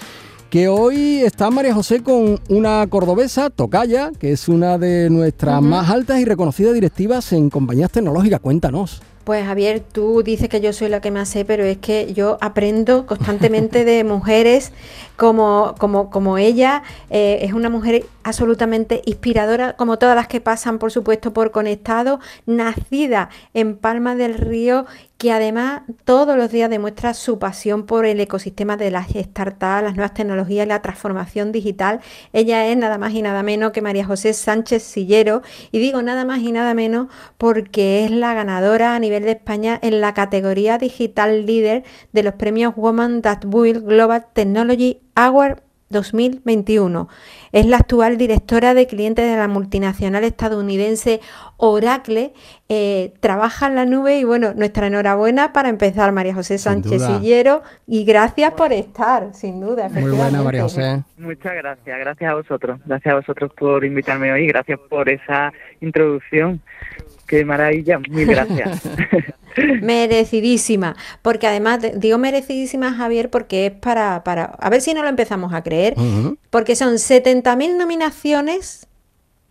Que 0.48 0.68
hoy 0.68 1.16
está 1.16 1.50
María 1.50 1.74
José 1.74 2.02
con 2.02 2.40
una 2.48 2.86
cordobesa, 2.86 3.50
Tocaya, 3.50 4.12
que 4.18 4.32
es 4.32 4.48
una 4.48 4.78
de 4.78 5.10
nuestras 5.10 5.60
más 5.60 5.90
altas 5.90 6.18
y 6.20 6.24
reconocidas 6.24 6.72
directivas 6.72 7.34
en 7.34 7.50
compañías 7.50 7.90
tecnológicas. 7.90 8.40
Cuéntanos. 8.40 9.02
Pues 9.26 9.44
Javier, 9.44 9.80
tú 9.80 10.22
dices 10.22 10.48
que 10.48 10.60
yo 10.60 10.72
soy 10.72 10.88
la 10.88 11.00
que 11.00 11.10
más 11.10 11.28
sé, 11.28 11.44
pero 11.44 11.64
es 11.64 11.78
que 11.78 12.14
yo 12.14 12.38
aprendo 12.40 13.06
constantemente 13.06 13.84
de 13.84 14.04
mujeres 14.04 14.72
como, 15.16 15.74
como, 15.78 16.10
como 16.10 16.38
ella. 16.38 16.84
Eh, 17.10 17.40
es 17.42 17.52
una 17.52 17.68
mujer 17.68 18.04
absolutamente 18.22 19.02
inspiradora, 19.04 19.72
como 19.72 19.98
todas 19.98 20.14
las 20.14 20.28
que 20.28 20.40
pasan, 20.40 20.78
por 20.78 20.92
supuesto, 20.92 21.32
por 21.32 21.50
Conectado, 21.50 22.20
nacida 22.46 23.28
en 23.52 23.76
Palma 23.76 24.14
del 24.14 24.34
Río 24.34 24.86
que 25.18 25.32
además 25.32 25.82
todos 26.04 26.36
los 26.36 26.50
días 26.50 26.68
demuestra 26.68 27.14
su 27.14 27.38
pasión 27.38 27.86
por 27.86 28.04
el 28.04 28.20
ecosistema 28.20 28.76
de 28.76 28.90
las 28.90 29.08
startups, 29.08 29.82
las 29.82 29.94
nuevas 29.94 30.14
tecnologías 30.14 30.66
y 30.66 30.68
la 30.68 30.82
transformación 30.82 31.52
digital. 31.52 32.00
Ella 32.32 32.66
es 32.66 32.76
nada 32.76 32.98
más 32.98 33.12
y 33.14 33.22
nada 33.22 33.42
menos 33.42 33.72
que 33.72 33.80
María 33.80 34.04
José 34.04 34.34
Sánchez 34.34 34.82
Sillero 34.82 35.42
y 35.72 35.78
digo 35.78 36.02
nada 36.02 36.24
más 36.24 36.40
y 36.40 36.52
nada 36.52 36.74
menos 36.74 37.08
porque 37.38 38.04
es 38.04 38.10
la 38.10 38.34
ganadora 38.34 38.94
a 38.94 38.98
nivel 38.98 39.24
de 39.24 39.32
España 39.32 39.78
en 39.82 40.00
la 40.00 40.12
categoría 40.12 40.76
digital 40.78 41.46
líder 41.46 41.84
de 42.12 42.22
los 42.22 42.34
premios 42.34 42.74
Woman 42.76 43.22
That 43.22 43.44
Will 43.46 43.80
Global 43.80 44.26
Technology 44.34 45.00
Award 45.14 45.65
2021. 45.90 47.08
Es 47.52 47.66
la 47.66 47.78
actual 47.78 48.18
directora 48.18 48.74
de 48.74 48.86
clientes 48.86 49.28
de 49.28 49.36
la 49.36 49.48
multinacional 49.48 50.24
estadounidense 50.24 51.20
Oracle. 51.56 52.32
Eh, 52.68 53.14
trabaja 53.20 53.68
en 53.68 53.76
la 53.76 53.86
nube 53.86 54.18
y 54.18 54.24
bueno, 54.24 54.52
nuestra 54.54 54.88
enhorabuena 54.88 55.52
para 55.52 55.68
empezar, 55.68 56.12
María 56.12 56.34
José 56.34 56.58
Sánchez 56.58 57.02
Sillero. 57.02 57.62
Y 57.86 58.04
gracias 58.04 58.52
por 58.52 58.72
estar, 58.72 59.32
sin 59.34 59.60
duda. 59.60 59.88
Muy 59.88 60.10
buena, 60.10 60.42
María 60.42 60.62
José. 60.62 61.02
Muchas 61.18 61.54
gracias, 61.54 61.98
gracias 61.98 62.30
a 62.30 62.34
vosotros. 62.34 62.80
Gracias 62.84 63.12
a 63.12 63.16
vosotros 63.16 63.52
por 63.56 63.84
invitarme 63.84 64.32
hoy. 64.32 64.46
Gracias 64.46 64.78
por 64.88 65.08
esa 65.08 65.52
introducción. 65.80 66.60
Qué 67.26 67.44
maravilla, 67.44 67.98
mil 67.98 68.26
gracias. 68.26 68.82
merecidísima, 69.82 70.96
porque 71.22 71.46
además 71.46 71.80
digo 71.94 72.18
merecidísima 72.18 72.92
Javier 72.92 73.30
porque 73.30 73.66
es 73.66 73.72
para, 73.72 74.22
para 74.24 74.44
a 74.44 74.70
ver 74.70 74.80
si 74.80 74.94
no 74.94 75.02
lo 75.02 75.08
empezamos 75.08 75.52
a 75.54 75.62
creer, 75.62 75.94
porque 76.50 76.76
son 76.76 76.94
70.000 76.94 77.76
nominaciones 77.76 78.86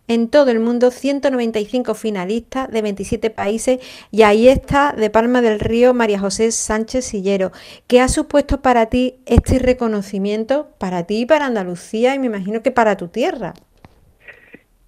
en 0.08 0.28
todo 0.28 0.50
el 0.50 0.60
mundo, 0.60 0.90
195 0.90 1.94
finalistas 1.94 2.70
de 2.70 2.82
27 2.82 3.30
países 3.30 3.80
y 4.12 4.22
ahí 4.22 4.48
está 4.48 4.94
de 4.96 5.10
Palma 5.10 5.42
del 5.42 5.58
Río 5.58 5.94
María 5.94 6.20
José 6.20 6.52
Sánchez 6.52 7.06
Sillero. 7.06 7.50
¿Qué 7.88 8.00
ha 8.00 8.08
supuesto 8.08 8.60
para 8.62 8.86
ti 8.86 9.16
este 9.26 9.58
reconocimiento, 9.58 10.68
para 10.78 11.04
ti 11.04 11.22
y 11.22 11.26
para 11.26 11.46
Andalucía 11.46 12.14
y 12.14 12.20
me 12.20 12.26
imagino 12.26 12.62
que 12.62 12.70
para 12.70 12.96
tu 12.96 13.08
tierra? 13.08 13.54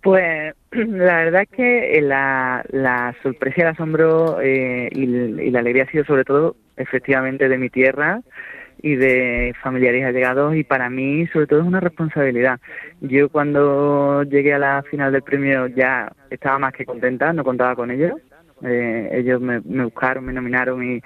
Pues 0.03 0.55
la 0.71 1.17
verdad 1.25 1.43
es 1.43 1.49
que 1.51 2.01
la, 2.03 2.65
la 2.69 3.15
sorpresa 3.23 3.57
y 3.59 3.63
el 3.63 3.69
asombro 3.69 4.41
eh, 4.41 4.89
y, 4.93 5.07
la 5.51 5.61
alegría 5.61 5.85
ha 5.85 5.91
sido 5.91 6.05
sobre 6.05 6.25
todo 6.25 6.57
efectivamente 6.77 7.49
de 7.49 7.59
mi 7.59 7.71
tierra 7.71 8.21
y 8.81 8.95
de 8.95 9.55
familiares 9.61 10.05
allegados 10.05 10.55
y 10.55 10.63
para 10.63 10.89
mí 10.89 11.27
sobre 11.29 11.49
todo 11.49 11.61
es 11.61 11.67
una 11.67 11.81
responsabilidad. 11.81 12.61
Yo 13.01 13.29
cuando 13.29 14.23
llegué 14.23 14.55
a 14.55 14.59
la 14.59 14.85
final 14.89 15.13
del 15.13 15.23
premio 15.23 15.67
ya 15.67 16.13
estaba 16.31 16.61
más 16.61 16.73
que 16.73 16.87
contenta, 16.87 17.33
no 17.33 17.43
contaba 17.43 17.75
con 17.75 17.91
ellos. 17.91 18.13
Eh, 18.63 19.11
ellos 19.13 19.41
me, 19.41 19.61
me, 19.61 19.85
buscaron, 19.85 20.25
me 20.25 20.33
nominaron 20.33 20.85
y 20.85 21.01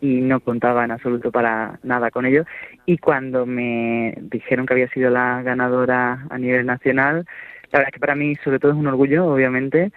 no 0.00 0.40
contaba 0.40 0.84
en 0.84 0.92
absoluto 0.92 1.30
para 1.30 1.78
nada 1.82 2.10
con 2.10 2.24
ellos. 2.24 2.46
Y 2.86 2.96
cuando 2.96 3.44
me 3.44 4.14
dijeron 4.22 4.64
que 4.64 4.72
había 4.72 4.88
sido 4.88 5.10
la 5.10 5.42
ganadora 5.42 6.24
a 6.30 6.38
nivel 6.38 6.64
nacional, 6.64 7.26
la 7.72 7.78
verdad 7.80 7.88
es 7.88 7.94
que 7.94 8.00
para 8.00 8.14
mí 8.14 8.36
sobre 8.36 8.58
todo 8.58 8.72
es 8.72 8.78
un 8.78 8.86
orgullo, 8.86 9.26
obviamente, 9.26 9.92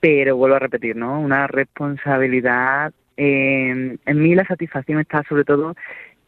pero 0.00 0.36
vuelvo 0.36 0.56
a 0.56 0.60
repetir, 0.60 0.96
¿no? 0.96 1.20
Una 1.20 1.46
responsabilidad. 1.46 2.92
en 3.16 3.98
mí 4.06 4.34
la 4.34 4.44
satisfacción 4.44 5.00
está 5.00 5.22
sobre 5.24 5.44
todo 5.44 5.74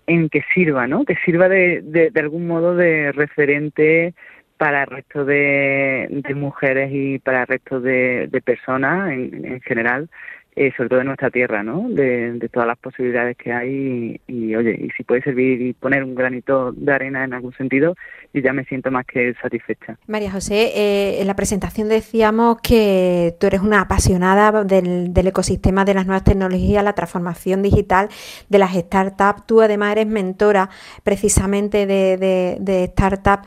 en 0.07 0.29
que 0.29 0.43
sirva, 0.55 0.87
¿no? 0.87 1.05
Que 1.05 1.16
sirva 1.25 1.49
de, 1.49 1.83
de, 1.83 2.11
de 2.11 2.21
algún 2.21 2.47
modo 2.47 2.75
de 2.75 3.12
referente 3.12 4.14
para 4.57 4.83
el 4.83 4.88
resto 4.88 5.25
de, 5.25 6.09
de 6.11 6.35
mujeres 6.35 6.90
y 6.93 7.19
para 7.19 7.43
el 7.43 7.47
resto 7.47 7.81
de, 7.81 8.29
de 8.31 8.40
personas 8.43 9.12
en, 9.12 9.45
en 9.45 9.61
general 9.62 10.11
eh, 10.57 10.73
sobre 10.77 10.89
todo 10.89 11.01
en 11.01 11.07
nuestra 11.07 11.31
tierra, 11.31 11.63
¿no? 11.63 11.87
De, 11.89 12.49
todas 12.53 12.67
las 12.67 12.79
posibilidades 12.79 13.37
que 13.37 13.53
hay 13.53 14.21
y, 14.27 14.57
oye, 14.57 14.73
y 14.73 14.91
si 14.97 15.05
puede 15.05 15.23
servir 15.23 15.63
y 15.63 15.73
poner 15.75 16.03
un 16.03 16.17
granito 16.17 16.73
de 16.73 16.93
arena 16.93 17.23
en 17.23 17.33
algún 17.33 17.53
sentido, 17.55 17.95
yo 18.35 18.41
ya 18.43 18.53
me 18.53 18.65
siento 18.65 18.91
más 18.91 19.07
que 19.07 19.33
satisfecha. 19.41 19.97
María 20.09 20.33
José, 20.33 20.73
eh, 20.75 21.21
en 21.21 21.29
la 21.29 21.37
presentación 21.37 21.89
decíamos 21.89 22.61
que 22.63 23.37
tú 23.39 23.47
eres 23.47 23.61
una 23.61 23.83
apasionada 23.83 24.65
del, 24.65 25.13
ecosistema 25.15 25.85
de 25.85 25.95
las 25.95 26.07
nuevas 26.07 26.25
tecnologías, 26.25 26.83
la 26.83 26.95
transformación 26.95 27.63
digital 27.63 28.09
de 28.49 28.59
las 28.59 28.75
startups. 28.75 29.47
Tú 29.47 29.61
además 29.61 29.93
eres 29.93 30.09
mentora 30.09 30.71
precisamente 31.05 31.87
de, 31.87 32.17
de, 32.59 32.87
startups. 32.87 33.47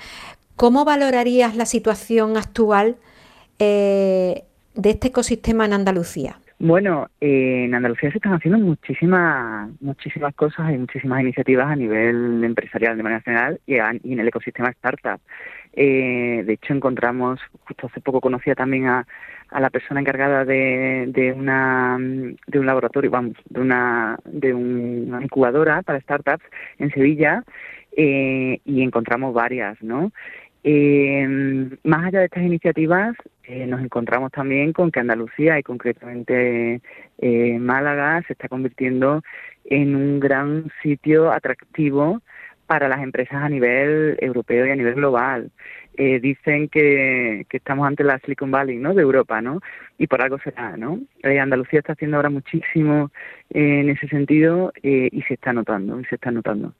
¿Cómo 0.56 0.86
valorarías 0.86 1.56
la 1.58 1.66
situación 1.66 2.38
actual 2.38 2.96
eh, 3.60 4.44
de 4.76 4.90
este 4.90 5.10
ecosistema 5.10 5.66
en 5.66 5.74
Andalucía? 5.74 6.38
Bueno, 6.60 7.08
eh, 7.20 7.66
en 7.66 7.76
Andalucía 7.76 8.12
se 8.12 8.18
están 8.18 8.34
haciendo 8.34 8.60
muchísimas 8.60 9.70
muchísimas 9.82 10.34
cosas 10.36 10.72
y 10.74 10.78
muchísimas 10.78 11.22
iniciativas 11.22 11.68
a 11.68 11.76
nivel 11.76 12.44
empresarial 12.44 12.96
de 12.96 13.04
manera 13.04 13.22
general 13.22 13.60
y, 13.66 13.76
en 13.76 14.20
el 14.20 14.28
ecosistema 14.28 14.70
startup. 14.70 15.20
Eh, 15.74 16.44
de 16.46 16.54
hecho, 16.54 16.74
encontramos, 16.74 17.40
justo 17.62 17.88
hace 17.88 18.00
poco 18.00 18.22
conocía 18.22 18.56
también 18.56 18.86
a, 18.88 19.06
a 19.50 19.60
la 19.60 19.70
persona 19.70 20.00
encargada 20.00 20.46
de, 20.46 21.06
de, 21.08 21.34
una, 21.34 21.98
de 22.00 22.60
un 22.60 22.66
laboratorio, 22.66 23.12
vamos, 23.12 23.36
de 23.50 23.60
una, 23.60 24.18
de 24.26 24.54
una 24.54 25.22
incubadora 25.22 25.82
para 25.82 26.00
startups 26.00 26.46
en 26.78 26.92
Sevilla 26.92 27.44
eh, 27.96 28.60
y 28.66 28.82
encontramos 28.82 29.34
varias, 29.34 29.82
¿no? 29.82 30.12
Eh, 30.64 31.28
más 31.84 32.06
allá 32.06 32.20
de 32.20 32.26
estas 32.26 32.44
iniciativas, 32.44 33.16
eh, 33.44 33.66
nos 33.68 33.82
encontramos 33.82 34.32
también 34.32 34.72
con 34.72 34.92
que 34.92 35.02
Andalucía 35.02 35.60
y 35.60 35.64
concretamente 35.64 36.82
eh, 37.18 37.60
Málaga 37.60 38.24
se 38.28 38.34
está 38.34 38.48
convirtiendo 38.48 39.22
en 39.66 39.96
un 39.96 40.20
gran 40.20 40.72
sitio 40.82 41.32
atractivo 41.32 42.22
para 42.66 42.88
las 42.88 43.02
empresas 43.04 43.36
a 43.44 43.50
nivel 43.50 44.18
europeo 44.20 44.66
y 44.66 44.72
a 44.72 44.76
nivel 44.76 44.96
global. 44.96 45.52
Eh, 45.96 46.20
dicen 46.20 46.70
que, 46.70 47.46
estamos 47.52 47.86
ante 47.86 48.04
la 48.04 48.18
Silicon 48.20 48.50
Valley, 48.50 48.78
¿no? 48.78 48.96
De 48.96 49.04
Europa, 49.04 49.42
¿no? 49.42 49.60
Y 50.00 50.08
por 50.08 50.22
algo 50.24 50.40
será, 50.40 50.76
¿no? 50.76 51.00
Eh, 51.22 51.40
Andalucía 51.40 51.80
está 51.80 51.94
haciendo 51.94 52.18
ahora 52.18 52.32
muchísimo 52.32 53.12
en 53.52 53.90
ese 53.90 54.08
sentido 54.08 54.74
eh, 54.82 55.10
y 55.12 55.22
se 55.24 55.36
está 55.36 55.54
notando, 55.54 56.00
y 56.00 56.06
se 56.06 56.16
está 56.16 56.32
notando. 56.32 56.74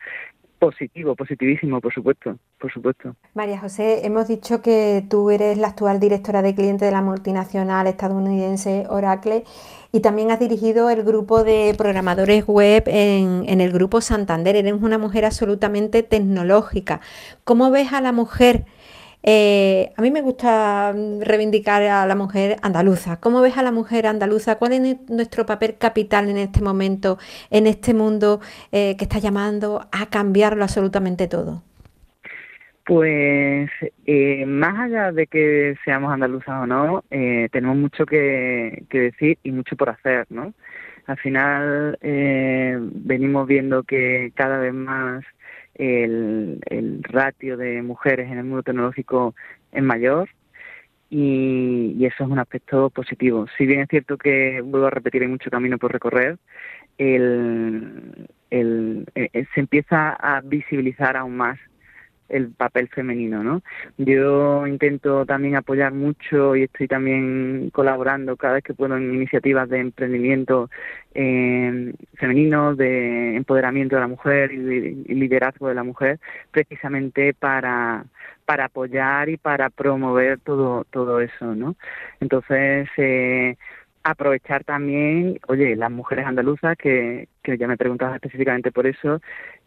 Positivo, 0.64 1.14
positivísimo, 1.14 1.82
por 1.82 1.94
supuesto, 1.94 2.38
por 2.58 2.72
supuesto. 2.72 3.18
María 3.34 3.60
José, 3.60 4.06
hemos 4.06 4.30
dicho 4.30 4.62
que 4.62 5.04
tú 5.10 5.30
eres 5.30 5.58
la 5.58 5.68
actual 5.68 6.00
directora 6.00 6.42
de 6.42 6.56
cliente 6.56 6.86
de 6.86 6.92
la 6.92 7.02
multinacional 7.02 7.86
estadounidense 7.88 8.86
Oracle 8.90 9.44
y 9.92 10.00
también 10.00 10.32
has 10.32 10.40
dirigido 10.40 10.90
el 10.90 11.04
grupo 11.04 11.44
de 11.44 11.76
programadores 11.78 12.48
web 12.48 12.84
en, 12.88 13.44
en 13.46 13.60
el 13.60 13.74
grupo 13.74 14.00
Santander. 14.00 14.56
Eres 14.56 14.82
una 14.82 14.98
mujer 14.98 15.26
absolutamente 15.26 16.02
tecnológica. 16.02 17.02
¿Cómo 17.44 17.70
ves 17.70 17.92
a 17.92 18.00
la 18.00 18.14
mujer? 18.14 18.64
Eh, 19.26 19.94
a 19.96 20.02
mí 20.02 20.12
me 20.12 20.22
gusta 20.22 20.94
mm, 20.94 21.22
reivindicar 21.22 21.82
a 21.84 22.06
la 22.06 22.16
mujer 22.16 22.58
andaluza. 22.62 23.20
¿Cómo 23.22 23.42
ves 23.42 23.58
a 23.58 23.64
la 23.64 23.72
mujer 23.72 24.06
andaluza? 24.06 24.58
¿Cuál 24.58 24.74
es 24.74 25.10
nuestro 25.10 25.46
papel 25.46 25.78
capital 25.80 26.30
en 26.30 26.38
este 26.38 26.62
momento, 26.62 27.18
en 27.50 27.66
este 27.66 27.94
mundo 27.94 28.42
eh, 28.74 28.98
que 28.98 29.06
está 29.06 29.20
llamando 29.20 29.88
a 29.94 30.10
cambiarlo 30.10 30.64
absolutamente 30.64 31.28
todo? 31.30 31.64
Pues 32.86 33.70
eh, 34.06 34.46
más 34.46 34.78
allá 34.78 35.14
de 35.14 35.28
que 35.28 35.78
seamos 35.86 36.12
andaluzas 36.12 36.64
o 36.64 36.68
no, 36.68 37.04
tenemos 37.10 37.78
mucho 37.78 38.06
que, 38.06 38.84
que, 38.90 39.00
decir 39.00 39.38
y 39.42 39.54
mucho 39.54 39.78
por 39.78 39.90
hacer, 39.90 40.28
¿no? 40.30 40.54
Al 41.08 41.18
final 41.18 41.98
venimos 42.02 43.48
viendo 43.48 43.84
que 43.84 44.34
cada 44.36 44.58
vez 44.58 44.74
más 44.74 45.24
el, 45.76 46.60
el 46.66 47.04
ratio 47.04 47.58
de 47.58 47.82
mujeres 47.82 48.32
en 48.32 48.38
el 48.38 48.44
mundo 48.44 48.64
tecnológico 48.64 49.36
es 49.72 49.84
mayor 49.84 50.30
y, 51.10 51.96
y, 51.98 52.06
eso 52.06 52.24
es 52.24 52.30
un 52.30 52.40
aspecto 52.40 52.90
positivo. 52.90 53.46
Si 53.58 53.66
bien 53.66 53.82
es 53.82 53.90
cierto 53.90 54.18
que, 54.18 54.62
vuelvo 54.62 54.88
a 54.88 54.92
repetir, 54.92 55.22
hay 55.22 55.28
mucho 55.28 55.52
camino 55.52 55.78
por 55.78 55.92
recorrer, 55.92 56.38
el, 56.98 58.28
el, 58.50 59.06
el, 59.14 59.48
se 59.54 59.60
empieza 59.60 60.12
a 60.14 60.42
visibilizar 60.42 61.18
aún 61.18 61.38
más 61.38 61.60
el 62.34 62.50
papel 62.52 62.90
femenino, 62.90 63.44
¿no? 63.44 63.62
Yo 63.98 64.68
intento 64.68 65.26
también 65.26 65.56
apoyar 65.56 65.94
mucho 65.94 66.56
y 66.56 66.64
estoy 66.64 66.88
también 66.88 67.70
colaborando 67.72 68.36
cada 68.38 68.56
vez 68.56 68.64
que 68.64 68.74
puedo 68.74 68.98
en 68.98 69.14
iniciativas 69.14 69.70
de 69.70 69.80
emprendimiento 69.80 70.70
eh, 71.14 71.94
femenino, 72.16 72.76
de 72.76 73.36
empoderamiento 73.36 73.96
de 73.96 74.02
la 74.02 74.08
mujer 74.08 74.52
y, 74.52 75.06
y 75.08 75.14
liderazgo 75.16 75.68
de 75.68 75.76
la 75.76 75.84
mujer, 75.84 76.20
precisamente 76.52 77.34
para 77.34 78.06
para 78.46 78.66
apoyar 78.66 79.30
y 79.30 79.38
para 79.38 79.70
promover 79.70 80.40
todo 80.40 80.86
todo 80.92 81.20
eso, 81.22 81.56
¿no? 81.56 81.76
Entonces 82.20 82.90
eh, 82.98 83.56
aprovechar 84.04 84.64
también, 84.66 85.40
oye, 85.48 85.76
las 85.76 85.92
mujeres 85.92 86.26
andaluzas, 86.26 86.78
que, 86.78 87.30
que 87.42 87.58
ya 87.58 87.68
me 87.68 87.78
preguntabas 87.78 88.16
específicamente 88.16 88.72
por 88.72 88.86
eso, 88.86 89.22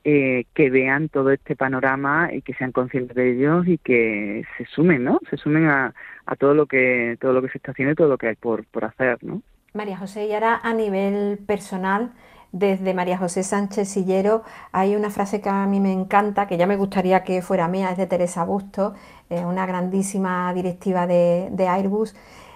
eh, 0.08 0.44
que 0.54 0.70
vean 0.70 1.08
todo 1.08 1.32
este 1.32 1.56
panorama 1.56 2.30
y 2.32 2.40
que 2.40 2.54
sean 2.54 2.70
conscientes 2.70 3.16
de 3.16 3.32
ellos 3.32 3.66
y 3.66 3.76
que 3.78 4.44
se 4.56 4.64
sumen, 4.66 5.02
¿no? 5.02 5.18
Se 5.28 5.36
sumen 5.36 5.66
a, 5.66 5.92
todo 6.38 6.54
lo 6.54 6.66
que 6.66 7.18
todo 7.20 7.32
lo 7.32 7.42
que 7.42 7.48
se 7.48 7.58
está 7.58 7.72
haciendo 7.72 7.92
y 7.92 7.96
todo 7.96 8.06
lo 8.06 8.16
que 8.16 8.28
hay 8.28 8.36
por, 8.36 8.64
por 8.66 8.84
hacer, 8.84 9.18
¿no? 9.24 9.42
María 9.74 9.96
José, 9.96 10.26
y 10.26 10.32
ahora 10.32 10.60
a 10.62 10.72
nivel 10.74 11.38
personal, 11.44 12.12
desde 12.52 12.94
María 12.94 13.18
José 13.18 13.42
Sánchez 13.42 13.88
Sillero, 13.88 14.44
hay 14.70 14.94
una 14.94 15.10
frase 15.10 15.40
que 15.40 15.48
a 15.48 15.66
mí 15.66 15.80
me 15.80 15.92
encanta, 15.92 16.46
que 16.46 16.56
ya 16.56 16.68
me 16.68 16.76
gustaría 16.76 17.24
que 17.24 17.42
fuera 17.42 17.66
mía, 17.66 17.90
es 17.90 17.98
de 17.98 18.06
Teresa 18.06 18.44
Busto, 18.44 18.94
eh, 19.28 19.44
una 19.44 19.66
grandísima 19.66 20.54
directiva 20.54 21.08
de, 21.08 21.48
de 21.50 21.66
Airbus, 21.66 22.14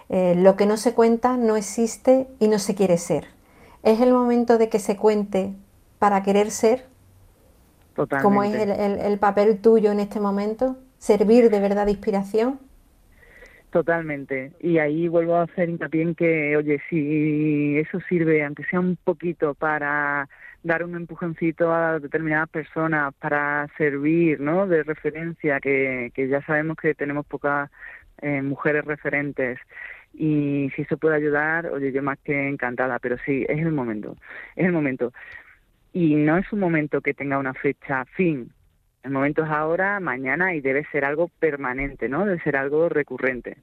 eh, 0.08 0.36
lo 0.36 0.54
que 0.54 0.66
no 0.66 0.76
se 0.76 0.94
cuenta 0.94 1.36
no 1.36 1.56
existe 1.56 2.28
y 2.38 2.46
no 2.46 2.60
se 2.60 2.76
quiere 2.76 2.96
ser. 2.96 3.26
Es 3.82 4.00
el 4.00 4.12
momento 4.12 4.56
de 4.56 4.68
que 4.68 4.78
se 4.78 4.96
cuente 4.96 5.52
para 5.98 6.22
querer 6.22 6.52
ser. 6.52 6.86
Totalmente. 8.00 8.22
¿Cómo 8.22 8.42
es 8.42 8.54
el, 8.54 8.70
el, 8.70 8.98
el 8.98 9.18
papel 9.18 9.60
tuyo 9.60 9.92
en 9.92 10.00
este 10.00 10.20
momento? 10.20 10.78
¿Servir 10.96 11.50
de 11.50 11.60
verdad 11.60 11.84
de 11.84 11.92
inspiración? 11.92 12.58
Totalmente. 13.70 14.52
Y 14.58 14.78
ahí 14.78 15.06
vuelvo 15.06 15.36
a 15.36 15.42
hacer 15.42 15.68
hincapié 15.68 16.02
en 16.02 16.14
que, 16.14 16.56
oye, 16.56 16.80
si 16.88 17.76
eso 17.76 18.00
sirve, 18.08 18.42
aunque 18.42 18.64
sea 18.64 18.80
un 18.80 18.96
poquito, 18.96 19.54
para 19.54 20.30
dar 20.62 20.82
un 20.82 20.96
empujoncito 20.96 21.72
a 21.74 21.98
determinadas 21.98 22.48
personas, 22.48 23.12
para 23.20 23.68
servir, 23.76 24.40
¿no? 24.40 24.66
De 24.66 24.82
referencia, 24.82 25.60
que, 25.60 26.10
que 26.14 26.26
ya 26.28 26.40
sabemos 26.46 26.78
que 26.78 26.94
tenemos 26.94 27.26
poca 27.26 27.70
eh, 28.22 28.40
mujeres 28.40 28.86
referentes 28.86 29.58
y 30.14 30.70
si 30.74 30.84
se 30.86 30.96
puede 30.96 31.16
ayudar, 31.16 31.66
oye, 31.66 31.92
yo 31.92 32.02
más 32.02 32.18
que 32.24 32.48
encantada, 32.48 32.98
pero 32.98 33.16
sí, 33.26 33.44
es 33.46 33.58
el 33.58 33.72
momento, 33.72 34.16
es 34.56 34.64
el 34.66 34.72
momento. 34.72 35.12
Y 35.92 36.14
no 36.14 36.38
es 36.38 36.52
un 36.52 36.60
momento 36.60 37.00
que 37.00 37.14
tenga 37.14 37.38
una 37.38 37.54
fecha 37.54 38.04
fin, 38.16 38.52
el 39.02 39.10
momento 39.10 39.44
es 39.44 39.50
ahora, 39.50 39.98
mañana 40.00 40.54
y 40.54 40.60
debe 40.60 40.84
ser 40.92 41.04
algo 41.04 41.28
permanente, 41.38 42.08
¿no? 42.08 42.26
Debe 42.26 42.40
ser 42.42 42.56
algo 42.56 42.88
recurrente. 42.88 43.56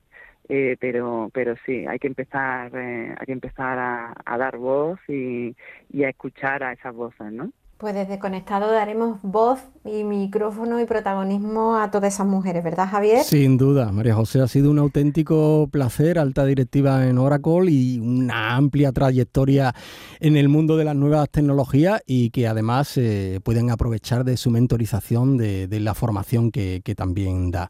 Eh, 0.49 0.77
pero 0.79 1.29
pero 1.33 1.55
sí 1.65 1.85
hay 1.85 1.99
que 1.99 2.07
empezar 2.07 2.71
eh, 2.73 3.13
hay 3.19 3.25
que 3.25 3.33
empezar 3.33 3.77
a, 3.77 4.37
dar 4.37 4.55
voz 4.57 4.97
y, 5.09 5.53
y, 5.91 6.05
a 6.05 6.09
escuchar 6.09 6.63
a 6.63 6.71
esas 6.71 6.95
voces 6.95 7.33
no 7.33 7.51
pues 7.77 7.93
desde 7.93 8.17
Conectado 8.17 8.71
daremos 8.71 9.19
voz 9.21 9.59
y 9.85 10.03
micrófono 10.03 10.79
y 10.81 10.85
protagonismo 10.85 11.77
a 11.77 11.91
todas 11.91 12.13
esas 12.13 12.25
mujeres, 12.25 12.63
¿verdad 12.63 12.87
Javier? 12.89 13.23
Sin 13.23 13.57
duda, 13.57 13.91
María 13.91 14.15
José, 14.15 14.41
ha 14.41 14.47
sido 14.47 14.71
un 14.71 14.79
auténtico 14.79 15.69
placer, 15.71 16.17
alta 16.17 16.45
directiva 16.45 17.07
en 17.07 17.19
Oracle 17.19 17.69
y 17.69 17.99
una 17.99 18.55
amplia 18.55 18.91
trayectoria 18.91 19.73
en 20.19 20.37
el 20.37 20.49
mundo 20.49 20.75
de 20.75 20.85
las 20.85 20.95
nuevas 20.95 21.29
tecnologías 21.29 22.01
y 22.07 22.31
que 22.31 22.47
además 22.47 22.97
eh, 22.97 23.39
pueden 23.43 23.69
aprovechar 23.69 24.23
de 24.23 24.37
su 24.37 24.49
mentorización, 24.49 25.37
de, 25.37 25.67
la 25.79 25.93
formación 25.93 26.51
que, 26.51 26.81
que 26.83 26.95
también 26.95 27.51
da. 27.51 27.69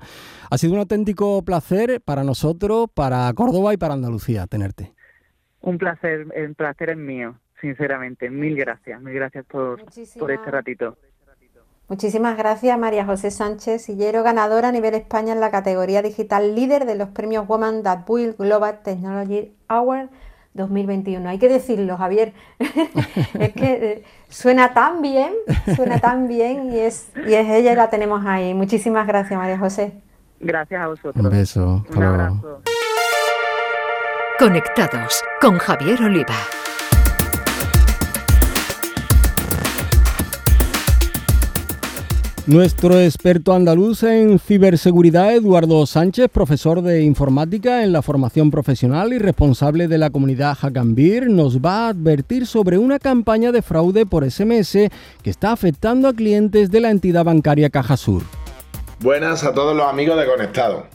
Ha 0.49 0.57
sido 0.57 0.73
un 0.73 0.79
auténtico 0.79 1.43
placer 1.43 2.01
para 2.01 2.23
nosotros, 2.23 2.87
para 2.93 3.31
Córdoba 3.33 3.73
y 3.73 3.77
para 3.77 3.95
Andalucía 3.95 4.47
tenerte. 4.47 4.93
Un 5.59 5.77
placer, 5.77 6.27
el 6.33 6.55
placer 6.55 6.91
es 6.91 6.97
mío 6.97 7.37
sinceramente. 7.59 8.29
Mil 8.29 8.55
gracias, 8.55 9.01
mil 9.01 9.13
gracias 9.13 9.45
por, 9.45 9.83
por 10.19 10.31
este 10.31 10.51
ratito. 10.51 10.97
Muchísimas 11.89 12.37
gracias 12.37 12.77
María 12.77 13.05
José 13.05 13.31
Sánchez 13.31 13.83
Sillero, 13.83 14.21
ganadora 14.21 14.67
a 14.67 14.71
nivel 14.73 14.93
España 14.93 15.31
en 15.31 15.39
la 15.39 15.51
categoría 15.51 16.01
digital 16.01 16.53
líder 16.53 16.85
de 16.85 16.95
los 16.95 17.07
premios 17.09 17.47
Woman 17.47 17.81
That 17.81 17.99
Build 18.05 18.35
Global 18.37 18.81
Technology 18.83 19.53
Award 19.69 20.09
2021. 20.53 21.29
Hay 21.29 21.39
que 21.39 21.47
decirlo, 21.47 21.95
Javier. 21.95 22.33
es 22.59 23.53
que 23.53 23.91
eh, 23.91 24.03
suena 24.27 24.73
tan 24.73 25.01
bien, 25.01 25.31
suena 25.77 25.99
tan 25.99 26.27
bien 26.27 26.73
y 26.73 26.79
es, 26.79 27.09
y 27.25 27.33
es 27.33 27.47
ella 27.47 27.71
y 27.71 27.75
la 27.75 27.89
tenemos 27.89 28.25
ahí. 28.25 28.53
Muchísimas 28.53 29.07
gracias, 29.07 29.39
María 29.39 29.57
José. 29.57 29.93
Gracias 30.41 30.81
a 30.81 30.87
vosotros. 30.87 31.23
Un 31.23 31.31
beso. 31.31 31.85
Un 31.95 32.03
abrazo. 32.03 32.61
Conectados 34.37 35.23
con 35.39 35.57
Javier 35.57 36.01
Oliva. 36.03 36.35
Nuestro 42.47 42.97
experto 42.97 43.53
andaluz 43.53 44.03
en 44.03 44.39
ciberseguridad, 44.39 45.33
Eduardo 45.33 45.85
Sánchez, 45.85 46.29
profesor 46.31 46.81
de 46.81 47.03
informática 47.03 47.83
en 47.83 47.91
la 47.91 48.01
formación 48.01 48.51
profesional 48.51 49.11
y 49.11 49.17
responsable 49.17 49.89
de 49.89 49.97
la 49.97 50.11
comunidad 50.11 50.55
Hackambir, 50.55 51.29
nos 51.29 51.59
va 51.59 51.87
a 51.87 51.89
advertir 51.89 52.47
sobre 52.47 52.77
una 52.77 52.99
campaña 52.99 53.51
de 53.51 53.61
fraude 53.61 54.05
por 54.05 54.23
SMS 54.23 54.71
que 55.21 55.29
está 55.29 55.51
afectando 55.51 56.07
a 56.07 56.13
clientes 56.13 56.71
de 56.71 56.79
la 56.79 56.89
entidad 56.89 57.25
bancaria 57.25 57.69
Cajasur. 57.69 58.23
Buenas 59.01 59.43
a 59.43 59.53
todos 59.53 59.75
los 59.75 59.85
amigos 59.85 60.17
de 60.17 60.25
Conectado. 60.25 60.87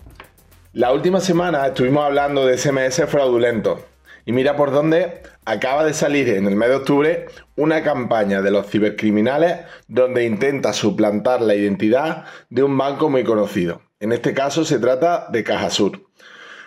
La 0.72 0.90
última 0.90 1.20
semana 1.20 1.66
estuvimos 1.66 2.02
hablando 2.02 2.46
de 2.46 2.56
SMS 2.56 3.04
fraudulentos 3.06 3.91
y 4.24 4.32
mira 4.32 4.56
por 4.56 4.70
dónde 4.70 5.22
acaba 5.44 5.84
de 5.84 5.94
salir 5.94 6.28
en 6.28 6.46
el 6.46 6.56
mes 6.56 6.68
de 6.68 6.74
octubre 6.76 7.26
una 7.56 7.82
campaña 7.82 8.42
de 8.42 8.50
los 8.50 8.68
cibercriminales 8.68 9.60
donde 9.88 10.24
intenta 10.24 10.72
suplantar 10.72 11.42
la 11.42 11.54
identidad 11.54 12.24
de 12.50 12.62
un 12.62 12.76
banco 12.76 13.10
muy 13.10 13.24
conocido. 13.24 13.82
En 14.00 14.12
este 14.12 14.34
caso 14.34 14.64
se 14.64 14.78
trata 14.78 15.28
de 15.30 15.44
Cajasur. 15.44 16.08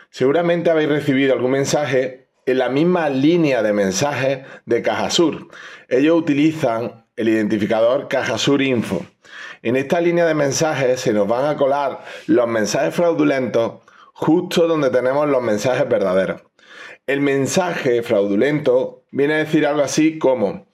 Seguramente 0.09 0.69
habéis 0.69 0.89
recibido 0.89 1.33
algún 1.33 1.51
mensaje 1.51 2.29
en 2.45 2.59
la 2.59 2.69
misma 2.69 3.09
línea 3.09 3.63
de 3.63 3.73
mensajes 3.73 4.45
de 4.65 4.81
Cajasur. 4.81 5.47
Ellos 5.89 6.17
utilizan 6.17 7.05
el 7.15 7.29
identificador 7.29 8.07
Cajasur 8.07 8.61
Info. 8.61 9.05
En 9.61 9.75
esta 9.75 9.99
línea 9.99 10.25
de 10.25 10.33
mensajes 10.33 10.99
se 10.99 11.13
nos 11.13 11.27
van 11.27 11.45
a 11.45 11.57
colar 11.57 12.03
los 12.27 12.47
mensajes 12.47 12.93
fraudulentos 12.93 13.81
justo 14.13 14.67
donde 14.67 14.89
tenemos 14.89 15.27
los 15.27 15.41
mensajes 15.41 15.87
verdaderos. 15.89 16.41
El 17.07 17.21
mensaje 17.21 18.01
fraudulento 18.01 19.03
viene 19.11 19.35
a 19.35 19.37
decir 19.37 19.67
algo 19.67 19.83
así 19.83 20.17
como 20.17 20.65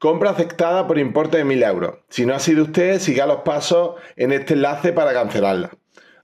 compra 0.00 0.30
aceptada 0.30 0.88
por 0.88 0.98
importe 0.98 1.36
de 1.36 1.44
1000 1.44 1.62
euros. 1.62 1.94
Si 2.08 2.26
no 2.26 2.34
ha 2.34 2.40
sido 2.40 2.64
usted, 2.64 2.98
siga 2.98 3.24
los 3.24 3.42
pasos 3.42 3.94
en 4.16 4.32
este 4.32 4.54
enlace 4.54 4.92
para 4.92 5.12
cancelarla. 5.12 5.70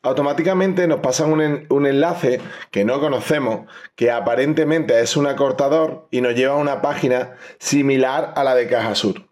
Automáticamente 0.02 0.88
nos 0.88 0.98
pasan 0.98 1.32
un, 1.32 1.86
enlace 1.86 2.40
que 2.72 2.84
no 2.84 2.98
conocemos, 2.98 3.70
que 3.94 4.10
aparentemente 4.10 5.00
es 5.00 5.16
un 5.16 5.28
acortador 5.28 6.08
y 6.10 6.22
nos 6.22 6.34
lleva 6.34 6.54
a 6.54 6.58
una 6.58 6.82
página 6.82 7.36
similar 7.60 8.32
a 8.34 8.42
la 8.42 8.56
de 8.56 8.66
Caja 8.66 8.96
Sur. 8.96 9.31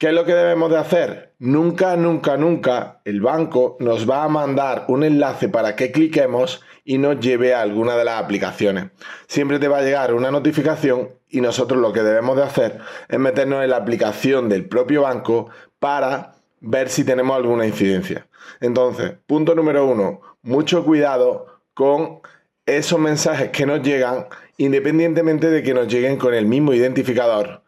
¿Qué 0.00 0.06
es 0.06 0.14
lo 0.14 0.24
que 0.24 0.32
debemos 0.32 0.70
de 0.70 0.78
hacer? 0.78 1.34
Nunca, 1.40 1.94
nunca, 1.94 2.38
nunca 2.38 3.02
el 3.04 3.20
banco 3.20 3.76
nos 3.80 4.08
va 4.08 4.24
a 4.24 4.28
mandar 4.28 4.86
un 4.88 5.04
enlace 5.04 5.50
para 5.50 5.76
que 5.76 5.92
cliquemos 5.92 6.62
y 6.86 6.96
nos 6.96 7.20
lleve 7.20 7.52
a 7.52 7.60
alguna 7.60 7.94
de 7.98 8.06
las 8.06 8.18
aplicaciones. 8.18 8.92
Siempre 9.26 9.58
te 9.58 9.68
va 9.68 9.76
a 9.76 9.82
llegar 9.82 10.14
una 10.14 10.30
notificación 10.30 11.10
y 11.28 11.42
nosotros 11.42 11.78
lo 11.78 11.92
que 11.92 12.02
debemos 12.02 12.34
de 12.38 12.44
hacer 12.44 12.78
es 13.10 13.18
meternos 13.18 13.62
en 13.62 13.68
la 13.68 13.76
aplicación 13.76 14.48
del 14.48 14.64
propio 14.64 15.02
banco 15.02 15.50
para 15.78 16.32
ver 16.60 16.88
si 16.88 17.04
tenemos 17.04 17.36
alguna 17.36 17.66
incidencia. 17.66 18.26
Entonces, 18.62 19.12
punto 19.26 19.54
número 19.54 19.84
uno, 19.84 20.22
mucho 20.40 20.82
cuidado 20.82 21.60
con 21.74 22.20
esos 22.64 22.98
mensajes 22.98 23.50
que 23.50 23.66
nos 23.66 23.82
llegan 23.82 24.28
independientemente 24.56 25.50
de 25.50 25.62
que 25.62 25.74
nos 25.74 25.88
lleguen 25.88 26.16
con 26.16 26.32
el 26.32 26.46
mismo 26.46 26.72
identificador 26.72 27.60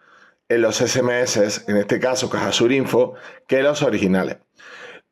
los 0.59 0.77
SMS, 0.77 1.69
en 1.69 1.77
este 1.77 1.99
caso 1.99 2.29
Cajasur 2.31 2.73
Info, 2.73 3.15
que 3.47 3.63
los 3.63 3.83
originales. 3.83 4.39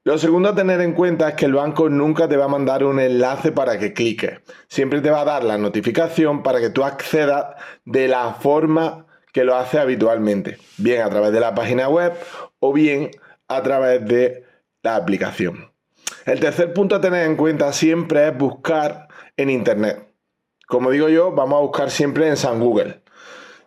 Lo 0.02 0.16
segundo 0.16 0.48
a 0.48 0.54
tener 0.54 0.80
en 0.80 0.94
cuenta 0.94 1.28
es 1.28 1.34
que 1.34 1.44
el 1.44 1.52
banco 1.52 1.90
nunca 1.90 2.26
te 2.26 2.36
va 2.36 2.46
a 2.46 2.48
mandar 2.48 2.84
un 2.84 2.98
enlace 2.98 3.52
para 3.52 3.78
que 3.78 3.92
cliques. 3.92 4.40
Siempre 4.66 5.02
te 5.02 5.10
va 5.10 5.20
a 5.20 5.26
dar 5.26 5.44
la 5.44 5.58
notificación 5.58 6.42
para 6.42 6.58
que 6.58 6.70
tú 6.70 6.84
accedas 6.84 7.54
de 7.84 8.08
la 8.08 8.32
forma 8.32 9.06
que 9.32 9.44
lo 9.44 9.54
hace 9.56 9.78
habitualmente, 9.78 10.58
bien 10.78 11.02
a 11.02 11.10
través 11.10 11.32
de 11.32 11.40
la 11.40 11.54
página 11.54 11.88
web 11.88 12.14
o 12.60 12.72
bien 12.72 13.10
a 13.46 13.62
través 13.62 14.04
de 14.06 14.44
la 14.82 14.96
aplicación. 14.96 15.70
El 16.24 16.40
tercer 16.40 16.72
punto 16.72 16.96
a 16.96 17.00
tener 17.00 17.26
en 17.26 17.36
cuenta 17.36 17.72
siempre 17.72 18.28
es 18.28 18.36
buscar 18.36 19.08
en 19.36 19.50
Internet. 19.50 20.08
Como 20.66 20.90
digo 20.90 21.08
yo, 21.08 21.32
vamos 21.32 21.58
a 21.58 21.62
buscar 21.62 21.90
siempre 21.90 22.28
en 22.28 22.36
San 22.36 22.60
Google. 22.60 22.99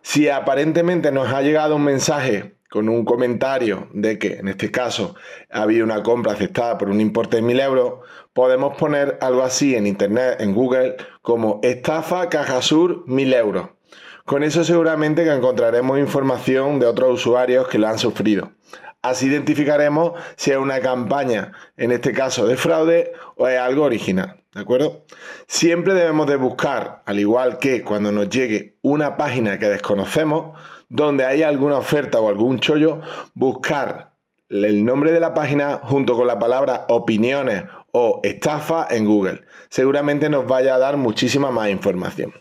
Si 0.06 0.28
aparentemente 0.28 1.10
nos 1.10 1.32
ha 1.32 1.40
llegado 1.40 1.76
un 1.76 1.82
mensaje 1.82 2.56
con 2.68 2.90
un 2.90 3.06
comentario 3.06 3.88
de 3.94 4.18
que 4.18 4.34
en 4.34 4.48
este 4.48 4.70
caso 4.70 5.16
ha 5.50 5.62
habido 5.62 5.82
una 5.82 6.02
compra 6.02 6.32
aceptada 6.32 6.76
por 6.76 6.90
un 6.90 7.00
importe 7.00 7.36
de 7.36 7.42
1000 7.42 7.60
euros, 7.60 7.94
podemos 8.34 8.76
poner 8.76 9.16
algo 9.22 9.42
así 9.42 9.74
en 9.74 9.86
internet, 9.86 10.36
en 10.40 10.54
Google, 10.54 10.96
como 11.22 11.58
estafa 11.62 12.28
Cajasur 12.28 13.02
1000 13.06 13.32
euros. 13.32 13.70
Con 14.26 14.42
eso 14.42 14.62
seguramente 14.62 15.24
que 15.24 15.32
encontraremos 15.32 15.98
información 15.98 16.78
de 16.78 16.86
otros 16.86 17.14
usuarios 17.14 17.66
que 17.68 17.78
lo 17.78 17.88
han 17.88 17.98
sufrido. 17.98 18.52
Así 19.00 19.26
identificaremos 19.26 20.12
si 20.36 20.50
es 20.50 20.58
una 20.58 20.80
campaña, 20.80 21.52
en 21.78 21.92
este 21.92 22.12
caso 22.12 22.46
de 22.46 22.58
fraude, 22.58 23.12
o 23.36 23.48
es 23.48 23.58
algo 23.58 23.84
original. 23.84 24.43
¿De 24.54 24.60
acuerdo? 24.60 25.04
Siempre 25.48 25.94
debemos 25.94 26.28
de 26.28 26.36
buscar, 26.36 27.02
al 27.06 27.18
igual 27.18 27.58
que 27.58 27.82
cuando 27.82 28.12
nos 28.12 28.28
llegue 28.28 28.76
una 28.82 29.16
página 29.16 29.58
que 29.58 29.68
desconocemos, 29.68 30.56
donde 30.88 31.24
hay 31.24 31.42
alguna 31.42 31.76
oferta 31.76 32.20
o 32.20 32.28
algún 32.28 32.60
chollo, 32.60 33.00
buscar 33.34 34.12
el 34.48 34.84
nombre 34.84 35.10
de 35.10 35.18
la 35.18 35.34
página 35.34 35.80
junto 35.82 36.14
con 36.14 36.28
la 36.28 36.38
palabra 36.38 36.86
opiniones 36.88 37.64
o 37.90 38.20
estafa 38.22 38.86
en 38.90 39.06
Google. 39.06 39.42
Seguramente 39.70 40.28
nos 40.28 40.46
vaya 40.46 40.76
a 40.76 40.78
dar 40.78 40.96
muchísima 40.96 41.50
más 41.50 41.70
información. 41.70 42.32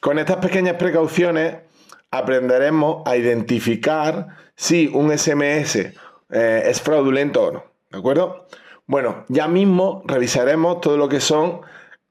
Con 0.00 0.18
estas 0.18 0.36
pequeñas 0.36 0.74
precauciones 0.74 1.56
aprenderemos 2.10 3.02
a 3.06 3.16
identificar 3.16 4.28
si 4.54 4.90
un 4.92 5.16
SMS 5.16 5.76
eh, 5.76 6.62
es 6.66 6.80
fraudulento 6.82 7.42
o 7.42 7.52
no. 7.52 7.64
¿De 7.90 7.98
acuerdo? 7.98 8.46
Bueno, 8.86 9.24
ya 9.28 9.48
mismo 9.48 10.02
revisaremos 10.06 10.80
todo 10.80 10.96
lo 10.96 11.08
que 11.08 11.20
son 11.20 11.62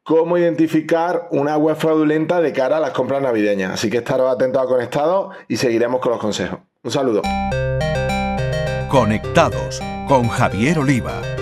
cómo 0.03 0.37
identificar 0.37 1.27
una 1.31 1.57
web 1.57 1.75
fraudulenta 1.75 2.41
de 2.41 2.51
cara 2.51 2.77
a 2.77 2.79
las 2.79 2.91
compras 2.91 3.21
navideñas. 3.21 3.71
Así 3.71 3.89
que 3.89 3.97
estaros 3.97 4.33
atentos 4.33 4.61
a 4.61 4.65
Conectados 4.65 5.35
y 5.47 5.57
seguiremos 5.57 6.01
con 6.01 6.11
los 6.11 6.21
consejos. 6.21 6.59
Un 6.83 6.91
saludo. 6.91 7.21
Conectados 8.89 9.81
con 10.07 10.27
Javier 10.27 10.79
Oliva. 10.79 11.32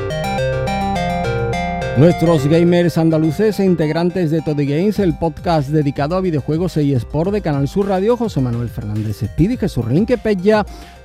Nuestros 1.97 2.47
gamers 2.47 2.97
andaluces 2.97 3.60
e 3.60 3.65
integrantes 3.65 4.32
de 4.32 4.41
Toddy 4.41 4.65
Games, 4.65 4.97
el 4.97 5.17
podcast 5.17 5.69
dedicado 5.69 6.15
a 6.15 6.21
videojuegos 6.21 6.77
y 6.77 6.93
eSport 6.93 7.32
de 7.32 7.41
Canal 7.41 7.67
Sur 7.67 7.89
Radio, 7.89 8.15
José 8.15 8.39
Manuel 8.39 8.69
Fernández 8.69 9.21
Espíritu 9.21 9.54
y 9.54 9.58
Jesús 9.58 9.86
Rinque 9.86 10.17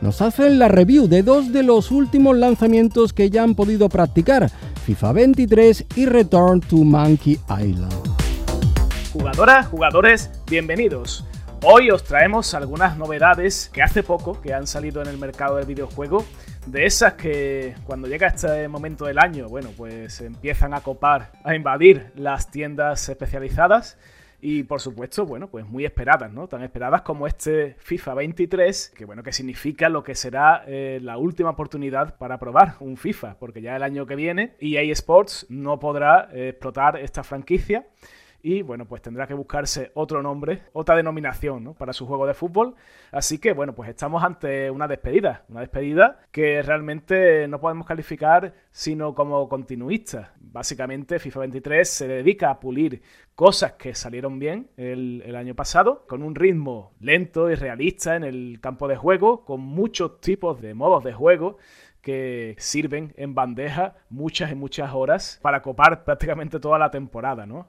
nos 0.00 0.22
hacen 0.22 0.60
la 0.60 0.68
review 0.68 1.08
de 1.08 1.22
dos 1.24 1.52
de 1.52 1.64
los 1.64 1.90
últimos 1.90 2.36
lanzamientos 2.36 3.12
que 3.12 3.30
ya 3.30 3.42
han 3.42 3.56
podido 3.56 3.88
practicar. 3.88 4.48
FIFA 4.84 5.12
23 5.12 5.86
y 5.96 6.06
Return 6.06 6.60
to 6.60 6.76
Monkey 6.76 7.40
Island. 7.48 7.92
Jugadoras, 9.12 9.66
jugadores, 9.66 10.30
bienvenidos. 10.48 11.24
Hoy 11.64 11.90
os 11.90 12.04
traemos 12.04 12.54
algunas 12.54 12.96
novedades 12.96 13.70
que 13.72 13.82
hace 13.82 14.04
poco 14.04 14.40
que 14.40 14.54
han 14.54 14.68
salido 14.68 15.02
en 15.02 15.08
el 15.08 15.18
mercado 15.18 15.56
del 15.56 15.66
videojuego, 15.66 16.24
de 16.66 16.84
esas 16.84 17.14
que 17.14 17.74
cuando 17.84 18.08
llega 18.08 18.26
este 18.26 18.68
momento 18.68 19.06
del 19.06 19.18
año, 19.18 19.48
bueno, 19.48 19.70
pues 19.76 20.20
empiezan 20.20 20.74
a 20.74 20.80
copar, 20.80 21.32
a 21.44 21.54
invadir 21.54 22.10
las 22.16 22.50
tiendas 22.50 23.08
especializadas 23.08 23.96
y 24.40 24.64
por 24.64 24.80
supuesto, 24.80 25.24
bueno, 25.24 25.48
pues 25.48 25.64
muy 25.66 25.84
esperadas, 25.84 26.32
¿no? 26.32 26.48
Tan 26.48 26.62
esperadas 26.62 27.02
como 27.02 27.26
este 27.26 27.76
FIFA 27.78 28.14
23, 28.14 28.92
que 28.96 29.04
bueno, 29.04 29.22
que 29.22 29.32
significa 29.32 29.88
lo 29.88 30.02
que 30.02 30.14
será 30.14 30.64
eh, 30.66 30.98
la 31.02 31.16
última 31.16 31.50
oportunidad 31.50 32.16
para 32.18 32.38
probar 32.38 32.74
un 32.80 32.96
FIFA, 32.96 33.38
porque 33.38 33.62
ya 33.62 33.76
el 33.76 33.82
año 33.82 34.04
que 34.04 34.16
viene 34.16 34.54
EA 34.60 34.82
Sports 34.92 35.46
no 35.48 35.78
podrá 35.78 36.28
eh, 36.32 36.50
explotar 36.50 36.98
esta 36.98 37.22
franquicia 37.22 37.86
y 38.46 38.62
bueno, 38.62 38.84
pues 38.86 39.02
tendrá 39.02 39.26
que 39.26 39.34
buscarse 39.34 39.90
otro 39.94 40.22
nombre, 40.22 40.62
otra 40.72 40.94
denominación 40.94 41.64
¿no? 41.64 41.74
para 41.74 41.92
su 41.92 42.06
juego 42.06 42.28
de 42.28 42.34
fútbol. 42.34 42.76
Así 43.10 43.38
que 43.38 43.52
bueno, 43.52 43.74
pues 43.74 43.90
estamos 43.90 44.22
ante 44.22 44.70
una 44.70 44.86
despedida, 44.86 45.44
una 45.48 45.62
despedida 45.62 46.20
que 46.30 46.62
realmente 46.62 47.48
no 47.48 47.58
podemos 47.58 47.88
calificar 47.88 48.54
sino 48.70 49.16
como 49.16 49.48
continuista. 49.48 50.32
Básicamente 50.38 51.18
FIFA 51.18 51.40
23 51.40 51.88
se 51.88 52.06
dedica 52.06 52.50
a 52.50 52.60
pulir 52.60 53.02
cosas 53.34 53.72
que 53.72 53.96
salieron 53.96 54.38
bien 54.38 54.70
el, 54.76 55.34
año 55.34 55.56
pasado, 55.56 56.06
con 56.06 56.22
un 56.22 56.36
ritmo 56.36 56.92
lento 57.00 57.50
y 57.50 57.56
realista 57.56 58.14
en 58.14 58.22
el 58.22 58.60
campo 58.60 58.86
de 58.86 58.94
juego, 58.94 59.44
con 59.44 59.60
muchos 59.60 60.20
tipos 60.20 60.60
de 60.60 60.72
modos 60.72 61.02
de 61.02 61.12
juego 61.12 61.56
que 62.00 62.54
sirven 62.58 63.12
en 63.16 63.34
bandeja 63.34 63.96
muchas 64.08 64.52
y 64.52 64.54
muchas 64.54 64.94
horas 64.94 65.40
para 65.42 65.60
copar 65.60 66.04
prácticamente 66.04 66.60
toda 66.60 66.78
la 66.78 66.92
temporada, 66.92 67.46
¿no? 67.46 67.66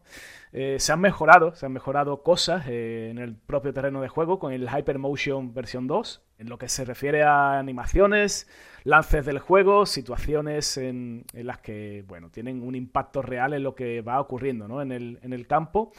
Eh, 0.53 0.77
se 0.79 0.93
han 0.93 1.01
mejorado, 1.01 1.53
se 1.55 1.65
han 1.65 1.73
mejorado 1.73 2.23
cosas 2.23 2.65
eh, 2.67 3.09
en 3.11 3.17
el 3.17 3.35
propio 3.35 3.73
terreno 3.73 4.01
de 4.01 4.07
juego 4.07 4.39
con 4.39 4.53
el 4.53 4.67
Hypermotion 4.69 5.53
versión 5.53 5.87
2, 5.87 6.23
en 6.39 6.49
lo 6.49 6.57
que 6.57 6.69
se 6.69 6.85
refiere 6.85 7.23
a 7.23 7.59
animaciones, 7.59 8.49
lances 8.83 9.25
del 9.25 9.39
juego, 9.39 9.85
situaciones 9.85 10.77
en, 10.77 11.25
las 11.33 11.59
que, 11.59 12.05
bueno, 12.07 12.29
tienen 12.29 12.63
un 12.63 12.75
impacto 12.75 13.21
real 13.21 13.53
en 13.53 13.63
lo 13.63 13.75
que 13.75 14.01
va 14.01 14.21
ocurriendo, 14.21 14.67
¿no? 14.67 14.81
En 14.81 14.91
el, 14.91 15.19
en 15.21 15.33
el 15.33 15.47
campo, 15.47 15.91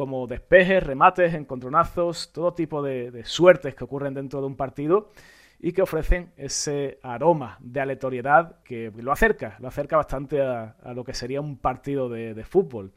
como 0.00 0.26
despejes, 0.26 0.82
remates, 0.82 1.34
encontronazos, 1.34 2.32
todo 2.32 2.54
tipo 2.54 2.82
de, 2.82 3.22
suertes 3.24 3.74
que 3.74 3.84
ocurren 3.84 4.14
dentro 4.14 4.40
de 4.40 4.46
un 4.46 4.56
partido 4.56 5.10
y 5.58 5.72
que 5.72 5.82
ofrecen 5.82 6.32
ese 6.38 6.98
aroma 7.02 7.58
de 7.60 7.80
aleatoriedad 7.80 8.62
que 8.62 8.90
lo 8.96 9.12
acerca, 9.12 9.56
lo 9.60 9.68
acerca 9.68 9.98
bastante 9.98 10.40
a, 10.40 10.74
lo 10.94 11.04
que 11.04 11.12
sería 11.12 11.42
un 11.42 11.58
partido 11.58 12.08
de, 12.08 12.44
fútbol. 12.44 12.92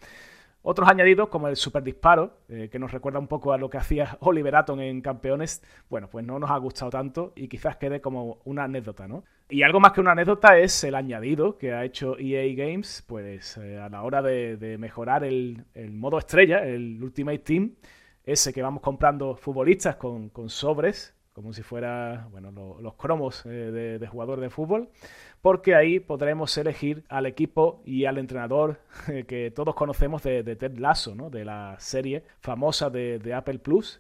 Otros 0.66 0.88
añadidos, 0.88 1.28
como 1.28 1.50
el 1.50 1.58
super 1.58 1.84
disparo, 1.84 2.38
eh, 2.48 2.70
que 2.72 2.80
nos 2.80 2.94
recuerda 2.94 3.20
un 3.20 3.28
poco 3.28 3.52
a 3.52 3.58
lo 3.58 3.70
que 3.70 3.78
hacía 3.78 4.18
Oliver 4.22 4.56
Atom 4.56 4.80
en 4.80 5.02
Campeones, 5.02 5.62
bueno, 5.90 6.10
pues 6.10 6.26
no 6.26 6.40
nos 6.40 6.50
ha 6.50 6.58
gustado 6.58 6.90
tanto 6.90 7.34
y 7.36 7.50
quizás 7.50 7.76
quede 7.76 8.00
como 8.00 8.40
una 8.46 8.64
anécdota, 8.64 9.06
¿no? 9.06 9.26
Y 9.50 9.64
algo 9.64 9.82
más 9.82 9.92
que 9.92 10.00
una 10.00 10.14
anécdota 10.14 10.58
es 10.58 10.82
el 10.86 10.96
añadido 10.96 11.58
que 11.58 11.74
ha 11.74 11.84
hecho 11.84 12.18
EA 12.18 12.56
Games, 12.56 13.04
pues 13.06 13.58
eh, 13.58 13.78
a 13.78 13.90
la 13.90 14.04
hora 14.04 14.22
de, 14.22 14.78
mejorar 14.80 15.26
el, 15.26 15.66
modo 15.92 16.18
estrella, 16.18 16.66
el 16.66 16.98
Ultimate 17.04 17.40
Team, 17.40 17.76
ese 18.24 18.54
que 18.54 18.62
vamos 18.62 18.82
comprando 18.82 19.36
futbolistas 19.36 19.98
con, 19.98 20.30
con 20.30 20.50
sobres 20.50 21.14
como 21.34 21.52
si 21.52 21.64
fuera 21.64 22.28
bueno, 22.32 22.52
los 22.80 22.94
cromos 22.94 23.46
eh, 23.46 23.98
de, 24.00 24.08
jugador 24.08 24.40
de 24.40 24.50
fútbol, 24.50 24.90
porque 25.42 25.76
ahí 25.76 26.00
podremos 26.00 26.56
elegir 26.58 27.04
al 27.10 27.26
equipo 27.26 27.82
y 27.86 28.06
al 28.06 28.18
entrenador 28.18 28.80
eh, 29.08 29.26
que 29.26 29.52
todos 29.52 29.76
conocemos 29.76 30.24
de, 30.24 30.44
Ted 30.56 30.78
Lasso, 30.78 31.16
¿no? 31.16 31.30
de 31.30 31.44
la 31.44 31.76
serie 31.80 32.24
famosa 32.40 32.90
de, 32.90 33.34
Apple 33.34 33.60
Plus, 33.60 34.00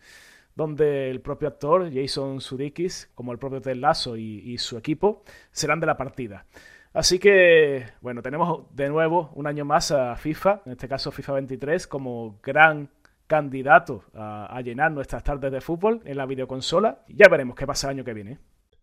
donde 0.55 1.09
el 1.09 1.21
propio 1.21 1.47
actor 1.47 1.91
Jason 1.91 2.39
Sudeikis, 2.39 3.09
como 3.15 3.31
el 3.31 3.39
propio 3.39 3.59
Ted 3.59 3.77
Lasso 3.77 4.15
y, 4.15 4.39
y 4.45 4.59
su 4.59 4.77
equipo, 4.77 5.23
serán 5.51 5.79
de 5.79 5.87
la 5.87 5.97
partida. 5.97 6.45
Así 6.93 7.17
que, 7.17 7.87
bueno, 8.01 8.21
tenemos 8.21 8.67
de 8.75 8.87
nuevo 8.87 9.31
un 9.33 9.47
año 9.47 9.65
más 9.65 9.89
a 9.89 10.15
FIFA, 10.15 10.61
en 10.67 10.73
este 10.73 10.87
caso 10.87 11.11
FIFA 11.11 11.33
23, 11.33 11.87
como 11.87 12.39
gran 12.43 12.87
candidato 13.27 14.03
a, 14.13 14.61
llenar 14.63 14.91
nuestras 14.91 15.23
tardes 15.23 15.51
de 15.51 15.61
fútbol 15.61 16.01
en 16.05 16.17
la 16.17 16.25
videoconsola. 16.25 17.03
Ya 17.07 17.27
veremos 17.29 17.55
qué 17.55 17.65
pasa 17.65 17.87
el 17.87 17.97
año 17.97 18.03
que 18.03 18.13
viene. 18.13 18.39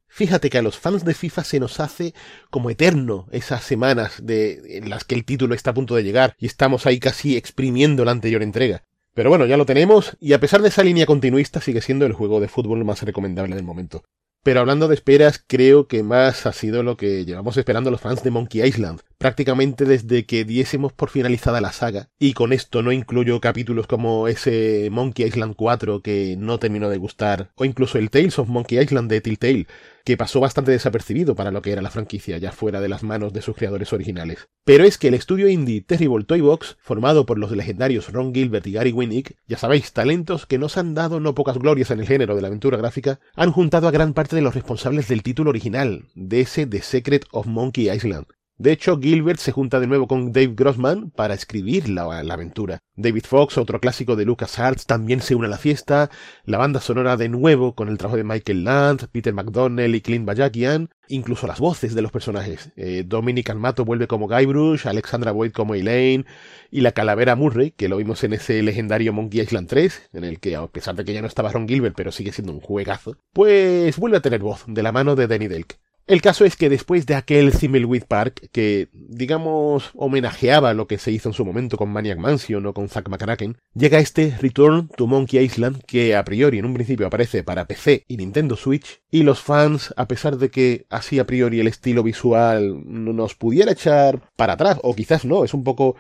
Fíjate 0.09 0.51
que 0.51 0.59
a 0.59 0.63
los 0.63 0.77
fans 0.77 1.05
de 1.05 1.15
FIFA 1.15 1.45
se 1.45 1.61
nos 1.61 1.79
hace 1.79 2.15
como 2.51 2.69
eterno 2.69 3.29
esas 3.31 3.63
semanas 3.63 4.19
de, 4.25 4.79
en 4.79 4.91
las 4.91 5.05
que 5.05 5.15
el 5.15 5.25
título 5.25 5.55
está 5.55 5.71
a 5.71 5.75
punto 5.75 5.95
de 5.95 6.03
llegar 6.03 6.35
y 6.37 6.47
estamos 6.47 6.85
ahí 6.87 6.99
casi 6.99 7.37
exprimiendo 7.37 8.05
la 8.05 8.11
anterior 8.11 8.43
entrega. 8.43 8.83
Pero 9.15 9.31
bueno, 9.31 9.47
ya 9.47 9.57
lo 9.57 9.67
tenemos 9.67 10.17
y 10.21 10.33
a 10.33 10.41
pesar 10.41 10.63
de 10.63 10.69
esa 10.69 10.83
línea 10.83 11.07
continuista 11.07 11.61
sigue 11.61 11.81
siendo 11.81 12.07
el 12.07 12.13
juego 12.13 12.41
de 12.41 12.49
fútbol 12.49 12.85
más 12.85 13.03
recomendable 13.03 13.55
del 13.55 13.65
momento. 13.65 14.03
Pero 14.43 14.61
hablando 14.61 14.89
de 14.89 14.95
esperas, 14.95 15.45
creo 15.47 15.87
que 15.87 16.03
más 16.03 16.47
ha 16.47 16.53
sido 16.55 16.83
lo 16.83 16.97
que 16.97 17.27
llevamos 17.27 17.59
esperando 17.59 17.91
los 17.91 18.01
fans 18.01 18.23
de 18.23 18.31
Monkey 18.31 18.63
Island, 18.63 19.01
prácticamente 19.19 19.85
desde 19.85 20.25
que 20.25 20.47
diésemos 20.47 20.95
por 20.95 21.11
finalizada 21.11 21.61
la 21.61 21.73
saga, 21.73 22.09
y 22.19 22.33
con 22.33 22.55
esto 22.55 22.83
no 22.83 22.91
incluyo 22.91 23.39
capítulos 23.43 23.87
como 23.87 24.29
ese 24.29 24.89
Monkey 24.91 25.27
Island 25.27 25.57
4 25.57 26.01
que 26.01 26.37
no 26.39 26.59
terminó 26.59 26.89
de 26.89 26.97
gustar, 26.97 27.51
o 27.55 27.67
incluso 27.67 27.99
el 27.99 28.09
Tales 28.09 28.39
of 28.39 28.49
Monkey 28.49 28.79
Island 28.79 29.11
de 29.11 29.21
Telltale, 29.21 29.67
que 30.11 30.17
pasó 30.17 30.41
bastante 30.41 30.73
desapercibido 30.73 31.37
para 31.37 31.53
lo 31.53 31.63
que 31.63 31.71
era 31.71 31.83
la 31.83 31.91
franquicia, 31.93 32.37
ya 32.37 32.51
fuera 32.51 32.81
de 32.81 32.89
las 32.89 33.05
manos 33.05 33.33
de 33.33 33.43
sus 33.43 33.55
creadores 33.55 33.93
originales. 33.93 34.49
Pero 34.65 34.83
es 34.83 34.99
que 34.99 35.07
el 35.07 35.15
estudio 35.15 35.49
indie 35.49 35.83
Terrible 35.83 36.25
Toy 36.25 36.41
Box, 36.41 36.79
formado 36.81 37.27
por 37.27 37.39
los 37.39 37.53
legendarios 37.53 38.13
Ron 38.13 38.35
Gilbert 38.35 38.67
y 38.67 38.73
Gary 38.73 38.91
Winnick, 38.91 39.37
ya 39.47 39.57
sabéis, 39.57 39.93
talentos 39.93 40.47
que 40.47 40.59
nos 40.59 40.77
han 40.79 40.95
dado 40.95 41.21
no 41.21 41.37
pocas 41.37 41.59
glorias 41.59 41.93
en 41.93 42.01
el 42.01 42.09
género 42.09 42.35
de 42.35 42.43
la 42.43 42.49
aventura 42.49 42.77
gráfica, 42.77 43.21
han 43.37 43.53
juntado 43.53 43.87
a 43.87 43.93
gran 43.93 44.13
parte 44.13 44.35
de 44.35 44.43
los 44.43 44.53
responsables 44.53 45.07
del 45.07 45.23
título 45.23 45.51
original, 45.51 46.07
de 46.17 46.41
ese 46.41 46.67
The 46.67 46.83
Secret 46.83 47.27
of 47.31 47.47
Monkey 47.47 47.89
Island, 47.89 48.27
de 48.61 48.73
hecho, 48.73 49.01
Gilbert 49.01 49.41
se 49.41 49.53
junta 49.53 49.81
de 49.81 49.87
nuevo 49.87 50.07
con 50.07 50.33
Dave 50.33 50.53
Grossman 50.55 51.11
para 51.13 51.33
escribir 51.33 51.89
la, 51.89 52.19
aventura. 52.19 52.81
David 52.95 53.25
Fox, 53.25 53.57
otro 53.57 53.81
clásico 53.81 54.17
de 54.17 54.27
LucasArts, 54.27 54.85
también 54.85 55.23
se 55.23 55.35
une 55.35 55.47
a 55.47 55.49
la 55.49 55.57
fiesta. 55.57 56.11
La 56.45 56.59
banda 56.59 56.83
sonora 56.83 57.17
de 57.17 57.31
nuevo 57.31 57.75
con 57.75 57.89
el 57.89 57.97
trabajo 57.97 58.19
de 58.19 58.25
Michael 58.25 58.65
Land, 58.65 59.09
Peter 59.13 59.33
McDonnell 59.33 59.95
y 59.95 60.03
Clint 60.03 60.27
Bajakian. 60.27 60.91
Incluso 61.09 61.47
las 61.47 61.59
voces 61.59 61.95
de 61.95 62.03
los 62.03 62.13
personajes. 62.13 62.71
Eh, 62.77 63.03
Dominic 63.07 63.49
Almato 63.49 63.87
vuelve 63.87 64.07
como 64.07 64.29
Guybrush, 64.29 64.87
Alexandra 64.87 65.33
Boyd 65.33 65.53
como 65.53 65.75
Elaine 65.75 66.27
y 66.71 66.83
la 66.83 66.93
calavera 66.93 67.37
Murray, 67.37 67.71
que 67.71 67.89
lo 67.89 67.97
vimos 67.97 68.23
en 68.25 68.35
ese 68.35 68.63
legendario 68.63 69.15
Monkey 69.15 69.41
Island 69.41 69.69
3, 69.69 70.11
en 70.13 70.25
el 70.25 70.39
que 70.39 70.57
a 70.57 70.67
pesar 70.67 70.97
de 70.97 71.07
que 71.07 71.15
ya 71.15 71.23
no 71.23 71.29
estaba 71.29 71.51
Ron 71.51 71.67
Gilbert, 71.67 71.97
pero 71.97 72.13
sigue 72.13 72.33
siendo 72.33 72.53
un 72.53 72.61
juegazo, 72.61 73.17
pues 73.33 73.97
vuelve 73.97 74.19
a 74.19 74.21
tener 74.21 74.41
voz 74.41 74.65
de 74.67 74.83
la 74.83 74.93
mano 74.93 75.17
de 75.17 75.29
Danny 75.29 75.49
Delk. 75.49 75.79
El 76.11 76.23
caso 76.23 76.45
es 76.45 76.57
que 76.57 76.69
después 76.69 77.07
de 77.07 77.15
aquel 77.15 77.53
Thimbleweed 77.53 78.03
Park, 78.03 78.49
que 78.51 78.89
digamos 78.93 79.93
homenajeaba 79.95 80.75
lo 80.75 80.89
que 80.89 80.99
se 80.99 81.13
hizo 81.13 81.29
en 81.29 81.35
su 81.35 81.45
momento 81.45 81.77
con 81.77 81.93
Maniac 81.93 82.19
Mansion 82.19 82.67
o 82.67 82.75
con 82.75 82.89
Zack 82.89 83.09
McCracken, 83.09 83.59
llega 83.75 84.01
este 84.01 84.37
Return 84.41 84.89
to 84.97 85.07
Monkey 85.07 85.39
Island 85.39 85.85
que 85.87 86.17
a 86.17 86.25
priori 86.25 86.59
en 86.59 86.65
un 86.65 86.75
principio 86.75 87.07
aparece 87.07 87.45
para 87.45 87.67
PC 87.67 88.07
y 88.09 88.17
Nintendo 88.17 88.57
Switch, 88.57 89.03
y 89.09 89.23
los 89.23 89.41
fans, 89.41 89.95
a 89.97 90.09
pesar 90.09 90.37
de 90.37 90.51
que 90.51 90.85
así 90.91 91.21
a 91.21 91.29
priori 91.29 91.61
el 91.61 91.69
estilo 91.69 92.03
visual 92.03 92.83
nos 92.85 93.37
pudiera 93.37 93.71
echar 93.71 94.21
para 94.35 94.55
atrás, 94.55 94.81
o 94.83 94.97
quizás 94.97 95.25
no, 95.25 95.45
es 95.45 95.55
un 95.55 95.63
poco 95.63 95.95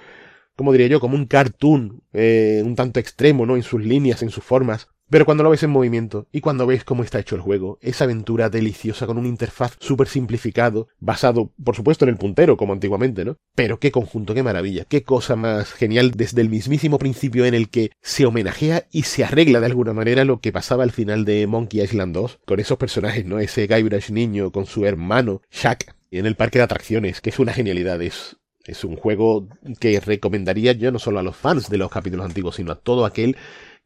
como 0.56 0.72
diría 0.72 0.88
yo, 0.88 0.98
como 0.98 1.14
un 1.14 1.26
cartoon, 1.26 2.02
eh, 2.12 2.62
un 2.64 2.74
tanto 2.74 2.98
extremo, 2.98 3.46
¿no? 3.46 3.54
En 3.56 3.62
sus 3.62 3.82
líneas, 3.82 4.22
en 4.22 4.30
sus 4.30 4.44
formas. 4.44 4.88
Pero 5.10 5.24
cuando 5.24 5.42
lo 5.42 5.50
ves 5.50 5.64
en 5.64 5.70
movimiento 5.70 6.28
y 6.30 6.40
cuando 6.40 6.66
ves 6.66 6.84
cómo 6.84 7.02
está 7.02 7.18
hecho 7.18 7.34
el 7.34 7.40
juego, 7.40 7.78
esa 7.82 8.04
aventura 8.04 8.48
deliciosa 8.48 9.08
con 9.08 9.18
una 9.18 9.26
interfaz 9.26 9.76
súper 9.80 10.06
simplificado, 10.06 10.86
basado, 11.00 11.52
por 11.62 11.74
supuesto, 11.74 12.04
en 12.04 12.10
el 12.10 12.16
puntero, 12.16 12.56
como 12.56 12.72
antiguamente, 12.72 13.24
¿no? 13.24 13.36
Pero 13.56 13.80
qué 13.80 13.90
conjunto, 13.90 14.34
qué 14.34 14.44
maravilla, 14.44 14.84
qué 14.84 15.02
cosa 15.02 15.34
más 15.34 15.72
genial 15.72 16.12
desde 16.12 16.42
el 16.42 16.48
mismísimo 16.48 16.98
principio 16.98 17.44
en 17.44 17.54
el 17.54 17.70
que 17.70 17.90
se 18.00 18.24
homenajea 18.24 18.86
y 18.92 19.02
se 19.02 19.24
arregla 19.24 19.58
de 19.58 19.66
alguna 19.66 19.92
manera 19.92 20.24
lo 20.24 20.40
que 20.40 20.52
pasaba 20.52 20.84
al 20.84 20.92
final 20.92 21.24
de 21.24 21.44
Monkey 21.48 21.82
Island 21.82 22.14
2, 22.14 22.38
con 22.46 22.60
esos 22.60 22.78
personajes, 22.78 23.24
¿no? 23.24 23.40
Ese 23.40 23.66
Guybrush 23.66 24.12
niño 24.12 24.52
con 24.52 24.66
su 24.66 24.86
hermano, 24.86 25.42
Shaq, 25.50 25.92
en 26.12 26.26
el 26.26 26.36
parque 26.36 26.58
de 26.58 26.64
atracciones, 26.64 27.20
que 27.20 27.30
es 27.30 27.38
una 27.40 27.52
genialidad, 27.52 28.00
es 28.00 28.36
es 28.66 28.84
un 28.84 28.96
juego 28.96 29.48
que 29.80 29.98
recomendaría 30.00 30.72
yo 30.72 30.92
no 30.92 30.98
solo 30.98 31.18
a 31.18 31.22
los 31.22 31.36
fans 31.36 31.70
de 31.70 31.78
los 31.78 31.90
capítulos 31.90 32.26
antiguos, 32.26 32.56
sino 32.56 32.72
a 32.72 32.76
todo 32.76 33.04
aquel 33.04 33.36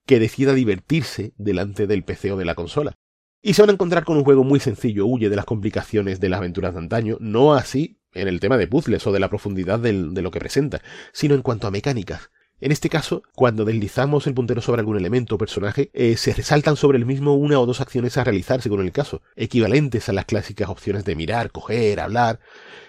que 0.07 0.18
decida 0.18 0.55
divertirse 0.55 1.32
delante 1.36 1.86
del 1.86 2.05
PC 2.05 2.32
o 2.32 2.36
de 2.36 2.44
la 2.44 2.55
consola. 2.55 2.94
Y 3.42 3.55
se 3.55 3.62
van 3.62 3.70
a 3.70 3.72
encontrar 3.74 4.05
con 4.05 4.16
un 4.16 4.24
juego 4.24 4.44
muy 4.44 4.61
sencillo, 4.61 5.07
huye 5.07 5.28
de 5.28 5.36
las 5.36 5.44
complicaciones 5.44 6.20
de 6.20 6.28
las 6.28 6.38
aventuras 6.38 6.72
de 6.72 6.78
antaño, 6.78 7.18
no 7.20 7.55
así 7.55 7.98
en 8.14 8.28
el 8.28 8.40
tema 8.40 8.57
de 8.57 8.66
puzzles 8.66 9.07
o 9.07 9.12
de 9.12 9.20
la 9.20 9.28
profundidad 9.28 9.78
de 9.80 9.92
lo 9.92 10.30
que 10.30 10.40
presenta, 10.40 10.80
sino 11.12 11.34
en 11.34 11.42
cuanto 11.42 11.66
a 11.66 11.70
mecánicas. 11.70 12.30
En 12.61 12.72
este 12.72 12.88
caso, 12.88 13.22
cuando 13.34 13.64
deslizamos 13.64 14.26
el 14.26 14.32
puntero 14.32 14.62
sobre 14.62 14.80
algún 14.80 14.96
elemento 14.96 15.34
o 15.34 15.38
personaje, 15.38 15.90
eh, 15.92 16.16
se 16.16 16.32
resaltan 16.32 16.76
sobre 16.76 16.96
el 16.96 17.05
mismo 17.05 17.34
una 17.34 17.59
o 17.61 17.66
dos 17.66 17.80
acciones 17.80 18.16
a 18.16 18.24
realizar 18.24 18.62
según 18.62 18.80
el 18.80 18.92
caso, 18.92 19.22
equivalentes 19.36 20.09
a 20.09 20.12
las 20.12 20.24
clásicas 20.24 20.68
opciones 20.68 21.05
de 21.05 21.16
mirar, 21.16 21.50
coger, 21.50 22.00
hablar, 22.00 22.38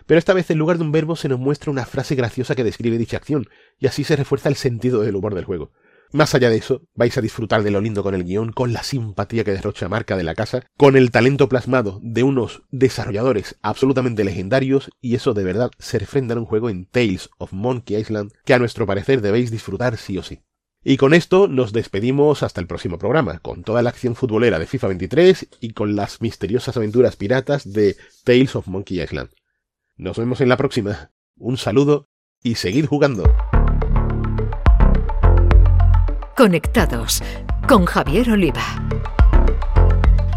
pero 0.06 0.20
esta 0.20 0.34
vez 0.34 0.50
en 0.52 0.60
lugar 0.60 0.78
de 0.78 0.84
un 0.84 0.92
verbo 0.92 1.16
se 1.16 1.28
nos 1.28 1.40
muestra 1.40 1.72
una 1.72 1.86
frase 1.86 2.16
graciosa 2.16 2.56
que 2.56 2.64
describe 2.64 2.98
dicha 2.98 3.18
acción, 3.18 3.50
y 3.80 3.88
así 3.88 4.04
se 4.04 4.16
refuerza 4.16 4.50
el 4.50 4.56
sentido 4.56 5.02
del 5.02 5.16
humor 5.16 5.34
del 5.34 5.46
juego. 5.46 5.72
Más 6.16 6.34
allá 6.34 6.50
de 6.50 6.56
eso, 6.56 6.82
vais 6.94 7.18
a 7.18 7.22
disfrutar 7.22 7.62
de 7.62 7.72
lo 7.72 7.82
lindo 7.82 8.02
con 8.02 8.16
el 8.16 8.24
guion, 8.24 8.54
con 8.54 8.72
la 8.72 8.84
simpatía 8.84 9.44
que 9.44 9.52
derrocha 9.52 9.90
marca 9.90 10.16
de 10.16 10.24
la 10.24 10.34
casa, 10.34 10.66
con 10.78 10.96
el 10.96 11.12
talento 11.12 11.50
plasmado 11.50 12.00
de 12.02 12.24
unos 12.24 12.64
desarrolladores 12.72 13.58
absolutamente 13.62 14.24
legendarios, 14.24 14.90
y 15.02 15.16
eso 15.16 15.34
de 15.34 15.44
verdad 15.44 15.72
se 15.78 16.00
refrenda 16.00 16.32
en 16.32 16.40
un 16.40 16.46
juego 16.46 16.70
en 16.70 16.86
Tales 16.86 17.30
of 17.38 17.52
Monkey 17.52 17.98
Island 17.98 18.32
que 18.46 18.54
a 18.54 18.60
nuestro 18.60 18.88
parecer 18.88 19.20
debéis 19.20 19.52
disfrutar 19.52 19.98
sí 19.98 20.18
o 20.18 20.24
sí. 20.24 20.40
Y 20.86 20.96
con 20.96 21.14
esto 21.14 21.50
nos 21.50 21.74
despedimos 21.74 22.44
hasta 22.44 22.62
el 22.62 22.68
próximo 22.68 22.98
programa, 22.98 23.40
con 23.40 23.64
toda 23.64 23.82
la 23.82 23.90
acción 23.90 24.16
futbolera 24.16 24.58
de 24.58 24.68
FIFA 24.68 24.88
23 24.88 25.48
y 25.60 25.72
con 25.72 25.98
las 25.98 26.22
misteriosas 26.22 26.78
aventuras 26.78 27.18
piratas 27.18 27.74
de 27.74 27.98
Tales 28.24 28.56
of 28.56 28.68
Monkey 28.68 29.02
Island. 29.02 29.32
Nos 29.98 30.18
vemos 30.18 30.40
en 30.40 30.48
la 30.48 30.56
próxima. 30.56 31.12
Un 31.36 31.58
saludo 31.58 32.08
y 32.42 32.56
seguid 32.56 32.86
jugando. 32.86 33.26
Conectados 36.38 37.24
con 37.66 37.86
Javier 37.86 38.30
Oliva. 38.32 38.62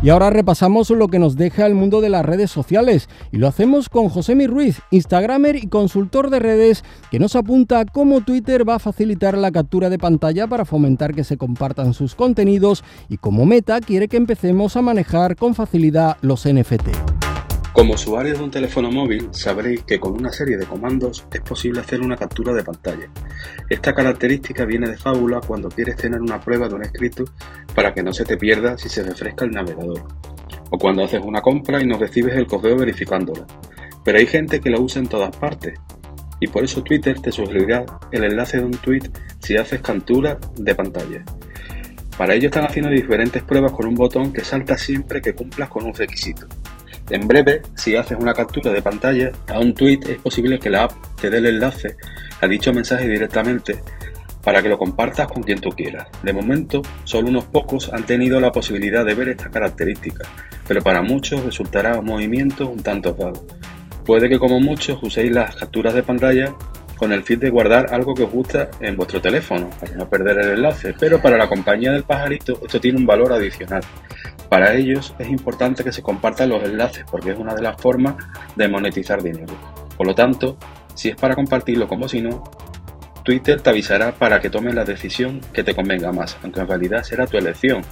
Y 0.01 0.11
ahora 0.11 0.31
repasamos 0.31 0.91
lo 0.91 1.09
que 1.09 1.19
nos 1.19 1.35
deja 1.35 1.67
el 1.67 1.75
mundo 1.75 2.01
de 2.01 2.09
las 2.09 2.25
redes 2.25 2.53
sociales 2.53 3.09
y 3.33 3.39
lo 3.39 3.49
hacemos 3.49 3.89
con 3.89 4.09
Josemi 4.09 4.47
Ruiz, 4.47 4.81
Instagramer 4.93 5.57
y 5.57 5.67
consultor 5.67 6.31
de 6.31 6.39
redes, 6.39 6.85
que 7.11 7.19
nos 7.19 7.35
apunta 7.35 7.85
cómo 7.85 8.21
Twitter 8.21 8.69
va 8.69 8.77
a 8.77 8.79
facilitar 8.79 9.37
la 9.37 9.51
captura 9.51 9.91
de 9.91 9.99
pantalla 9.99 10.47
para 10.47 10.65
fomentar 10.65 11.17
que 11.17 11.25
se 11.25 11.37
compartan 11.37 11.93
sus 11.95 12.15
contenidos 12.15 12.85
y 13.09 13.17
cómo 13.17 13.45
Meta 13.45 13.81
quiere 13.81 14.07
que 14.07 14.19
empecemos 14.19 14.77
a 14.77 14.83
manejar 14.83 15.35
con 15.35 15.57
facilidad 15.57 16.17
los 16.21 16.47
NFT. 16.47 17.28
Como 17.79 17.95
usuarios 17.95 18.39
de 18.39 18.43
un 18.43 18.51
teléfono 18.51 18.91
móvil 18.91 19.29
sabréis 19.31 19.85
que 19.85 20.01
con 20.01 20.15
una 20.15 20.33
serie 20.33 20.57
de 20.57 20.67
comandos 20.67 21.25
es 21.33 21.41
posible 21.43 21.79
hacer 21.79 22.01
una 22.01 22.17
captura 22.17 22.53
de 22.53 22.65
pantalla. 22.65 23.09
Esta 23.71 23.95
característica 23.95 24.65
viene 24.65 24.89
de 24.89 24.97
fábula 24.97 25.41
cuando 25.47 25.69
quieres 25.69 25.95
tener 25.95 26.21
una 26.21 26.41
prueba 26.41 26.69
de 26.69 26.75
un 26.75 26.83
escrito 26.83 27.23
para 27.77 27.95
que 27.95 28.03
no 28.03 28.13
se 28.13 28.25
te 28.25 28.37
pierda 28.37 28.77
si 28.77 28.89
se 28.89 29.05
refresca 29.05 29.45
el 29.45 29.53
navegador. 29.53 30.03
O 30.71 30.77
cuando 30.77 31.05
haces 31.05 31.21
una 31.25 31.41
compra 31.41 31.81
y 31.81 31.87
no 31.87 31.97
recibes 31.97 32.35
el 32.35 32.49
correo 32.49 32.77
verificándola. 32.77 33.47
Pero 34.05 34.19
hay 34.19 34.27
gente 34.27 34.61
que 34.61 34.71
lo 34.71 34.81
usa 34.81 35.01
en 35.01 35.07
todas 35.07 35.37
partes. 35.37 35.79
Y 36.41 36.49
por 36.49 36.65
eso 36.65 36.83
Twitter 36.83 37.21
te 37.21 37.31
sugerirá 37.31 37.87
el 38.11 38.25
enlace 38.25 38.57
de 38.57 38.65
un 38.65 38.73
tweet 38.73 39.09
si 39.39 39.57
haces 39.57 39.81
captura 39.83 40.37
de 40.57 40.75
pantalla. 40.75 41.25
Para 42.17 42.35
ello 42.35 42.49
están 42.49 42.65
haciendo 42.65 42.91
diferentes 42.91 43.45
pruebas 43.45 43.71
con 43.71 43.87
un 43.87 43.95
botón 43.95 44.33
que 44.33 44.43
salta 44.43 44.77
siempre 44.77 45.23
que 45.23 45.37
cumplas 45.37 45.69
con 45.69 45.85
un 45.85 45.95
requisito. 45.95 46.49
En 47.11 47.27
breve, 47.27 47.63
si 47.75 47.97
haces 47.97 48.19
una 48.21 48.35
captura 48.35 48.71
de 48.71 48.83
pantalla 48.83 49.33
a 49.49 49.59
un 49.59 49.73
tweet, 49.73 50.01
es 50.09 50.19
posible 50.19 50.59
que 50.59 50.69
la 50.69 50.85
app 50.85 50.93
te 51.21 51.31
dé 51.31 51.39
el 51.39 51.47
enlace 51.47 51.97
a 52.41 52.47
dicho 52.47 52.73
mensaje 52.73 53.09
directamente 53.09 53.81
para 54.45 54.63
que 54.63 54.69
lo 54.69 54.79
compartas 54.79 55.27
con 55.29 55.43
quien 55.43 55.61
tú 55.61 55.71
quieras. 55.71 56.09
De 56.23 56.33
momento, 56.33 56.83
solo 57.05 57.29
unos 57.29 57.45
pocos 57.45 57.91
han 57.93 58.05
tenido 58.05 58.41
la 58.41 58.53
posibilidad 58.53 59.05
de 59.05 59.15
ver 59.15 59.31
esta 59.31 59.51
característica, 59.51 60.25
pero 60.67 60.83
para 60.83 61.03
muchos 61.03 61.45
resultará 61.45 61.99
un 61.99 62.07
movimiento 62.07 62.69
un 62.69 62.83
tanto 62.83 63.17
raro. 63.19 63.47
Puede 64.05 64.29
que 64.29 64.39
como 64.39 64.61
muchos 64.61 65.03
uséis 65.03 65.33
las 65.33 65.57
capturas 65.57 65.95
de 65.95 66.03
pantalla 66.03 66.55
con 66.97 67.13
el 67.13 67.23
fin 67.23 67.39
de 67.41 67.51
guardar 67.51 67.93
algo 67.93 68.15
que 68.15 68.25
os 68.25 68.31
gusta 68.31 68.71
en 68.81 68.97
vuestro 68.97 69.21
teléfono, 69.21 69.71
para 69.81 69.95
no 69.95 70.09
perder 70.09 70.39
el 70.41 70.51
enlace, 70.51 70.95
pero 70.99 71.23
para 71.23 71.39
la 71.39 71.49
compañía 71.49 71.93
del 71.93 72.03
pajarito 72.03 72.59
esto 72.63 72.81
tiene 72.81 72.99
un 72.99 73.07
valor 73.07 73.33
adicional. 73.33 73.83
Para 74.49 74.75
ellos 74.75 75.15
es 75.19 75.29
importante 75.29 75.85
que 75.85 75.93
se 75.93 76.03
compartan 76.03 76.49
los 76.49 76.63
enlaces 76.65 77.05
porque 77.11 77.33
es 77.33 77.39
una 77.39 77.55
de 77.55 77.63
las 77.63 77.81
formas 77.81 78.17
de 78.57 78.69
monetizar 78.69 79.23
dinero. 79.23 79.55
Por 79.97 80.07
lo 80.07 80.15
tanto, 80.15 80.57
si 80.95 81.11
es 81.11 81.17
para 81.17 81.35
compartirlo 81.35 81.87
como 81.87 82.09
si 82.09 82.21
no, 82.21 82.43
Twitter 83.25 83.61
te 83.61 83.71
avisará 83.71 84.13
para 84.13 84.41
que 84.41 84.49
tomes 84.49 84.75
la 84.75 84.85
decisión 84.85 85.41
que 85.53 85.63
te 85.63 85.75
convenga 85.75 86.13
más, 86.13 86.39
aunque 86.43 86.61
en 86.61 86.69
realidad 86.69 87.03
será 87.03 87.27
tu 87.27 87.37
elección, 87.37 87.83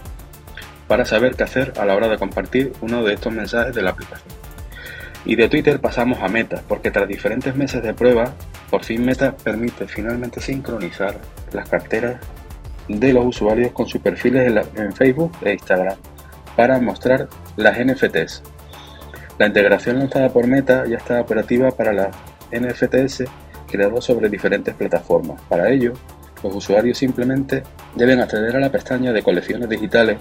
para 0.89 1.05
saber 1.05 1.37
qué 1.37 1.43
hacer 1.43 1.75
a 1.79 1.85
la 1.85 1.95
hora 1.95 2.09
de 2.09 2.17
compartir 2.17 2.73
uno 2.81 3.05
de 3.05 3.15
estos 3.15 3.33
mensajes 3.33 3.75
de 3.75 3.83
la 3.83 3.91
aplicación. 3.91 4.33
Y 5.27 5.35
de 5.37 5.49
Twitter 5.49 5.81
pasamos 5.81 6.21
a 6.23 6.29
Meta, 6.29 6.63
porque 6.69 6.91
tras 6.91 7.09
diferentes 7.09 7.55
meses 7.55 7.83
de 7.83 7.93
prueba, 7.93 8.33
por 8.71 8.85
fin 8.85 9.05
Meta 9.05 9.37
permite 9.37 9.87
finalmente 9.89 10.41
sincronizar 10.41 11.19
las 11.53 11.69
carteras 11.69 12.21
de 12.89 13.13
los 13.13 13.27
usuarios 13.27 13.73
con 13.73 13.87
sus 13.87 14.01
perfiles 14.01 14.53
en, 14.77 14.93
Facebook 14.93 15.33
e 15.43 15.53
Instagram 15.53 15.97
para 16.57 16.81
mostrar 16.81 17.29
las 17.57 17.79
NFTs. 17.79 18.43
La 19.39 19.47
integración 19.47 19.99
lanzada 19.99 20.31
por 20.31 20.47
Meta 20.47 20.87
ya 20.87 20.97
está 20.97 21.21
operativa 21.21 21.71
para 21.71 21.93
las 21.93 22.09
NFTs 22.51 23.25
creados 23.67 24.05
sobre 24.05 24.29
diferentes 24.29 24.75
plataformas. 24.75 25.41
Para 25.43 25.71
ello, 25.71 25.93
los 26.43 26.55
usuarios 26.55 26.99
simplemente 26.99 27.63
deben 27.95 28.21
acceder 28.21 28.57
a 28.57 28.61
la 28.61 28.71
pestaña 28.71 29.13
de 29.13 29.23
colecciones 29.23 29.69
digitales 29.69 30.19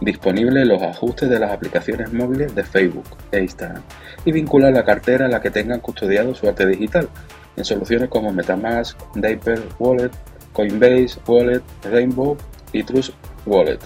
disponible 0.00 0.62
en 0.62 0.68
los 0.68 0.82
ajustes 0.82 1.28
de 1.28 1.38
las 1.38 1.50
aplicaciones 1.50 2.12
móviles 2.12 2.54
de 2.54 2.62
Facebook 2.62 3.04
e 3.32 3.40
Instagram 3.40 3.82
y 4.24 4.32
vincular 4.32 4.72
la 4.72 4.84
cartera 4.84 5.26
a 5.26 5.28
la 5.28 5.40
que 5.40 5.50
tengan 5.50 5.80
custodiado 5.80 6.34
su 6.34 6.48
arte 6.48 6.66
digital 6.66 7.08
en 7.56 7.64
soluciones 7.64 8.08
como 8.08 8.32
Metamask, 8.32 8.98
Dapper 9.14 9.60
Wallet, 9.78 10.12
Coinbase 10.52 11.18
Wallet, 11.26 11.62
Rainbow 11.82 12.36
y 12.72 12.82
Trust 12.82 13.14
Wallet. 13.46 13.80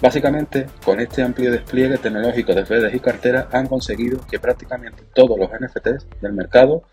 Básicamente, 0.00 0.66
con 0.84 1.00
este 1.00 1.22
amplio 1.22 1.50
despliegue 1.50 1.98
tecnológico 1.98 2.54
de 2.54 2.64
redes 2.64 2.94
y 2.94 3.00
carteras 3.00 3.46
han 3.52 3.66
conseguido 3.66 4.20
que 4.30 4.38
prácticamente 4.38 5.02
todos 5.12 5.36
los 5.36 5.50
NFTs 5.50 6.06
del 6.20 6.32
mercado 6.34 6.84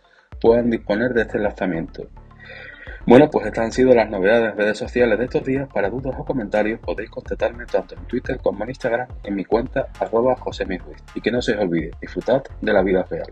puedan 0.41 0.71
disponer 0.71 1.13
de 1.13 1.21
este 1.21 1.37
lanzamiento. 1.37 2.07
Bueno, 3.05 3.29
pues 3.29 3.45
estas 3.45 3.65
han 3.65 3.71
sido 3.71 3.93
las 3.93 4.09
novedades 4.09 4.51
en 4.51 4.57
redes 4.57 4.79
sociales 4.79 5.19
de 5.19 5.25
estos 5.25 5.43
días. 5.43 5.69
Para 5.71 5.91
dudas 5.91 6.15
o 6.17 6.25
comentarios 6.25 6.79
podéis 6.79 7.11
contactarme 7.11 7.67
tanto 7.67 7.93
en 7.93 8.03
Twitter 8.05 8.39
como 8.41 8.63
en 8.63 8.71
Instagram 8.71 9.07
en 9.23 9.35
mi 9.35 9.45
cuenta 9.45 9.89
arroba 9.99 10.35
Y 11.13 11.21
que 11.21 11.31
no 11.31 11.39
se 11.43 11.53
os 11.53 11.61
olvide, 11.61 11.91
disfrutad 12.01 12.41
de 12.59 12.73
la 12.73 12.81
vida 12.81 13.03
real. 13.07 13.31